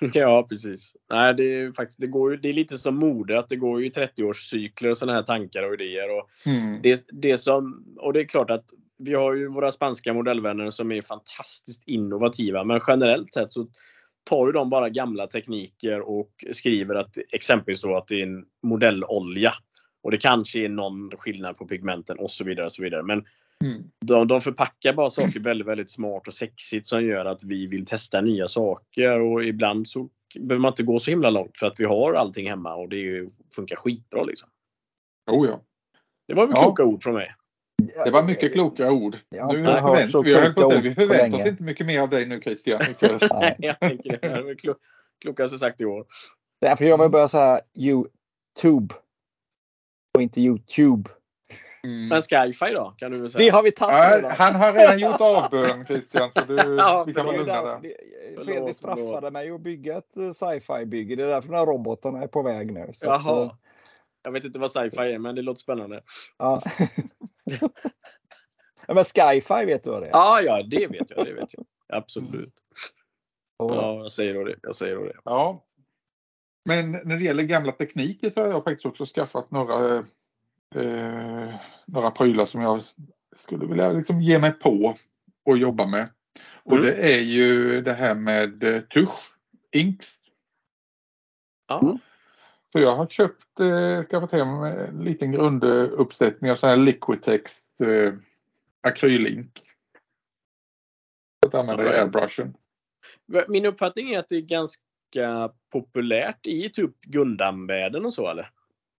Ja, 0.14 0.46
precis. 0.48 0.96
Nej, 1.10 1.34
det 1.34 1.44
är 1.44 1.72
faktiskt, 1.72 2.00
det 2.00 2.06
går 2.06 2.30
ju, 2.30 2.36
det 2.36 2.48
är 2.48 2.52
lite 2.52 2.78
som 2.78 2.96
mode, 2.96 3.38
att 3.38 3.48
det 3.48 3.56
går 3.56 3.80
ju 3.80 3.86
i 3.86 3.90
30-årscykler 3.90 4.90
och 4.90 4.98
sådana 4.98 5.18
här 5.18 5.22
tankar 5.22 5.62
och 5.62 5.74
idéer. 5.74 6.18
Och, 6.18 6.28
Mm. 6.46 6.82
det, 6.82 7.04
det 7.12 7.38
som, 7.38 7.84
och 7.98 8.12
det 8.12 8.20
är 8.20 8.24
klart 8.24 8.50
att 8.50 8.64
vi 8.98 9.14
har 9.14 9.34
ju 9.34 9.48
våra 9.48 9.70
spanska 9.70 10.12
modellvänner 10.12 10.70
som 10.70 10.92
är 10.92 11.02
fantastiskt 11.02 11.82
innovativa, 11.86 12.64
men 12.64 12.80
generellt 12.86 13.34
sett 13.34 13.52
så 13.52 13.66
tar 14.24 14.46
ju 14.46 14.52
de 14.52 14.70
bara 14.70 14.88
gamla 14.88 15.26
tekniker 15.26 16.00
och 16.00 16.44
skriver 16.52 16.94
att 16.94 17.18
exempelvis 17.32 17.82
då 17.82 17.96
att 17.96 18.06
det 18.06 18.20
är 18.20 18.22
en 18.22 18.44
modellolja. 18.62 19.52
Och 20.04 20.10
det 20.10 20.16
kanske 20.16 20.64
är 20.64 20.68
någon 20.68 21.10
skillnad 21.18 21.56
på 21.58 21.66
pigmenten 21.66 22.18
och 22.18 22.30
så 22.30 22.44
vidare. 22.44 22.64
Och 22.66 22.72
så 22.72 22.82
vidare. 22.82 23.02
Men 23.02 23.24
Mm. 23.64 23.82
de, 24.06 24.28
de 24.28 24.40
förpackar 24.40 24.92
bara 24.92 25.10
saker 25.10 25.40
väldigt, 25.40 25.66
väldigt 25.68 25.90
smart 25.90 26.26
och 26.26 26.34
sexigt 26.34 26.88
som 26.88 27.04
gör 27.04 27.24
att 27.24 27.44
vi 27.44 27.66
vill 27.66 27.86
testa 27.86 28.20
nya 28.20 28.48
saker 28.48 29.20
och 29.20 29.44
ibland 29.44 29.88
så 29.88 30.08
behöver 30.40 30.58
man 30.60 30.72
inte 30.72 30.82
gå 30.82 30.98
så 30.98 31.10
himla 31.10 31.30
långt 31.30 31.58
för 31.58 31.66
att 31.66 31.80
vi 31.80 31.84
har 31.84 32.14
allting 32.14 32.48
hemma 32.48 32.74
och 32.74 32.88
det 32.88 32.96
ju, 32.96 33.30
funkar 33.54 33.76
skitbra 33.76 34.24
liksom. 34.24 34.48
Oh, 35.30 35.48
ja. 35.48 35.60
Det 36.28 36.34
var 36.34 36.46
väl 36.46 36.56
Ja. 36.56 36.62
kloka 36.62 36.84
ord 36.84 37.02
från 37.02 37.14
mig. 37.14 37.34
Det 38.04 38.10
var 38.10 38.22
mycket 38.22 38.52
kloka 38.52 38.90
ord. 38.92 39.16
Jag 39.28 39.44
har 39.44 39.52
Nu 39.56 39.64
hört 39.64 40.10
så 40.10 40.22
vi, 40.22 40.30
kloka 40.32 40.78
vi 40.80 40.88
ord 40.90 40.94
på 40.94 41.00
förväntar 41.00 41.40
oss 41.40 41.46
inte 41.46 41.62
mycket 41.62 41.86
mer 41.86 42.00
av 42.00 42.10
dig 42.10 42.26
nu 42.26 42.40
Christian. 42.40 42.80
Nej. 43.30 43.56
jag 43.58 43.80
tänker 43.80 44.18
det. 44.22 44.28
Det 44.28 44.42
var 44.42 44.54
klo, 44.54 44.74
klokaste 45.20 45.58
sagt 45.58 45.80
i 45.80 45.84
år. 45.84 46.06
Därför 46.60 46.84
jag 46.84 47.02
vill 47.02 47.10
börja 47.10 47.28
säga 47.28 47.60
YouTube. 47.76 48.94
Och 50.14 50.22
inte 50.22 50.40
Youtube. 50.40 51.10
Mm. 51.84 52.08
Men 52.08 52.20
Skyfi 52.20 52.74
då? 52.74 52.94
Kan 52.98 53.10
du 53.12 53.20
väl 53.20 53.30
säga? 53.30 53.44
Det 53.44 53.50
har 53.50 53.62
vi 53.62 53.72
tagit 53.72 54.16
redan. 54.16 54.30
han 54.38 54.54
har 54.54 54.72
redan 54.72 54.98
gjort 54.98 55.20
avbön 55.20 55.86
Christian 55.86 56.30
så 56.32 56.44
du, 56.44 56.54
Ja, 56.76 57.04
vi 57.06 57.14
kan 57.14 57.26
vara 57.26 57.36
lugna 57.36 57.62
där. 57.62 57.80
Fredrik 58.44 58.76
straffade 58.76 59.30
mig 59.30 59.50
att 59.50 59.60
bygga 59.60 59.98
ett 59.98 60.16
eh, 60.16 60.32
sci-fi 60.32 60.86
bygge. 60.86 61.16
Det 61.16 61.22
är 61.22 61.26
därför 61.26 61.48
de 61.48 61.54
här 61.58 61.66
robotarna 61.66 62.22
är 62.22 62.26
på 62.26 62.42
väg 62.42 62.72
nu. 62.72 62.90
Så 62.94 63.10
att, 63.10 63.20
eh, 63.20 63.26
Jaha. 63.32 63.56
Jag 64.22 64.32
vet 64.32 64.44
inte 64.44 64.58
vad 64.58 64.70
sci-fi 64.70 65.12
är 65.12 65.18
men 65.18 65.34
det 65.34 65.42
låter 65.42 65.60
spännande. 65.60 66.02
ja. 66.38 66.62
ja, 68.86 68.94
men 68.94 69.04
Skyfi 69.04 69.64
vet 69.66 69.84
du 69.84 69.90
vad 69.90 70.02
det 70.02 70.06
är? 70.06 70.10
Ja, 70.10 70.40
ja, 70.40 70.62
det 70.62 70.86
vet 70.86 71.10
jag. 71.10 71.24
Det 71.26 71.32
vet 71.32 71.54
jag. 71.54 71.64
Absolut. 71.92 72.54
Och- 73.56 73.70
Ja, 73.74 73.94
jag 74.02 74.12
säger 74.12 74.34
då 74.34 74.44
det. 74.44 74.54
Jag 74.62 74.74
säger 74.74 74.96
då 74.96 75.04
det. 75.04 75.16
Ja. 75.24 75.64
Men 76.64 76.90
när 76.92 77.16
det 77.16 77.24
gäller 77.24 77.42
gamla 77.42 77.72
tekniker 77.72 78.30
så 78.30 78.40
har 78.40 78.48
jag 78.48 78.64
faktiskt 78.64 78.86
också 78.86 79.06
skaffat 79.06 79.50
några, 79.50 79.96
eh, 80.74 81.54
några 81.86 82.10
prylar 82.10 82.46
som 82.46 82.60
jag 82.62 82.80
skulle 83.36 83.66
vilja 83.66 83.92
liksom 83.92 84.22
ge 84.22 84.38
mig 84.38 84.52
på 84.52 84.94
och 85.44 85.58
jobba 85.58 85.86
med. 85.86 86.10
Och 86.52 86.72
Mm. 86.72 86.84
det 86.84 87.14
är 87.14 87.20
ju 87.20 87.80
det 87.80 87.92
här 87.92 88.14
med 88.14 88.62
eh, 88.64 88.80
tusch, 88.80 89.36
inks. 89.72 90.14
Ja. 91.66 91.80
Mm. 91.82 91.98
Så 92.72 92.78
jag 92.80 92.96
har 92.96 93.06
köpt, 93.06 93.60
eh, 93.60 94.04
skaffat 94.04 94.32
hem 94.32 94.48
en 94.48 95.04
liten 95.04 95.32
grunduppsättning 95.32 96.50
av 96.50 96.56
sån 96.56 96.68
här 96.68 96.76
Liquitex 96.76 97.52
eh, 97.80 98.14
akrylink. 98.80 99.62
Att 101.46 101.54
använda 101.54 101.82
Alright. 101.82 102.00
airbrushen. 102.00 102.56
Min 103.48 103.66
uppfattning 103.66 104.10
är 104.12 104.18
att 104.18 104.28
det 104.28 104.36
är 104.36 104.40
ganska 104.40 104.82
populärt 105.72 106.46
i 106.46 106.70
typ 106.70 107.00
Gundam-världen 107.00 108.06
och 108.06 108.14
så 108.14 108.28
eller? 108.28 108.50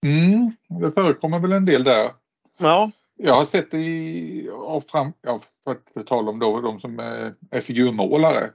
Mm, 0.06 0.52
det 0.82 0.92
förekommer 0.92 1.40
väl 1.40 1.52
en 1.52 1.66
del 1.66 1.84
där. 1.84 2.12
Ja. 2.58 2.92
Jag 3.18 3.34
har 3.34 3.46
sett 3.46 3.72
det 3.72 3.78
i, 3.78 4.50
av 4.50 4.82
fram, 4.82 5.14
ja, 5.22 5.42
för 5.64 5.72
att 5.72 6.08
tala 6.08 6.32
om 6.32 6.40
då, 6.40 6.62
de 6.62 6.80
som 6.80 7.00
är, 7.00 7.34
är 7.52 7.62
figurmålare. 7.62 8.52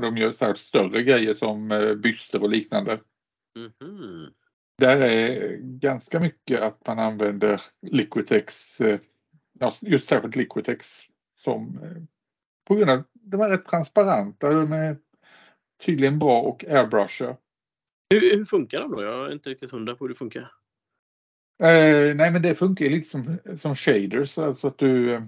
De 0.00 0.16
gör 0.16 0.32
så 0.32 0.44
här 0.44 0.54
större 0.54 1.02
grejer 1.02 1.34
som 1.34 1.72
eh, 1.72 1.94
byster 1.94 2.42
och 2.42 2.50
liknande. 2.50 3.00
Mhm. 3.56 4.30
Där 4.78 5.00
är 5.00 5.56
ganska 5.60 6.20
mycket 6.20 6.60
att 6.60 6.86
man 6.86 6.98
använder 6.98 7.62
Liquitex, 7.86 8.80
eh, 8.80 9.00
ja, 9.58 9.72
just 9.80 10.08
särskilt 10.08 10.36
Liquitex 10.36 10.86
som 11.36 11.78
eh, 11.82 12.02
på 12.68 12.74
grund 12.74 12.90
av 12.90 13.02
de 13.12 13.40
är 13.40 13.48
rätt 13.48 13.66
transparenta, 13.66 14.52
de 14.52 14.72
är 14.72 14.96
tydligen 15.84 16.18
bra 16.18 16.40
och 16.40 16.64
airbrushar. 16.64 17.36
Hur, 18.10 18.36
hur 18.36 18.44
funkar 18.44 18.80
de 18.80 18.90
då? 18.90 19.02
Jag 19.02 19.26
är 19.26 19.32
inte 19.32 19.50
riktigt 19.50 19.70
hundra 19.70 19.94
på 19.94 20.04
hur 20.04 20.08
det 20.08 20.14
funkar. 20.14 20.52
Eh, 21.62 22.14
nej 22.14 22.30
men 22.30 22.42
det 22.42 22.54
funkar 22.54 22.84
lite 22.84 23.08
som, 23.08 23.38
som 23.60 23.76
shaders, 23.76 24.38
alltså 24.38 24.66
att 24.66 24.78
du 24.78 25.14
eh, 25.14 25.22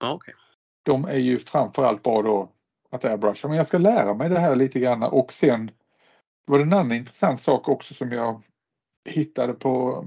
Ja, 0.00 0.12
okej. 0.12 0.34
de 0.82 1.04
är 1.04 1.18
ju 1.18 1.38
framförallt 1.38 2.02
bra 2.02 2.22
då 2.22 2.52
att 2.90 3.04
airbrusha. 3.04 3.48
Men 3.48 3.56
jag 3.56 3.66
ska 3.66 3.78
lära 3.78 4.14
mig 4.14 4.28
det 4.28 4.38
här 4.38 4.56
lite 4.56 4.80
grann 4.80 5.02
och 5.02 5.32
sen 5.32 5.70
var 6.44 6.58
det 6.58 6.64
en 6.64 6.72
annan 6.72 6.92
intressant 6.92 7.42
sak 7.42 7.68
också 7.68 7.94
som 7.94 8.12
jag 8.12 8.42
hittade 9.04 9.52
på, 9.52 10.04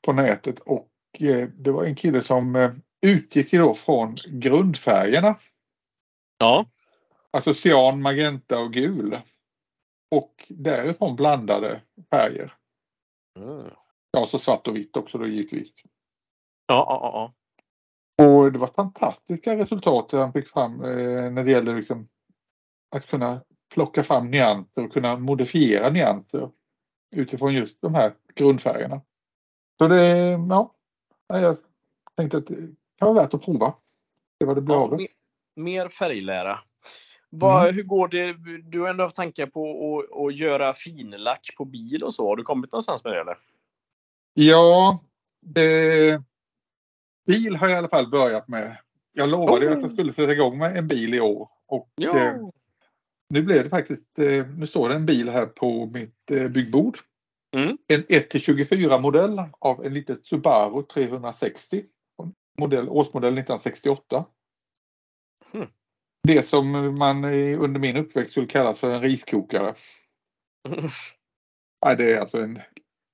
på 0.00 0.12
nätet 0.12 0.58
och 0.58 0.88
eh, 1.18 1.48
det 1.48 1.70
var 1.70 1.84
en 1.84 1.94
kille 1.94 2.22
som 2.22 2.56
eh, 2.56 2.70
utgick 3.06 3.52
ju 3.52 3.58
då 3.58 3.74
från 3.74 4.16
grundfärgerna. 4.26 5.38
Ja. 6.38 6.66
Alltså 7.34 7.54
cyan, 7.54 8.02
magenta 8.02 8.58
och 8.58 8.72
gul. 8.72 9.20
Och 10.10 10.44
därifrån 10.48 11.16
blandade 11.16 11.82
färger. 12.10 12.54
Mm. 13.38 13.70
Ja, 14.10 14.26
så 14.26 14.38
svart 14.38 14.68
och 14.68 14.76
vitt 14.76 14.96
också 14.96 15.18
då 15.18 15.26
givetvis. 15.26 15.72
Ja, 16.66 16.86
ja, 16.88 17.32
ja. 18.16 18.24
Och 18.24 18.52
det 18.52 18.58
var 18.58 18.66
fantastiska 18.66 19.56
resultat 19.56 20.12
han 20.12 20.32
fick 20.32 20.48
fram 20.48 20.84
eh, 20.84 21.30
när 21.30 21.44
det 21.44 21.50
gäller 21.50 21.76
liksom 21.76 22.08
att 22.96 23.06
kunna 23.06 23.40
plocka 23.74 24.04
fram 24.04 24.30
nyanser 24.30 24.84
och 24.84 24.92
kunna 24.92 25.16
modifiera 25.16 25.90
nyanser 25.90 26.50
utifrån 27.16 27.54
just 27.54 27.80
de 27.80 27.94
här 27.94 28.14
grundfärgerna. 28.34 29.00
Så 29.78 29.88
det, 29.88 30.30
ja, 30.48 30.74
jag 31.26 31.56
tänkte 32.16 32.36
att 32.36 32.46
det 32.46 32.74
kan 32.98 33.14
vara 33.14 33.22
värt 33.22 33.34
att 33.34 33.44
prova. 33.44 33.74
Det 34.38 34.44
var 34.44 34.54
det 34.54 34.60
blir 34.60 34.76
ja 34.76 34.98
mer 35.56 35.88
färglära. 35.88 36.60
Vad, 37.36 37.62
Mm. 37.62 37.74
Hur 37.74 37.82
går 37.82 38.08
det? 38.08 38.32
Du 38.70 38.80
har 38.80 38.88
ändå 38.88 39.04
haft 39.04 39.16
tankar 39.16 39.46
på 39.46 39.98
att, 39.98 40.20
att 40.20 40.36
göra 40.36 40.74
finlack 40.74 41.54
på 41.56 41.64
bil 41.64 42.02
och 42.02 42.14
så. 42.14 42.28
Har 42.28 42.36
du 42.36 42.42
kommit 42.42 42.72
någonstans 42.72 43.04
med 43.04 43.12
det 43.12 43.20
eller? 43.20 43.38
Ja, 44.34 45.00
det, 45.40 46.22
bil 47.26 47.56
har 47.56 47.68
jag 47.68 47.74
i 47.74 47.78
alla 47.78 47.88
fall 47.88 48.10
börjat 48.10 48.48
med. 48.48 48.76
Jag 49.12 49.28
lovade 49.28 49.66
Oh. 49.68 49.72
att 49.72 49.82
jag 49.82 49.90
skulle 49.92 50.12
sätta 50.12 50.32
igång 50.32 50.58
med 50.58 50.76
en 50.76 50.88
bil 50.88 51.14
i 51.14 51.20
år 51.20 51.48
och 51.66 51.90
Ja. 51.96 52.18
eh, 52.18 52.36
nu 53.28 53.42
blev 53.42 53.64
det 53.64 53.70
faktiskt, 53.70 54.18
eh, 54.18 54.46
nu 54.46 54.66
står 54.66 54.88
det 54.88 54.94
en 54.94 55.06
bil 55.06 55.28
här 55.28 55.46
på 55.46 55.86
mitt 55.86 56.30
eh, 56.30 56.48
byggbord. 56.48 56.98
Mm. 57.56 57.78
En 57.88 58.02
1-24 58.04 58.98
modell 59.00 59.42
av 59.58 59.84
en 59.86 59.94
litet 59.94 60.26
Subaru 60.26 60.82
360. 60.82 61.84
Modell, 62.60 62.88
årsmodell 62.88 63.32
1968. 63.34 64.24
Hmm. 65.52 65.66
Det 66.26 66.48
som 66.48 66.94
man 66.98 67.24
under 67.54 67.80
min 67.80 67.96
uppväxt 67.96 68.30
skulle 68.30 68.46
kalla 68.46 68.74
för 68.74 68.90
en 68.90 69.00
riskokare. 69.00 69.74
Ja, 71.80 71.94
det 71.94 72.12
är 72.12 72.20
alltså 72.20 72.38
en 72.38 72.60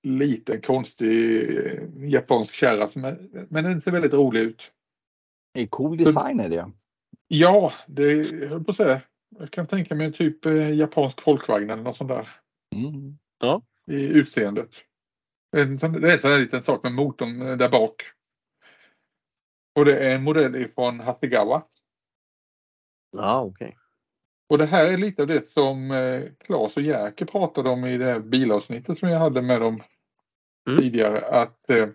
liten 0.03 0.61
konstig 0.61 1.41
eh, 1.59 2.09
japansk 2.09 2.55
kärra 2.55 2.89
som 2.89 3.05
är, 3.05 3.19
men 3.49 3.65
den 3.65 3.81
ser 3.81 3.91
väldigt 3.91 4.13
rolig 4.13 4.41
ut. 4.41 4.73
Det 5.55 5.61
är 5.63 5.67
cool 5.67 5.97
design 5.97 6.41
är 6.41 6.49
det. 6.49 6.71
Ja, 7.29 7.73
det 7.87 8.13
jag 8.13 8.49
höll 8.49 8.65
på 8.65 8.71
att 8.71 8.77
säga. 8.77 9.01
Jag 9.39 9.51
kan 9.51 9.67
tänka 9.67 9.95
mig 9.95 10.13
typ 10.13 10.47
eh, 10.47 10.75
japansk 10.75 11.21
folkvagn 11.21 11.71
eller 11.71 11.83
något 11.83 11.97
sånt 11.97 12.11
där 12.11 12.29
Mm. 12.75 13.19
i 13.87 14.09
utseendet. 14.09 14.71
En 15.57 15.77
Det 15.77 16.09
är 16.09 16.15
en 16.15 16.21
sån 16.21 16.31
här 16.31 16.39
liten 16.39 16.63
sak 16.63 16.83
med 16.83 16.93
motorn 16.93 17.43
eh, 17.43 17.57
där 17.57 17.69
bak. 17.69 18.03
Och 19.79 19.85
det 19.85 19.99
är 19.99 20.15
en 20.15 20.25
modell 20.25 20.57
ifrån 20.57 21.01
Hasegawa. 21.01 21.63
Ja, 23.11 23.41
okej. 23.41 23.77
Och 24.49 24.59
det 24.59 24.67
här 24.67 24.93
är 24.93 24.97
lite 24.97 25.23
av 25.23 25.29
det 25.29 25.51
som 25.51 25.91
eh, 25.91 26.23
Claes 26.39 26.77
och 26.77 26.83
Jerker 26.83 27.25
pratade 27.27 27.71
om 27.71 27.85
i 27.85 27.99
det 27.99 28.05
här 28.05 28.21
bilavsnittet 28.21 28.99
som 28.99 29.09
jag 29.09 29.19
hade 29.19 29.43
med 29.43 29.61
dem 29.61 29.83
Mm. 30.69 30.83
tidigare. 30.83 31.21
Att 31.21 31.71
eh, 31.71 31.89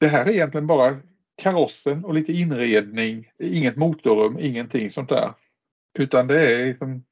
det 0.00 0.06
här 0.06 0.26
är 0.26 0.30
egentligen 0.30 0.66
bara 0.66 0.96
karossen 1.42 2.04
och 2.04 2.14
lite 2.14 2.32
inredning. 2.32 3.32
Inget 3.38 3.76
motorrum, 3.76 4.38
ingenting 4.40 4.90
sånt 4.90 5.08
där. 5.08 5.32
Utan 5.98 6.26
det 6.26 6.40
är 6.54 6.66
liksom, 6.66 7.04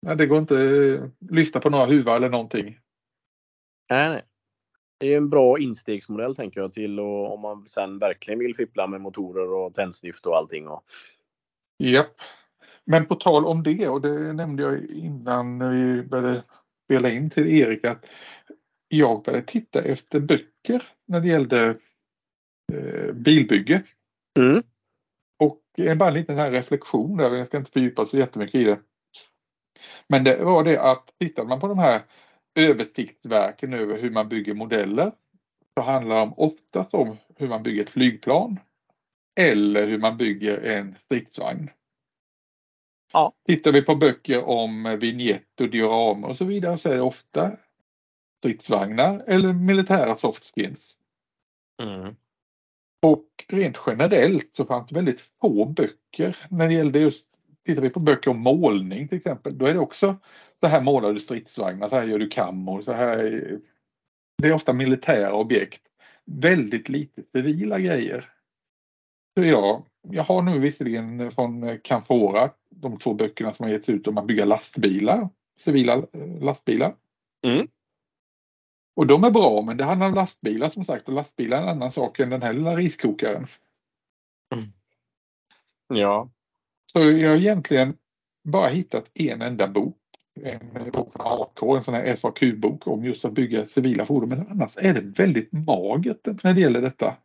ja, 0.00 0.14
det 0.14 0.26
går 0.26 0.38
inte 0.38 0.54
att 0.54 1.30
lyfta 1.32 1.60
på 1.60 1.70
några 1.70 1.84
huvar 1.84 2.16
eller 2.16 2.28
någonting. 2.28 2.78
Nej, 3.90 4.08
nej. 4.08 4.22
Det 4.98 5.12
är 5.12 5.16
en 5.16 5.30
bra 5.30 5.58
instegsmodell 5.58 6.36
tänker 6.36 6.60
jag 6.60 6.72
till 6.72 7.00
och 7.00 7.34
om 7.34 7.40
man 7.40 7.66
sen 7.66 7.98
verkligen 7.98 8.38
vill 8.38 8.56
fippla 8.56 8.86
med 8.86 9.00
motorer 9.00 9.52
och 9.52 9.74
tändsnift 9.74 10.26
och 10.26 10.36
allting. 10.36 10.68
Och, 10.68 10.84
Japp. 11.78 12.16
Men 12.86 13.06
på 13.06 13.14
tal 13.14 13.46
om 13.46 13.62
det 13.62 13.88
och 13.88 14.00
det 14.00 14.32
nämnde 14.32 14.62
jag 14.62 14.90
innan 14.90 15.70
vi 15.70 16.02
började 16.02 16.42
spela 16.84 17.10
in 17.10 17.30
till 17.30 17.48
Erik 17.48 17.84
att 17.84 18.06
jag 18.88 19.22
började 19.22 19.46
titta 19.46 19.82
efter 19.82 20.20
böcker 20.20 20.82
när 21.06 21.20
det 21.20 21.28
gällde 21.28 21.76
eh, 22.72 23.12
bilbygge. 23.12 23.82
Mm. 24.38 24.62
Och 25.38 25.62
bara 25.96 26.08
en 26.08 26.14
liten 26.14 26.36
här 26.36 26.50
reflektion 26.50 27.16
där, 27.16 27.34
jag 27.34 27.46
ska 27.46 27.58
inte 27.58 27.70
fördjupa 27.70 28.06
så 28.06 28.16
jättemycket 28.16 28.54
i 28.54 28.64
det. 28.64 28.78
Men 30.08 30.24
det 30.24 30.44
var 30.44 30.64
det 30.64 30.78
att 30.78 31.10
tittar 31.18 31.44
man 31.44 31.60
på 31.60 31.68
de 31.68 31.78
här 31.78 32.02
översiktsverken 32.58 33.74
över 33.74 33.98
hur 33.98 34.10
man 34.10 34.28
bygger 34.28 34.54
modeller 34.54 35.12
så 35.74 35.82
handlar 35.82 36.26
det 36.26 36.32
oftast 36.36 36.94
om 36.94 37.16
hur 37.36 37.48
man 37.48 37.62
bygger 37.62 37.82
ett 37.82 37.90
flygplan 37.90 38.58
eller 39.40 39.86
hur 39.86 39.98
man 39.98 40.16
bygger 40.16 40.58
en 40.58 40.96
stridsvagn. 40.98 41.70
Ja. 43.12 43.32
Tittar 43.46 43.72
vi 43.72 43.82
på 43.82 43.94
böcker 43.94 44.44
om 44.44 44.96
vignett 45.00 45.60
och 45.60 45.70
dioramer 45.70 46.28
och 46.28 46.36
så 46.36 46.44
vidare 46.44 46.78
så 46.78 46.88
är 46.88 46.96
det 46.96 47.02
ofta 47.02 47.52
stridsvagnar 48.38 49.22
eller 49.26 49.52
militära 49.52 50.16
soft 50.16 50.54
skins. 50.54 50.96
Mm. 51.82 52.16
Och 53.02 53.26
rent 53.48 53.78
generellt 53.86 54.50
så 54.56 54.64
fanns 54.64 54.88
det 54.88 54.94
väldigt 54.94 55.20
få 55.40 55.64
böcker 55.64 56.36
när 56.50 56.68
det 56.68 56.74
gällde 56.74 56.98
just 56.98 57.26
Tittar 57.64 57.82
vi 57.82 57.90
på 57.90 58.00
böcker 58.00 58.30
om 58.30 58.40
målning 58.40 59.08
till 59.08 59.18
exempel, 59.18 59.58
då 59.58 59.66
är 59.66 59.74
det 59.74 59.80
också 59.80 60.16
så 60.60 60.66
här 60.66 60.82
målar 60.82 61.12
du 61.12 61.20
stridsvagnar, 61.20 61.88
så 61.88 61.94
här 61.94 62.06
gör 62.06 62.18
du 62.18 62.28
kammor, 62.28 62.82
så 62.82 62.92
här. 62.92 63.58
Det 64.42 64.48
är 64.48 64.52
ofta 64.52 64.72
militära 64.72 65.34
objekt. 65.34 65.82
Väldigt 66.24 66.88
lite 66.88 67.22
civila 67.32 67.78
grejer. 67.78 68.30
Så 69.36 69.44
ja, 69.44 69.84
jag 70.02 70.24
har 70.24 70.42
nu 70.42 70.58
visserligen 70.58 71.30
från 71.30 71.78
Canfora 71.78 72.50
de 72.70 72.98
två 72.98 73.14
böckerna 73.14 73.54
som 73.54 73.64
har 73.64 73.72
getts 73.72 73.88
ut 73.88 74.06
om 74.06 74.18
att 74.18 74.26
bygga 74.26 74.44
lastbilar, 74.44 75.28
civila 75.60 75.94
eh, 75.94 76.40
lastbilar. 76.40 76.94
Mm. 77.46 77.68
Och 78.96 79.06
de 79.06 79.24
är 79.24 79.30
bra, 79.30 79.62
men 79.62 79.76
det 79.76 79.84
handlar 79.84 80.06
om 80.06 80.14
lastbilar 80.14 80.70
som 80.70 80.84
sagt 80.84 81.08
och 81.08 81.14
lastbilar 81.14 81.58
är 81.58 81.62
en 81.62 81.68
annan 81.68 81.92
sak 81.92 82.20
än 82.20 82.30
den 82.30 82.42
här 82.42 82.52
lilla 82.52 82.76
riskokaren. 82.76 83.46
Mm. 84.54 84.64
Ja. 85.94 86.30
Så 86.92 86.98
jag 86.98 87.30
har 87.30 87.36
egentligen 87.36 87.96
bara 88.44 88.68
hittat 88.68 89.10
en 89.14 89.42
enda 89.42 89.68
bok. 89.68 89.96
En 90.40 90.90
bok 90.92 91.12
från 91.12 91.26
AK, 91.26 91.78
en 91.78 91.84
sån 91.84 91.94
här 91.94 92.16
FAQ-bok 92.16 92.86
om 92.86 93.04
just 93.04 93.24
att 93.24 93.32
bygga 93.32 93.66
civila 93.66 94.06
fordon. 94.06 94.28
Men 94.28 94.46
annars 94.50 94.76
är 94.76 94.94
det 94.94 95.00
väldigt 95.00 95.52
magert 95.52 96.44
när 96.44 96.54
det 96.54 96.60
gäller 96.60 96.82
detta. 96.82 97.16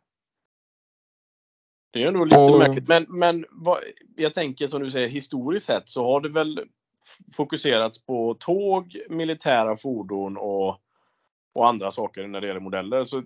Det 1.90 2.02
är 2.02 2.06
ändå 2.06 2.24
lite 2.24 2.40
och, 2.40 2.58
märkligt. 2.58 2.88
Men, 2.88 3.06
men 3.08 3.44
vad, 3.50 3.78
jag 4.16 4.34
tänker 4.34 4.66
som 4.66 4.82
du 4.82 4.90
säger 4.90 5.08
historiskt 5.08 5.66
sett 5.66 5.88
så 5.88 6.04
har 6.04 6.20
det 6.20 6.28
väl 6.28 6.60
fokuserats 7.36 8.06
på 8.06 8.34
tåg, 8.34 8.96
militära 9.08 9.76
fordon 9.76 10.36
och, 10.36 10.68
och 11.54 11.68
andra 11.68 11.90
saker 11.90 12.26
när 12.26 12.40
det 12.40 12.46
gäller 12.46 12.60
modeller. 12.60 13.04
Så 13.04 13.22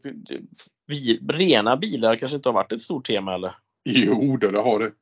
vi, 0.87 1.21
rena 1.29 1.77
bilar 1.77 2.17
kanske 2.17 2.37
inte 2.37 2.49
har 2.49 2.55
varit 2.55 2.73
ett 2.73 2.83
stort 2.83 3.07
tema 3.07 3.35
eller? 3.35 3.55
Jo, 3.85 4.37
det 4.37 4.59
har 4.59 4.79
det. 4.79 4.93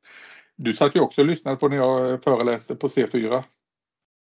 Du 0.55 0.73
satt 0.73 0.95
ju 0.95 0.99
också 0.99 1.21
och 1.21 1.27
lyssnade 1.27 1.57
på 1.57 1.67
när 1.67 1.77
jag 1.77 2.23
föreläste 2.23 2.75
på 2.75 2.87
C4. 2.87 3.43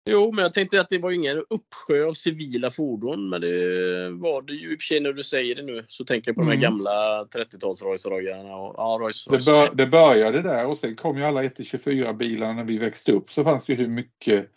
Jo, 0.09 0.31
men 0.31 0.43
jag 0.43 0.53
tänkte 0.53 0.81
att 0.81 0.89
det 0.89 0.97
var 0.97 1.11
ingen 1.11 1.45
uppsjö 1.49 2.05
av 2.05 2.13
civila 2.13 2.71
fordon. 2.71 3.29
Men 3.29 3.41
det 3.41 4.09
var 4.09 4.41
det 4.41 4.53
ju 4.53 4.71
i 4.71 4.75
och 4.75 4.79
för 4.79 4.85
sig 4.85 4.99
när 4.99 5.13
du 5.13 5.23
säger 5.23 5.55
det 5.55 5.63
nu. 5.63 5.85
Så 5.87 6.05
tänker 6.05 6.29
jag 6.29 6.35
på 6.35 6.41
mm. 6.41 6.51
de 6.51 6.57
här 6.57 6.67
mm. 6.67 6.77
gamla 6.77 7.23
30-tals 7.23 7.83
Rolls 7.83 8.05
Roycerna. 8.05 8.49
Ja, 8.49 8.97
Rolls 9.01 9.25
det, 9.25 9.45
bör, 9.45 9.75
det 9.75 9.87
började 9.87 10.41
där 10.41 10.65
och 10.65 10.77
sen 10.77 10.95
kom 10.95 11.17
ju 11.17 11.23
alla 11.23 11.43
1-24 11.43 12.13
bilarna 12.13 12.53
när 12.53 12.63
vi 12.63 12.77
växte 12.77 13.11
upp. 13.11 13.31
Så 13.31 13.43
fanns 13.43 13.65
det 13.65 13.73
ju 13.73 13.77
hur 13.77 13.87
mycket 13.87 14.51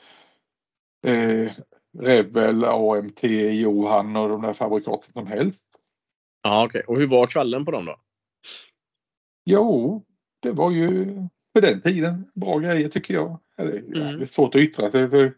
eh, 1.07 1.53
Rebel, 1.99 2.65
AMT, 2.65 3.23
Johan 3.53 4.17
och 4.17 4.29
de 4.29 4.43
där 4.43 4.53
fabrikaten 4.53 5.13
som 5.13 5.27
helst. 5.27 5.63
Ja, 6.43 6.65
okej. 6.65 6.83
Okay. 6.83 6.95
Och 6.95 7.01
hur 7.01 7.07
var 7.07 7.27
kvällen 7.27 7.65
på 7.65 7.71
dem 7.71 7.85
då? 7.85 7.97
Jo, 9.45 10.03
det 10.43 10.53
var 10.53 10.71
ju 10.71 11.07
för 11.55 11.61
den 11.61 11.81
tiden 11.81 12.31
bra 12.35 12.59
grejer 12.59 12.89
tycker 12.89 13.15
jag. 13.15 13.39
Mm. 13.57 13.93
Det 14.19 14.25
är 14.25 14.27
svårt 14.27 14.55
att 14.55 14.61
yttra 14.61 14.91
sig. 14.91 15.11
För, 15.11 15.33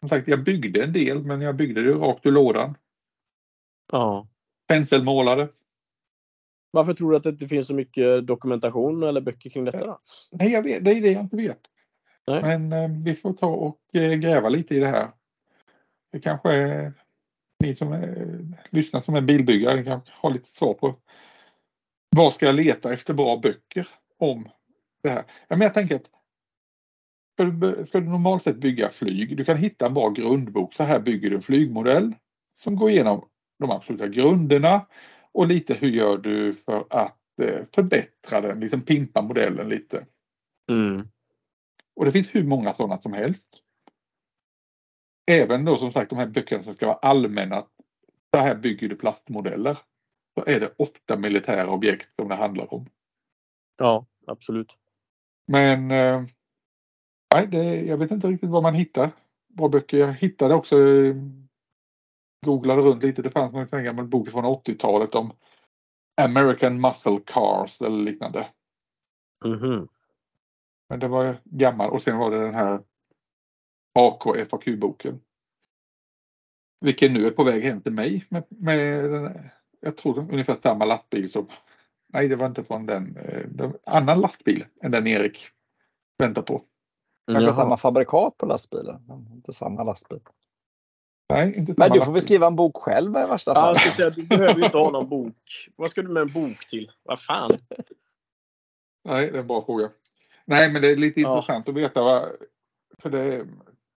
som 0.00 0.08
sagt, 0.08 0.28
jag 0.28 0.44
byggde 0.44 0.84
en 0.84 0.92
del 0.92 1.22
men 1.22 1.40
jag 1.40 1.56
byggde 1.56 1.82
det 1.82 1.92
rakt 1.92 2.26
ur 2.26 2.32
lådan. 2.32 2.74
Ja. 3.92 4.28
Penselmålade. 4.68 5.48
Varför 6.70 6.94
tror 6.94 7.10
du 7.10 7.16
att 7.16 7.22
det 7.22 7.28
inte 7.28 7.48
finns 7.48 7.66
så 7.66 7.74
mycket 7.74 8.26
dokumentation 8.26 9.02
eller 9.02 9.20
böcker 9.20 9.50
kring 9.50 9.64
detta? 9.64 9.86
Då? 9.86 9.98
Nej, 10.32 10.52
jag 10.52 10.62
vet, 10.62 10.84
det 10.84 10.90
är 10.90 11.00
det 11.00 11.12
jag 11.12 11.22
inte 11.22 11.36
vet. 11.36 11.60
Nej. 12.26 12.42
Men 12.42 12.72
eh, 12.72 13.04
vi 13.04 13.14
får 13.14 13.32
ta 13.32 13.46
och 13.46 13.80
eh, 13.92 14.14
gräva 14.14 14.48
lite 14.48 14.74
i 14.74 14.80
det 14.80 14.86
här. 14.86 15.10
Det 16.12 16.20
kanske 16.20 16.52
är 16.52 16.92
ni 17.60 17.76
som 17.76 17.92
är, 17.92 18.40
lyssnar 18.70 19.00
som 19.00 19.14
är 19.14 19.20
bilbyggare 19.20 19.84
kan 19.84 20.00
ha 20.22 20.28
lite 20.28 20.58
svar 20.58 20.74
på 20.74 20.94
vad 22.16 22.34
ska 22.34 22.46
jag 22.46 22.54
leta 22.54 22.92
efter 22.92 23.14
bra 23.14 23.36
böcker 23.36 23.88
om 24.18 24.48
det 25.04 25.10
här. 25.10 25.24
Ja, 25.48 25.56
men 25.56 25.60
jag 25.60 25.74
tänker 25.74 25.96
att 25.96 26.10
ska 27.34 27.44
du, 27.44 27.86
ska 27.86 28.00
du 28.00 28.08
normalt 28.08 28.42
sett 28.42 28.56
bygga 28.56 28.88
flyg, 28.88 29.36
du 29.36 29.44
kan 29.44 29.56
hitta 29.56 29.86
en 29.86 29.94
bra 29.94 30.10
grundbok. 30.10 30.74
Så 30.74 30.82
här 30.82 31.00
bygger 31.00 31.30
du 31.30 31.36
en 31.36 31.42
flygmodell 31.42 32.14
som 32.60 32.76
går 32.76 32.90
igenom 32.90 33.28
de 33.58 33.70
absoluta 33.70 34.08
grunderna 34.08 34.86
och 35.32 35.46
lite 35.46 35.74
hur 35.74 35.88
gör 35.88 36.18
du 36.18 36.54
för 36.54 36.86
att 36.90 37.18
eh, 37.42 37.64
förbättra 37.74 38.40
den, 38.40 38.60
liksom 38.60 38.82
pimpa 38.82 39.22
modellen 39.22 39.68
lite. 39.68 40.06
Mm. 40.70 41.08
Och 41.96 42.04
det 42.04 42.12
finns 42.12 42.34
hur 42.34 42.44
många 42.44 42.74
sådana 42.74 42.98
som 42.98 43.12
helst. 43.12 43.60
Även 45.30 45.64
då 45.64 45.78
som 45.78 45.92
sagt 45.92 46.10
de 46.10 46.16
här 46.16 46.26
böckerna 46.26 46.62
som 46.62 46.74
ska 46.74 46.86
vara 46.86 46.96
allmänna. 46.96 47.66
Så 48.34 48.40
här 48.40 48.54
bygger 48.54 48.88
du 48.88 48.96
plastmodeller. 48.96 49.78
Så 50.38 50.44
är 50.46 50.60
det 50.60 50.74
åtta 50.78 51.16
militära 51.16 51.70
objekt 51.70 52.08
som 52.16 52.28
det 52.28 52.34
handlar 52.34 52.74
om. 52.74 52.86
Ja, 53.76 54.06
absolut. 54.26 54.76
Men 55.46 55.90
eh, 55.90 56.22
nej, 57.34 57.46
det, 57.46 57.82
jag 57.82 57.96
vet 57.96 58.10
inte 58.10 58.28
riktigt 58.28 58.50
vad 58.50 58.62
man 58.62 58.74
hittar. 58.74 59.10
Bra 59.48 59.68
böcker. 59.68 59.98
Jag 59.98 60.12
hittade 60.12 60.54
också, 60.54 60.76
googlade 62.46 62.82
runt 62.82 63.02
lite, 63.02 63.22
det 63.22 63.30
fanns 63.30 63.72
en 63.72 63.84
gammal 63.84 64.08
bok 64.08 64.30
från 64.30 64.44
80-talet 64.44 65.14
om 65.14 65.32
American 66.22 66.80
Muscle 66.80 67.20
Cars 67.26 67.80
eller 67.80 68.04
liknande. 68.04 68.48
Mm 69.44 69.58
-hmm. 69.58 69.88
Men 70.88 71.00
det 71.00 71.08
var 71.08 71.36
gammal 71.44 71.90
och 71.90 72.02
sen 72.02 72.18
var 72.18 72.30
det 72.30 72.44
den 72.44 72.54
här 72.54 72.82
AK 73.94 74.48
FAQ-boken. 74.50 75.20
Vilken 76.80 77.12
nu 77.12 77.26
är 77.26 77.30
på 77.30 77.44
väg 77.44 77.62
hem 77.62 77.80
till 77.80 77.92
mig 77.92 78.24
med, 78.28 78.44
med 78.48 79.04
den, 79.10 79.50
jag 79.80 79.96
tror 79.96 80.18
ungefär 80.18 80.56
samma 80.62 80.84
lastbil 80.84 81.32
som 81.32 81.48
Nej, 82.14 82.28
det 82.28 82.36
var 82.36 82.46
inte 82.46 82.64
från 82.64 82.86
den. 82.86 83.16
Eh, 83.16 83.42
var 83.50 83.78
annan 83.86 84.20
lastbil 84.20 84.64
än 84.82 84.90
den 84.90 85.06
Erik 85.06 85.46
väntar 86.18 86.42
på. 86.42 86.62
Kanske 87.32 87.52
samma 87.52 87.76
fabrikat 87.76 88.36
på 88.36 88.46
lastbilen, 88.46 89.02
men 89.08 89.32
inte 89.32 89.52
samma 89.52 89.82
lastbil. 89.82 90.20
Nej, 91.28 91.58
inte 91.58 91.74
samma 91.74 91.88
Men 91.88 91.98
du 91.98 92.04
får 92.04 92.12
väl 92.12 92.22
skriva 92.22 92.46
en 92.46 92.56
bok 92.56 92.76
själv 92.76 93.10
i 93.10 93.12
värsta 93.12 93.54
fall. 93.54 93.76
Ja, 93.84 93.90
säga, 93.90 94.10
du 94.10 94.22
behöver 94.22 94.58
ju 94.58 94.64
inte 94.64 94.76
ha 94.76 94.90
någon 94.90 95.08
bok. 95.08 95.68
Vad 95.76 95.90
ska 95.90 96.02
du 96.02 96.08
med 96.08 96.20
en 96.20 96.32
bok 96.32 96.66
till? 96.66 96.90
Vad 97.02 97.20
fan? 97.20 97.58
Nej, 99.04 99.30
det 99.30 99.36
är 99.36 99.40
en 99.40 99.46
bra 99.46 99.64
fråga. 99.64 99.90
Nej, 100.44 100.72
men 100.72 100.82
det 100.82 100.92
är 100.92 100.96
lite 100.96 101.20
ja. 101.20 101.36
intressant 101.36 101.68
att 101.68 101.74
veta 101.74 102.02
vad, 102.02 102.28
för 102.98 103.10
det, 103.10 103.46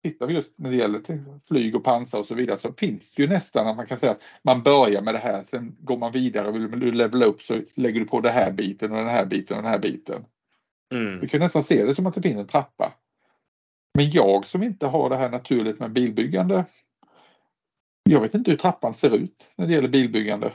tittar 0.10 0.28
vi 0.28 0.34
just 0.34 0.50
när 0.56 0.70
det 0.70 0.76
gäller 0.76 1.02
flyg 1.48 1.76
och 1.76 1.84
pansar 1.84 2.20
och 2.20 2.26
så 2.26 2.36
vidare 2.36 2.58
så 2.58 2.74
finns 2.74 3.14
det 3.16 3.22
ju 3.24 3.30
nästan 3.30 3.68
att 3.68 3.78
man 3.78 3.88
kan 3.88 4.00
säga 4.00 4.12
att 4.12 4.22
man 4.44 4.64
börjar 4.64 5.02
med 5.02 5.14
det 5.14 5.20
här, 5.20 5.44
sen 5.50 5.76
går 5.80 5.98
man 5.98 6.12
vidare 6.12 6.48
och 6.48 6.56
vill 6.56 6.80
du 6.80 6.92
levela 6.92 7.26
upp 7.26 7.42
så 7.42 7.62
lägger 7.76 8.00
du 8.00 8.06
på 8.06 8.20
den 8.20 8.34
här 8.34 8.52
biten 8.52 8.92
och 8.92 8.98
den 8.98 9.08
här 9.08 9.26
biten 9.26 9.58
och 9.58 9.64
den 9.64 9.72
här 9.72 9.80
biten. 9.80 10.26
Mm. 10.94 11.20
Vi 11.20 11.28
kan 11.28 11.40
nästan 11.40 11.64
se 11.64 11.86
det 11.86 11.96
som 11.96 12.08
att 12.08 12.16
det 12.16 12.22
finns 12.22 12.40
en 12.40 12.48
trappa. 12.48 12.94
Men 13.94 14.12
jag 14.12 14.48
som 14.48 14.64
inte 14.64 14.88
har 14.88 15.10
det 15.10 15.18
här 15.18 15.30
naturligt 15.30 15.80
med 15.80 15.92
bilbyggande. 15.92 16.66
Jag 18.04 18.22
vet 18.22 18.34
inte 18.34 18.52
hur 18.52 18.58
trappan 18.58 18.94
ser 18.94 19.16
ut 19.16 19.48
när 19.56 19.68
det 19.68 19.74
gäller 19.74 19.90
bilbyggande. 19.90 20.52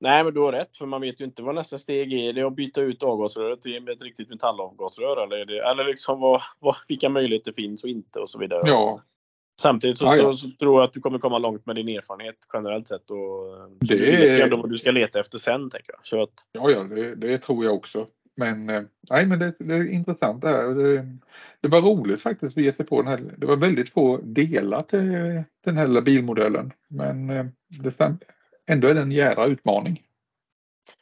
Nej, 0.00 0.24
men 0.24 0.34
du 0.34 0.40
har 0.40 0.52
rätt, 0.52 0.76
för 0.76 0.86
man 0.86 1.00
vet 1.00 1.20
ju 1.20 1.24
inte 1.24 1.42
vad 1.42 1.54
nästa 1.54 1.78
steg 1.78 2.12
är. 2.12 2.28
Är 2.28 2.32
det 2.32 2.42
att 2.42 2.56
byta 2.56 2.80
ut 2.80 3.02
avgasröret 3.02 3.62
till 3.62 3.88
ett 3.88 4.02
riktigt 4.02 4.28
metallavgasrör 4.28 5.24
eller, 5.24 5.36
är 5.36 5.44
det, 5.44 5.70
eller 5.70 5.84
liksom 5.84 6.20
vad, 6.20 6.40
vad, 6.58 6.76
vilka 6.88 7.08
möjligheter 7.08 7.52
finns 7.52 7.84
och 7.84 7.90
inte 7.90 8.20
och 8.20 8.30
så 8.30 8.38
vidare. 8.38 8.62
Ja. 8.64 9.02
Samtidigt 9.60 9.98
så, 9.98 10.12
så, 10.12 10.32
så, 10.32 10.48
tror 10.50 10.80
jag 10.80 10.88
att 10.88 10.94
du 10.94 11.00
kommer 11.00 11.18
komma 11.18 11.38
långt 11.38 11.66
med 11.66 11.76
din 11.76 11.88
erfarenhet 11.88 12.36
generellt 12.52 12.88
sett. 12.88 13.10
Och, 13.10 13.18
det 13.80 14.26
är 14.26 14.42
ändå 14.42 14.56
vad 14.56 14.70
du 14.70 14.78
ska 14.78 14.90
leta 14.90 15.20
efter 15.20 15.38
sen, 15.38 15.70
tänker 15.70 15.92
jag. 15.92 16.06
Så 16.06 16.22
att... 16.22 16.32
Ja, 16.52 16.70
ja 16.70 16.82
det, 16.82 17.14
det 17.14 17.38
tror 17.38 17.64
jag 17.64 17.74
också. 17.74 18.06
Men, 18.36 18.70
eh, 18.70 18.82
nej, 19.10 19.26
men 19.26 19.38
det, 19.38 19.54
det 19.58 19.74
är 19.74 19.90
intressant 19.90 20.42
det 20.42 20.48
här. 20.48 20.74
Det, 20.74 21.06
det, 21.60 21.68
var 21.68 21.80
roligt 21.80 22.22
faktiskt 22.22 22.56
att 22.56 22.64
ge 22.64 22.72
sig 22.72 22.86
på 22.86 23.02
den 23.02 23.10
här. 23.10 23.34
Det 23.36 23.46
var 23.46 23.56
väldigt 23.56 23.90
få 23.90 24.16
delar 24.22 24.80
till 24.80 25.42
den 25.64 25.76
här 25.76 26.00
bilmodellen. 26.00 26.72
Men 26.88 27.30
eh, 27.30 27.46
det, 27.82 27.90
ändå 28.70 28.88
är 28.88 28.94
det 28.94 29.00
en 29.00 29.12
jädra 29.12 29.46
utmaning. 29.46 30.02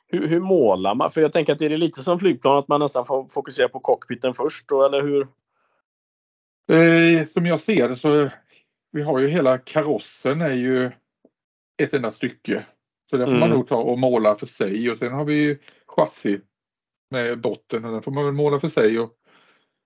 Hur, 0.06 0.26
hur, 0.26 0.40
målar 0.40 0.94
man? 0.94 1.10
För 1.10 1.20
jag 1.20 1.32
tänker 1.32 1.52
att 1.52 1.58
det 1.58 1.66
är 1.66 1.76
lite 1.76 2.02
som 2.02 2.18
flygplan 2.18 2.58
att 2.58 2.68
man 2.68 2.80
nästan 2.80 3.06
får 3.06 3.28
fokusera 3.28 3.68
på 3.68 3.80
cockpiten 3.80 4.34
först 4.34 4.68
då, 4.68 4.84
eller 4.84 5.02
hur? 5.02 5.28
Eh, 6.72 7.26
som 7.26 7.46
jag 7.46 7.60
ser 7.60 7.88
det 7.88 7.96
så 7.96 8.30
vi 8.92 9.02
har 9.02 9.18
ju 9.18 9.28
hela 9.28 9.58
karossen 9.58 10.40
är 10.40 10.54
ju 10.54 10.90
ett 11.82 11.94
enda 11.94 12.12
stycke. 12.12 12.66
Så 13.10 13.16
det 13.16 13.26
får 13.26 13.32
mm. 13.32 13.40
man 13.40 13.50
nog 13.50 13.68
ta 13.68 13.76
och 13.76 13.98
måla 13.98 14.36
för 14.36 14.46
sig 14.46 14.90
och 14.90 14.98
sen 14.98 15.12
har 15.12 15.24
vi 15.24 15.58
chassi 15.86 16.40
med 17.10 17.40
botten 17.40 17.84
och 17.84 17.92
den 17.92 18.02
får 18.02 18.12
man 18.12 18.24
väl 18.24 18.34
måla 18.34 18.60
för 18.60 18.68
sig. 18.68 18.98
Och 18.98 19.12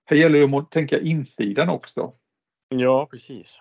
här 0.05 0.17
gäller 0.17 0.47
det 0.47 0.57
att 0.57 0.71
tänka 0.71 0.99
insidan 0.99 1.69
också. 1.69 2.13
Ja, 2.69 3.07
precis. 3.11 3.59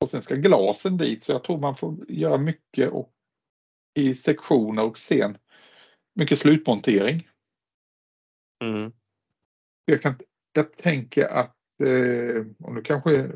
Och 0.00 0.10
sen 0.10 0.22
ska 0.22 0.34
glasen 0.34 0.96
dit 0.96 1.22
så 1.22 1.32
jag 1.32 1.44
tror 1.44 1.58
man 1.58 1.76
får 1.76 1.96
göra 2.08 2.38
mycket 2.38 2.90
och, 2.90 3.12
i 3.98 4.14
sektioner 4.14 4.84
och 4.84 4.98
sen 4.98 5.38
mycket 6.14 6.38
slutmontering. 6.38 7.28
Mm. 8.64 8.92
Jag, 9.84 10.02
kan, 10.02 10.14
jag 10.52 10.76
tänker 10.76 11.24
att, 11.24 11.56
eh, 11.82 12.46
och 12.58 12.74
nu 12.74 12.82
kanske 12.82 13.30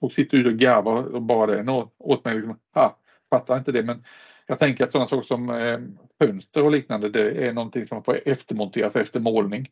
folk 0.00 0.14
sitter 0.14 0.38
ute 0.38 0.48
och 0.48 0.56
garvar 0.56 1.02
och 1.02 1.22
bara 1.22 1.62
det 1.62 1.88
åt 1.98 2.24
mig. 2.24 2.34
Liksom, 2.34 2.58
ha, 2.74 2.98
fattar 3.30 3.58
inte 3.58 3.72
det 3.72 3.82
men 3.82 4.04
jag 4.46 4.58
tänker 4.58 4.84
att 4.84 4.92
sådana 4.92 5.08
saker 5.08 5.26
som 5.26 5.50
eh, 5.50 5.80
fönster 6.20 6.64
och 6.64 6.70
liknande 6.70 7.08
det 7.08 7.46
är 7.46 7.52
någonting 7.52 7.86
som 7.86 8.04
får 8.04 8.20
eftermonteras 8.24 8.96
efter 8.96 9.20
målning. 9.20 9.68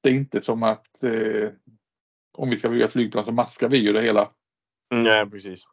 Det 0.00 0.08
är 0.08 0.14
inte 0.14 0.42
som 0.42 0.62
att 0.62 1.02
eh, 1.02 1.50
om 2.32 2.50
vi 2.50 2.58
ska 2.58 2.68
bygga 2.68 2.88
flygplan 2.88 3.24
så 3.24 3.32
maskar 3.32 3.68
vi 3.68 3.78
ju 3.78 3.92
det 3.92 4.02
hela. 4.02 4.30
Mm, 4.92 5.04
nej 5.04 5.30
precis. 5.30 5.64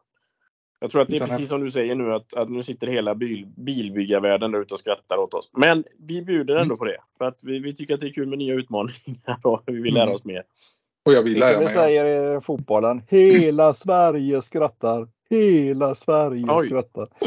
Jag 0.86 0.92
tror 0.92 1.02
att 1.02 1.10
det 1.10 1.16
är 1.16 1.28
precis 1.28 1.50
som 1.50 1.62
du 1.62 1.72
säger 1.72 1.96
nu 1.96 2.14
att, 2.14 2.34
att 2.34 2.50
nu 2.50 2.64
sitter 2.64 2.88
hela 2.88 3.16
bil, 3.16 3.48
bilbyggarvärlden 3.58 4.52
där 4.52 4.62
ute 4.62 4.74
och 4.74 4.80
skrattar 4.80 5.18
åt 5.18 5.34
oss. 5.34 5.50
Men 5.54 5.84
vi 6.00 6.22
bjuder 6.22 6.56
ändå 6.56 6.74
mm. 6.74 6.78
på 6.78 6.86
det. 6.86 6.98
För 7.18 7.26
att 7.26 7.44
vi, 7.44 7.60
vi 7.60 7.76
tycker 7.76 7.94
att 7.94 8.00
det 8.00 8.08
är 8.08 8.14
kul 8.14 8.28
med 8.28 8.38
nya 8.38 8.54
utmaningar 8.54 9.38
och 9.44 9.64
vi 9.66 9.82
vill 9.82 9.94
lära 9.94 10.04
mm. 10.04 10.16
oss 10.16 10.24
mer. 10.24 10.44
Och 11.06 11.14
jag 11.14 11.24
vill 11.24 11.40
lära 11.40 11.58
mig. 11.58 11.68
Det 11.68 11.74
säger 11.74 12.38
i 12.38 12.42
fotbollen. 12.42 13.02
Hela 13.08 13.74
Sverige 13.74 14.42
skrattar. 14.42 15.08
Hela 15.30 15.96
Sverige 15.96 16.46
Oj. 16.50 16.68
skrattar. 16.68 17.08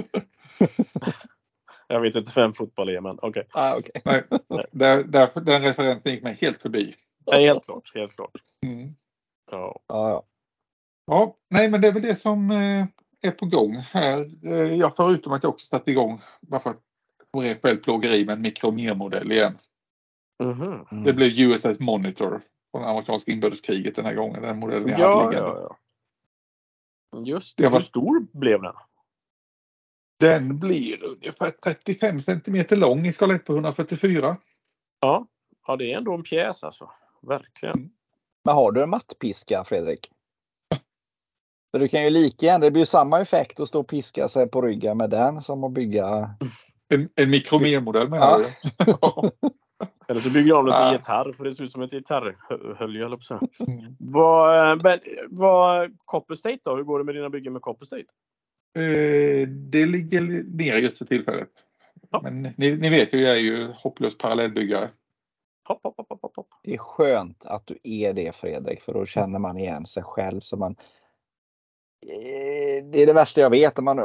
jag 1.88 2.00
vet 2.00 2.16
inte 2.16 2.32
vem 2.34 2.52
fotboll 2.52 2.88
är 2.88 3.00
men 3.00 3.18
okej. 3.22 3.28
Okay. 3.28 3.44
Ah, 3.52 3.76
okay. 3.76 4.02
Nej, 4.04 4.24
där, 4.70 5.04
där, 5.04 5.40
den 5.40 5.62
referensen 5.62 6.12
gick 6.12 6.22
mig 6.22 6.38
helt 6.40 6.62
förbi. 6.62 6.94
Nej, 7.26 7.46
helt 7.46 7.64
klart. 7.64 7.92
Helt 7.94 8.16
klart. 8.16 8.32
Mm. 8.66 8.94
Ja. 9.50 9.80
Ja, 9.86 10.10
ja. 10.10 10.24
ja, 11.06 11.36
nej 11.50 11.68
men 11.68 11.80
det 11.80 11.88
är 11.88 11.92
väl 11.92 12.02
det 12.02 12.20
som 12.20 12.50
eh, 12.50 12.86
är 13.22 13.30
på 13.30 13.46
gång 13.46 13.72
här. 13.72 14.30
Eh, 14.44 14.74
jag 14.74 14.96
förutom 14.96 15.32
att 15.32 15.42
jag 15.42 15.50
också 15.50 15.66
satt 15.66 15.88
igång 15.88 16.20
bara 16.40 16.60
för 16.60 16.70
att 16.70 16.82
få 17.32 17.40
rent 17.40 17.62
självplågeri 17.62 18.24
med 18.24 18.36
en 18.36 18.42
mikromermodell 18.42 19.32
igen. 19.32 19.58
Mm. 20.42 21.04
Det 21.04 21.12
blev 21.12 21.28
USS 21.28 21.80
Monitor 21.80 22.40
från 22.70 22.84
amerikanska 22.84 23.32
inbördeskriget 23.32 23.96
den 23.96 24.04
här 24.04 24.14
gången. 24.14 24.42
Den 24.42 24.58
modellen 24.58 24.88
jag 24.88 25.00
ja, 25.00 25.24
hade 25.24 25.36
ja, 25.36 25.76
ja. 27.10 27.20
Just 27.24 27.58
det. 27.58 27.68
Hur 27.68 27.80
stor 27.80 28.26
blev 28.32 28.62
den? 28.62 28.74
Den 30.20 30.58
blir 30.58 31.04
ungefär 31.04 31.50
35 31.50 32.22
centimeter 32.22 32.76
lång 32.76 33.06
i 33.06 33.12
skala 33.12 33.34
1 33.34 33.44
på 33.44 33.52
144. 33.52 34.36
Ja, 35.00 35.26
ja 35.66 35.76
det 35.76 35.92
är 35.92 35.98
ändå 35.98 36.14
en 36.14 36.22
pjäs 36.22 36.64
alltså. 36.64 36.90
Verkligen. 37.22 37.78
Mm. 37.78 37.90
Men 38.44 38.54
har 38.54 38.72
du 38.72 38.82
en 38.82 38.90
mattpiska 38.90 39.64
Fredrik? 39.64 40.10
För 41.70 41.78
du 41.78 41.88
kan 41.88 42.04
ju 42.04 42.10
lika 42.10 42.46
gärna, 42.46 42.64
det 42.64 42.70
blir 42.70 42.82
ju 42.82 42.86
samma 42.86 43.20
effekt 43.20 43.60
att 43.60 43.68
stå 43.68 43.80
och 43.80 43.88
piska 43.88 44.28
sig 44.28 44.48
på 44.48 44.62
ryggen 44.62 44.96
med 44.96 45.10
den 45.10 45.42
som 45.42 45.64
att 45.64 45.72
bygga 45.72 46.30
en, 46.88 47.08
en 47.14 47.30
mikromermodell 47.30 48.08
menar 48.08 48.40
ja. 48.40 49.30
du? 49.40 49.50
Eller 50.08 50.20
så 50.20 50.30
bygger 50.30 50.54
de 50.54 50.66
det 50.66 50.88
till 50.88 50.96
gitarr 50.96 51.32
för 51.32 51.44
det 51.44 51.52
ser 51.54 51.64
ut 51.64 51.72
som 51.72 51.82
ett 51.82 51.90
gitarrhölje 51.90 53.02
höll 53.02 53.18
på 53.18 53.48
mm. 53.66 53.96
Vad, 53.98 54.84
men, 54.84 54.98
vad 55.28 55.96
Copper 56.04 56.34
State 56.34 56.58
då? 56.64 56.76
Hur 56.76 56.82
går 56.82 56.98
det 56.98 57.04
med 57.04 57.14
dina 57.14 57.30
byggen 57.30 57.52
med 57.52 57.62
Copper 57.62 57.84
State? 57.84 58.04
Eh, 58.76 59.48
det 59.48 59.86
ligger 59.86 60.20
ner 60.56 60.76
just 60.76 60.98
för 60.98 61.04
tillfället. 61.04 61.48
Ja. 62.10 62.20
Men 62.22 62.42
ni, 62.42 62.76
ni, 62.76 62.90
vet 62.90 63.14
ju, 63.14 63.20
jag 63.20 63.36
är 63.36 63.40
ju 63.40 63.72
hopplös 63.72 64.18
parallellbyggare. 64.18 64.90
Hopp, 65.68 65.80
hopp, 65.82 65.94
hopp, 65.96 66.22
hopp, 66.22 66.36
hopp. 66.36 66.48
Det 66.62 66.74
är 66.74 66.78
skönt 66.78 67.46
att 67.46 67.66
du 67.66 67.78
är 67.82 68.12
det 68.12 68.36
Fredrik, 68.36 68.82
för 68.82 68.92
då 68.92 69.06
känner 69.06 69.38
man 69.38 69.58
igen 69.58 69.86
sig 69.86 70.02
själv. 70.02 70.40
Så 70.40 70.56
man, 70.56 70.72
Eh, 70.72 70.78
det 72.00 73.02
är 73.02 73.06
det 73.06 73.12
värsta 73.12 73.40
jag 73.40 73.50
vet 73.50 73.76
när 73.76 73.82
man 73.82 73.98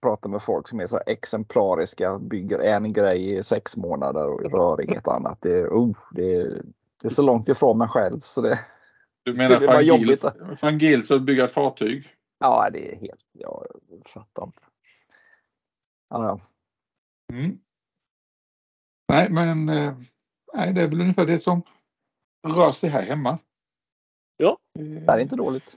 pratar 0.00 0.30
med 0.30 0.42
folk 0.42 0.68
som 0.68 0.80
är 0.80 0.86
så 0.86 1.00
exemplariska, 1.06 2.18
bygger 2.18 2.58
en 2.58 2.92
grej 2.92 3.38
i 3.38 3.42
sex 3.42 3.76
månader 3.76 4.26
och 4.26 4.52
rör 4.52 4.82
inget 4.82 5.08
annat. 5.08 5.38
Det 5.40 5.52
är, 5.52 5.74
uh, 5.74 5.96
det 6.10 6.34
är, 6.34 6.62
det 7.02 7.08
är 7.08 7.12
så 7.12 7.22
långt 7.22 7.48
ifrån 7.48 7.78
mig 7.78 7.88
själv. 7.88 8.20
Så 8.20 8.40
det, 8.40 8.58
du 9.22 9.34
menar 9.36 9.60
det 9.60 9.66
van, 9.66 10.56
van 10.62 10.78
Gils 10.78 11.10
att 11.10 11.22
bygga 11.22 11.44
ett 11.44 11.52
fartyg? 11.52 12.08
Ja, 12.38 12.70
det 12.72 12.92
är 12.92 12.96
helt... 12.96 13.24
Jag 13.32 13.66
fattar 14.06 14.44
inte. 14.44 14.60
Ja, 16.08 16.24
ja. 16.24 16.40
Mm. 17.32 17.58
Nej, 19.08 19.30
men 19.30 19.68
eh, 19.68 19.94
nej, 20.54 20.72
det 20.72 20.82
är 20.82 20.88
väl 20.88 21.00
ungefär 21.00 21.26
det 21.26 21.42
som 21.42 21.62
rör 22.48 22.72
sig 22.72 22.88
här 22.88 23.02
hemma. 23.02 23.38
Ja. 24.36 24.58
Det 24.74 25.12
är 25.12 25.18
inte 25.18 25.36
dåligt 25.36 25.76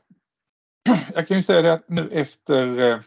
jag 1.16 1.28
kan 1.28 1.38
ju 1.38 1.44
säga 1.44 1.62
det 1.62 1.74
att 1.74 1.90
nu 1.90 2.10
efter 2.12 2.92
eh, 2.92 3.00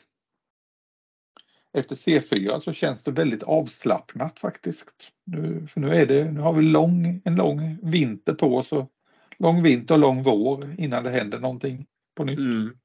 efter 1.72 1.96
C4 1.96 2.60
så 2.60 2.72
känns 2.72 3.04
det 3.04 3.10
väldigt 3.10 3.42
avslappnat 3.42 4.38
faktiskt. 4.38 4.90
Nu, 5.24 5.66
för 5.66 5.80
nu, 5.80 5.94
är 5.94 6.06
det, 6.06 6.30
nu 6.30 6.40
har 6.40 6.52
vi 6.52 6.62
lång, 6.62 7.22
en 7.24 7.34
lång 7.34 7.78
vinter 7.82 8.34
på 8.34 8.56
oss. 8.56 8.72
Och 8.72 8.90
lång 9.38 9.62
vinter 9.62 9.94
och 9.94 10.00
lång 10.00 10.22
vår 10.22 10.74
innan 10.78 11.04
det 11.04 11.10
händer 11.10 11.38
någonting 11.38 11.86
på 12.16 12.24
nytt. 12.24 12.38
Mm. 12.38 12.76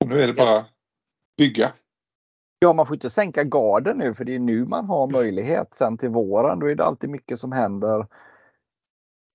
Och 0.00 0.08
nu 0.10 0.22
är 0.22 0.26
det 0.26 0.32
bara 0.32 0.66
bygga. 1.38 1.72
Ja, 2.58 2.72
man 2.72 2.86
får 2.86 2.96
inte 2.96 3.10
sänka 3.10 3.44
garden 3.44 3.98
nu 3.98 4.14
för 4.14 4.24
det 4.24 4.34
är 4.34 4.38
nu 4.38 4.64
man 4.64 4.84
har 4.84 5.06
möjlighet. 5.06 5.76
Sen 5.76 5.98
till 5.98 6.08
våren 6.08 6.58
då 6.58 6.66
är 6.66 6.74
det 6.74 6.84
alltid 6.84 7.10
mycket 7.10 7.38
som 7.38 7.52
händer. 7.52 8.06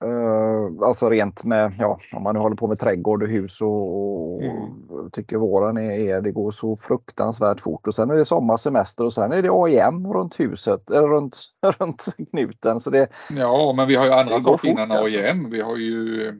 Uh, 0.06 0.88
alltså 0.88 1.10
rent 1.10 1.43
med, 1.43 1.74
ja, 1.80 2.00
om 2.12 2.24
man 2.24 2.36
nu 2.36 2.39
håller 2.39 2.56
på 2.56 2.68
med 2.68 2.80
trädgård 2.80 3.24
och 3.24 3.30
hus 3.30 3.62
och, 3.62 3.97
och 3.97 4.43
mm. 4.43 5.12
tycker 5.12 5.38
våren 5.38 5.78
är, 5.78 5.91
är, 5.91 6.22
det 6.22 6.32
går 6.32 6.52
så 6.52 6.76
fruktansvärt 6.76 7.60
fort. 7.60 7.88
Och 7.88 7.95
sen 7.95 8.10
är 8.10 8.16
det 8.16 8.26
sommarsemester 8.26 9.06
och 9.06 9.14
sen 9.14 9.32
är 9.32 9.41
det 9.41 9.50
AIM 9.52 10.14
runt 10.14 10.39
huset, 10.39 10.89
eller 10.89 11.08
runt, 11.08 11.38
runt 11.80 12.06
knuten. 12.32 12.80
Så 12.80 12.89
det, 12.89 13.10
ja, 13.30 13.74
men 13.78 13.88
vi 13.88 13.95
har 13.95 14.06
ju 14.06 14.12
andra 14.12 14.41
saker 14.41 14.68
innan 14.68 14.91
alltså. 14.91 15.18
AIM. 15.18 15.50
Vi 15.50 15.62
har 15.62 15.78
ju, 15.78 16.32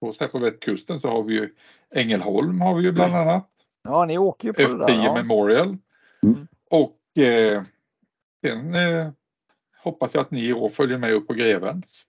på, 0.00 0.14
här 0.20 0.28
på 0.28 0.38
västkusten 0.38 1.00
så 1.00 1.08
har 1.08 1.22
vi 1.22 1.34
ju 1.34 1.54
Ängelholm 1.94 2.60
har 2.60 2.74
vi 2.76 2.82
ju 2.82 2.92
bland 2.92 3.14
annat. 3.14 3.48
Ja, 3.84 4.04
ni 4.04 4.18
åker 4.18 4.48
ju 4.48 4.52
på 4.52 4.60
F10 4.60 4.78
det 4.78 4.86
där. 4.86 5.04
Ja. 5.04 5.14
Memorial. 5.14 5.76
Mm. 6.22 6.46
Och 6.70 7.22
eh, 7.22 7.62
sen 8.46 8.74
eh, 8.74 9.08
hoppas 9.82 10.10
jag 10.14 10.20
att 10.20 10.30
ni 10.30 10.48
i 10.48 10.52
år 10.52 10.68
följer 10.68 10.98
med 10.98 11.12
upp 11.12 11.26
på 11.26 11.34
Grevens 11.34 12.04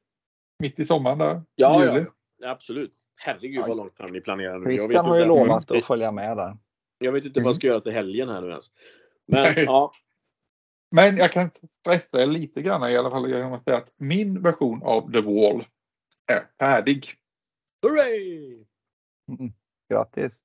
mitt 0.64 0.80
i 0.80 0.86
sommaren 0.86 1.18
där. 1.18 1.42
Ja, 1.56 1.86
ja, 1.86 2.06
absolut. 2.52 2.94
Herregud 3.16 3.66
vad 3.68 3.78
långt 3.78 3.98
fram 3.98 4.12
ni 4.12 4.22
planerar 4.22 4.60
nu. 4.60 4.66
Christian 4.66 5.06
har 5.06 5.20
ju 5.20 5.26
lovat 5.26 5.72
att 5.72 5.86
följa 5.86 6.12
med 6.12 6.38
där. 6.38 6.58
Jag 6.98 7.12
vet 7.12 7.26
inte 7.26 7.40
mm. 7.40 7.46
vad 7.46 7.50
jag 7.50 7.56
ska 7.56 7.68
göra 7.68 7.80
till 7.80 7.92
helgen 7.92 8.30
här 8.30 8.42
nu 8.42 8.50
ens. 8.50 8.66
Men, 9.28 9.54
ja. 9.66 9.92
Men 10.92 11.18
jag 11.18 11.32
kan 11.32 11.50
berätta 11.84 12.24
er 12.24 12.28
lite 12.28 12.62
grann 12.62 12.92
i 12.92 12.98
alla 12.98 13.12
fall 13.12 13.30
genom 13.30 13.54
att 13.54 13.64
säga 13.64 13.78
att 13.78 13.92
min 13.98 14.42
version 14.42 14.84
av 14.84 15.12
The 15.12 15.22
Wall 15.22 15.66
är 16.32 16.48
färdig. 16.60 17.14
Hurray! 17.82 18.66
Mm. 19.32 19.54
Grattis! 19.90 20.42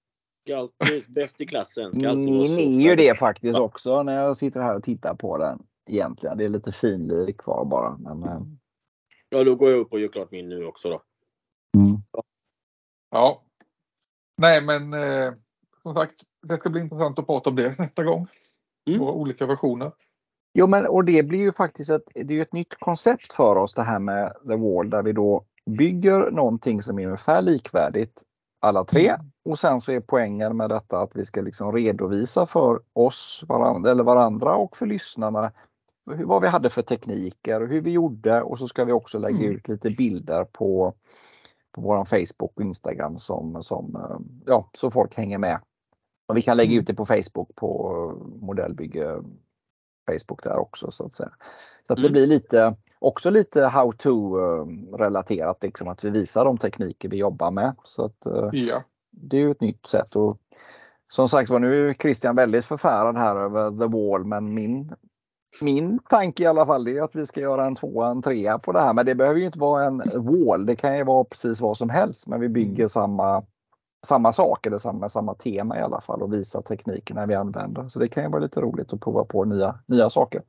Grattis! 0.48 1.08
Bäst 1.08 1.40
i 1.40 1.46
klassen. 1.46 1.94
Ska 1.94 2.14
Ni 2.14 2.86
är 2.86 2.90
ju 2.90 2.96
det 2.96 3.18
faktiskt 3.18 3.56
ja. 3.56 3.60
också 3.60 4.02
när 4.02 4.24
jag 4.24 4.36
sitter 4.36 4.60
här 4.60 4.76
och 4.76 4.82
tittar 4.82 5.14
på 5.14 5.38
den. 5.38 5.62
Egentligen. 5.90 6.38
Det 6.38 6.44
är 6.44 6.48
lite 6.48 6.72
finlir 6.72 7.32
kvar 7.32 7.64
bara. 7.64 7.96
Men, 7.98 8.22
eh, 8.22 8.40
Ja, 9.28 9.44
då 9.44 9.54
går 9.54 9.70
jag 9.70 9.78
upp 9.78 9.92
och 9.92 10.00
gör 10.00 10.08
klart 10.08 10.30
min 10.30 10.48
nu 10.48 10.64
också 10.64 10.90
då. 10.90 11.02
Mm. 11.76 11.96
Ja. 13.10 13.44
Nej, 14.36 14.62
men 14.62 14.94
eh, 14.94 15.32
som 15.82 15.94
sagt, 15.94 16.14
det 16.42 16.56
ska 16.56 16.70
bli 16.70 16.80
intressant 16.80 17.18
att 17.18 17.26
prata 17.26 17.50
om 17.50 17.56
det 17.56 17.78
nästa 17.78 18.04
gång. 18.04 18.26
Mm. 18.88 19.00
Våra 19.00 19.12
olika 19.12 19.46
versioner. 19.46 19.92
Jo, 20.54 20.66
men 20.66 20.86
och 20.86 21.04
det 21.04 21.22
blir 21.22 21.38
ju 21.38 21.52
faktiskt 21.52 21.90
ett, 21.90 22.02
det 22.14 22.38
är 22.38 22.42
ett 22.42 22.52
nytt 22.52 22.74
koncept 22.78 23.32
för 23.32 23.56
oss 23.56 23.74
det 23.74 23.82
här 23.82 23.98
med 23.98 24.32
The 24.48 24.56
Wall 24.56 24.90
där 24.90 25.02
vi 25.02 25.12
då 25.12 25.44
bygger 25.66 26.30
någonting 26.30 26.82
som 26.82 26.98
är 26.98 27.06
ungefär 27.06 27.42
likvärdigt 27.42 28.22
alla 28.60 28.84
tre. 28.84 29.08
Mm. 29.08 29.26
Och 29.44 29.58
sen 29.58 29.80
så 29.80 29.92
är 29.92 30.00
poängen 30.00 30.56
med 30.56 30.70
detta 30.70 31.00
att 31.00 31.10
vi 31.14 31.26
ska 31.26 31.40
liksom 31.40 31.72
redovisa 31.72 32.46
för 32.46 32.80
oss 32.92 33.44
varandra, 33.48 33.90
eller 33.90 34.04
varandra 34.04 34.56
och 34.56 34.76
för 34.76 34.86
lyssnarna 34.86 35.52
vad 36.24 36.42
vi 36.42 36.48
hade 36.48 36.70
för 36.70 36.82
tekniker 36.82 37.62
och 37.62 37.68
hur 37.68 37.82
vi 37.82 37.90
gjorde 37.90 38.42
och 38.42 38.58
så 38.58 38.68
ska 38.68 38.84
vi 38.84 38.92
också 38.92 39.18
lägga 39.18 39.38
mm. 39.38 39.56
ut 39.56 39.68
lite 39.68 39.90
bilder 39.90 40.44
på, 40.44 40.94
på 41.72 41.80
våran 41.80 42.06
Facebook 42.06 42.52
och 42.54 42.62
Instagram 42.62 43.18
som, 43.18 43.62
som, 43.62 43.98
ja, 44.46 44.70
så 44.74 44.90
folk 44.90 45.14
hänger 45.14 45.38
med. 45.38 45.60
Och 46.26 46.36
vi 46.36 46.42
kan 46.42 46.56
lägga 46.56 46.70
mm. 46.70 46.80
ut 46.80 46.86
det 46.86 46.94
på 46.94 47.06
Facebook 47.06 47.54
på 47.54 48.12
modellbygge 48.40 49.22
Facebook 50.10 50.42
där 50.42 50.58
också 50.58 50.90
så 50.90 51.06
att 51.06 51.14
säga. 51.14 51.32
Så 51.86 51.92
att 51.92 51.96
det 51.96 52.08
mm. 52.08 52.12
blir 52.12 52.26
lite 52.26 52.74
också 52.98 53.30
lite 53.30 53.64
how 53.64 53.92
to 53.92 54.36
relaterat, 54.96 55.62
liksom 55.62 55.88
att 55.88 56.04
vi 56.04 56.10
visar 56.10 56.44
de 56.44 56.58
tekniker 56.58 57.08
vi 57.08 57.16
jobbar 57.16 57.50
med. 57.50 57.74
Så 57.84 58.04
att, 58.04 58.26
eh, 58.26 58.48
ja. 58.52 58.82
Det 59.10 59.36
är 59.36 59.40
ju 59.40 59.50
ett 59.50 59.60
nytt 59.60 59.86
sätt. 59.86 60.16
Och 60.16 60.38
som 61.08 61.28
sagt 61.28 61.50
var, 61.50 61.58
nu 61.58 61.90
är 61.90 61.94
Christian 61.94 62.36
väldigt 62.36 62.64
förfärad 62.64 63.16
här 63.16 63.36
över 63.36 63.70
The 63.70 63.86
Wall, 63.86 64.24
men 64.24 64.54
min, 64.54 64.94
min 65.60 65.98
tanke 65.98 66.42
i 66.42 66.46
alla 66.46 66.66
fall 66.66 66.88
är 66.88 67.02
att 67.02 67.14
vi 67.14 67.26
ska 67.26 67.40
göra 67.40 67.66
en 67.66 67.74
tvåa, 67.74 68.10
en 68.10 68.22
trea 68.22 68.58
på 68.58 68.72
det 68.72 68.80
här. 68.80 68.92
Men 68.92 69.06
det 69.06 69.14
behöver 69.14 69.40
ju 69.40 69.46
inte 69.46 69.58
vara 69.58 69.84
en 69.84 70.02
wall. 70.14 70.66
Det 70.66 70.76
kan 70.76 70.96
ju 70.96 71.04
vara 71.04 71.24
precis 71.24 71.60
vad 71.60 71.78
som 71.78 71.90
helst, 71.90 72.26
men 72.26 72.40
vi 72.40 72.48
bygger 72.48 72.82
mm. 72.82 72.88
samma, 72.88 73.42
samma 74.06 74.32
sak 74.32 74.66
eller 74.66 74.78
samma, 74.78 75.08
samma 75.08 75.34
tema 75.34 75.78
i 75.78 75.82
alla 75.82 76.00
fall 76.00 76.22
och 76.22 76.32
visar 76.32 76.62
teknikerna 76.62 77.26
vi 77.26 77.34
använder. 77.34 77.88
Så 77.88 77.98
det 77.98 78.08
kan 78.08 78.22
ju 78.22 78.30
vara 78.30 78.42
lite 78.42 78.60
roligt 78.60 78.92
att 78.92 79.00
prova 79.00 79.24
på 79.24 79.44
nya, 79.44 79.78
nya 79.86 80.10
saker. 80.10 80.42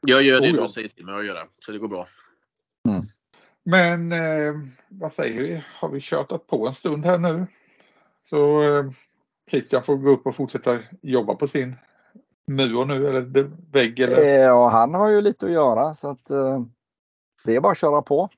Jag 0.00 0.22
gör 0.22 0.40
det 0.40 0.52
du 0.52 0.68
säger 0.68 0.88
till 0.88 1.06
mig 1.06 1.14
att 1.14 1.26
göra, 1.26 1.40
så 1.58 1.72
det 1.72 1.78
går 1.78 1.88
bra. 1.88 2.06
Mm. 2.88 3.06
Men 3.64 4.12
eh, 4.12 4.54
vad 4.88 5.12
säger 5.12 5.42
vi? 5.42 5.62
Har 5.80 5.88
vi 5.88 6.00
tjatat 6.00 6.46
på 6.46 6.68
en 6.68 6.74
stund 6.74 7.04
här 7.04 7.18
nu? 7.18 7.46
Så 8.30 8.62
eh, 8.62 8.90
Christian 9.50 9.82
får 9.82 9.96
gå 9.96 10.10
upp 10.10 10.26
och 10.26 10.36
fortsätta 10.36 10.78
jobba 11.02 11.34
på 11.34 11.48
sin 11.48 11.76
mur 12.50 12.84
nu 12.84 13.08
eller 13.08 13.50
vägg? 13.72 14.00
Eller? 14.00 14.22
Eh, 14.22 14.28
ja, 14.28 14.68
han 14.68 14.94
har 14.94 15.10
ju 15.10 15.20
lite 15.20 15.46
att 15.46 15.52
göra 15.52 15.94
så 15.94 16.10
att 16.10 16.30
eh, 16.30 16.62
det 17.44 17.56
är 17.56 17.60
bara 17.60 17.72
att 17.72 17.78
köra 17.78 18.02
på. 18.02 18.28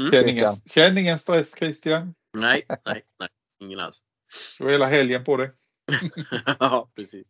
Mm. 0.00 0.12
Känn, 0.12 0.28
ingen, 0.28 0.56
känn 0.66 0.98
ingen 0.98 1.18
stress 1.18 1.54
Christian. 1.58 2.14
Nej, 2.32 2.66
nej, 2.68 3.04
nej, 3.18 3.28
ingen 3.60 3.80
alls. 3.80 4.02
Du 4.58 4.64
har 4.64 4.70
hela 4.70 4.86
helgen 4.86 5.24
på 5.24 5.36
dig. 5.36 5.50
ja, 6.58 6.90
precis. 6.94 7.26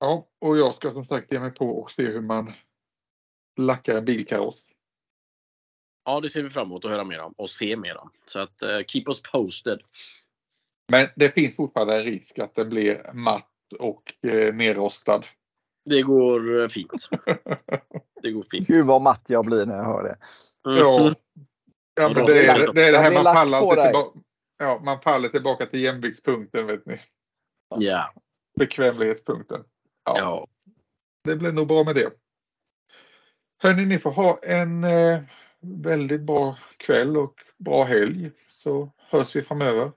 Ja, 0.00 0.28
och 0.38 0.58
jag 0.58 0.74
ska 0.74 0.90
som 0.90 1.04
sagt 1.04 1.32
ge 1.32 1.40
mig 1.40 1.54
på 1.54 1.70
och 1.70 1.90
se 1.90 2.02
hur 2.02 2.20
man 2.20 2.52
lackar 3.56 3.98
en 3.98 4.04
bilkaross. 4.04 4.62
Ja, 6.04 6.20
det 6.20 6.28
ser 6.28 6.42
vi 6.42 6.50
fram 6.50 6.66
emot 6.66 6.84
att 6.84 6.90
höra 6.90 7.04
mer 7.04 7.20
om 7.20 7.32
och 7.32 7.50
se 7.50 7.76
mer 7.76 8.02
om. 8.02 8.10
Så 8.24 8.38
att 8.38 8.62
uh, 8.62 8.84
keep 8.86 9.04
us 9.06 9.22
posted. 9.22 9.80
Men 10.88 11.08
det 11.16 11.34
finns 11.34 11.56
fortfarande 11.56 11.96
en 11.96 12.04
risk 12.04 12.38
att 12.38 12.54
den 12.54 12.68
blir 12.68 13.10
matt 13.14 13.47
och 13.78 14.14
eh, 14.22 14.54
nerrostad. 14.54 15.26
Det 15.84 16.02
går 16.02 16.62
eh, 16.62 16.68
fint. 16.68 17.08
Det 18.22 18.30
går 18.30 18.42
fint. 18.42 18.68
Gud 18.68 18.86
vad 18.86 19.02
matt 19.02 19.24
jag 19.26 19.44
blir 19.44 19.66
när 19.66 19.76
jag 19.76 19.84
hör 19.84 20.02
det. 20.02 20.16
Mm. 20.70 20.78
Ja, 20.78 21.14
ja 21.94 22.08
men 22.08 22.26
det 22.26 22.46
är 22.46 22.72
det, 22.72 22.86
är 22.86 22.92
det 22.92 22.98
här 22.98 23.12
man 23.12 23.34
faller, 23.34 23.84
tillbaka, 23.84 24.18
ja, 24.58 24.80
man 24.84 25.00
faller 25.00 25.28
tillbaka 25.28 25.66
till 25.66 25.80
jämviktspunkten 25.80 26.66
vet 26.66 26.86
ni. 26.86 27.00
Ja. 27.76 28.12
Bekvämlighetspunkten. 28.58 29.64
Ja. 30.04 30.18
ja. 30.18 30.46
Det 31.24 31.36
blir 31.36 31.52
nog 31.52 31.68
bra 31.68 31.84
med 31.84 31.94
det. 31.94 32.10
Hörni, 33.62 33.86
ni 33.86 33.98
får 33.98 34.10
ha 34.10 34.38
en 34.42 34.84
eh, 34.84 35.20
väldigt 35.60 36.20
bra 36.20 36.56
kväll 36.76 37.16
och 37.16 37.34
bra 37.58 37.84
helg 37.84 38.30
så 38.50 38.92
hörs 38.96 39.36
vi 39.36 39.42
framöver. 39.42 39.92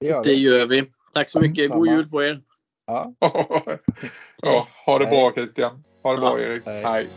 Det 0.00 0.06
gör 0.06 0.24
vi. 0.24 0.30
Det 0.30 0.36
gör 0.36 0.66
vi. 0.66 0.92
Tack 1.12 1.28
så 1.28 1.40
mycket. 1.40 1.70
God 1.70 1.88
jul 1.88 2.08
på 2.08 2.22
er. 2.22 2.42
Ja. 2.86 3.12
ja, 4.42 4.66
ha 4.86 4.98
det 4.98 5.06
bra 5.06 5.32
Christian. 5.32 5.84
Ha 6.02 6.12
det 6.12 6.20
bra 6.20 6.40
Erik. 6.40 6.66
Hej. 6.66 6.82
Hej. 6.84 7.08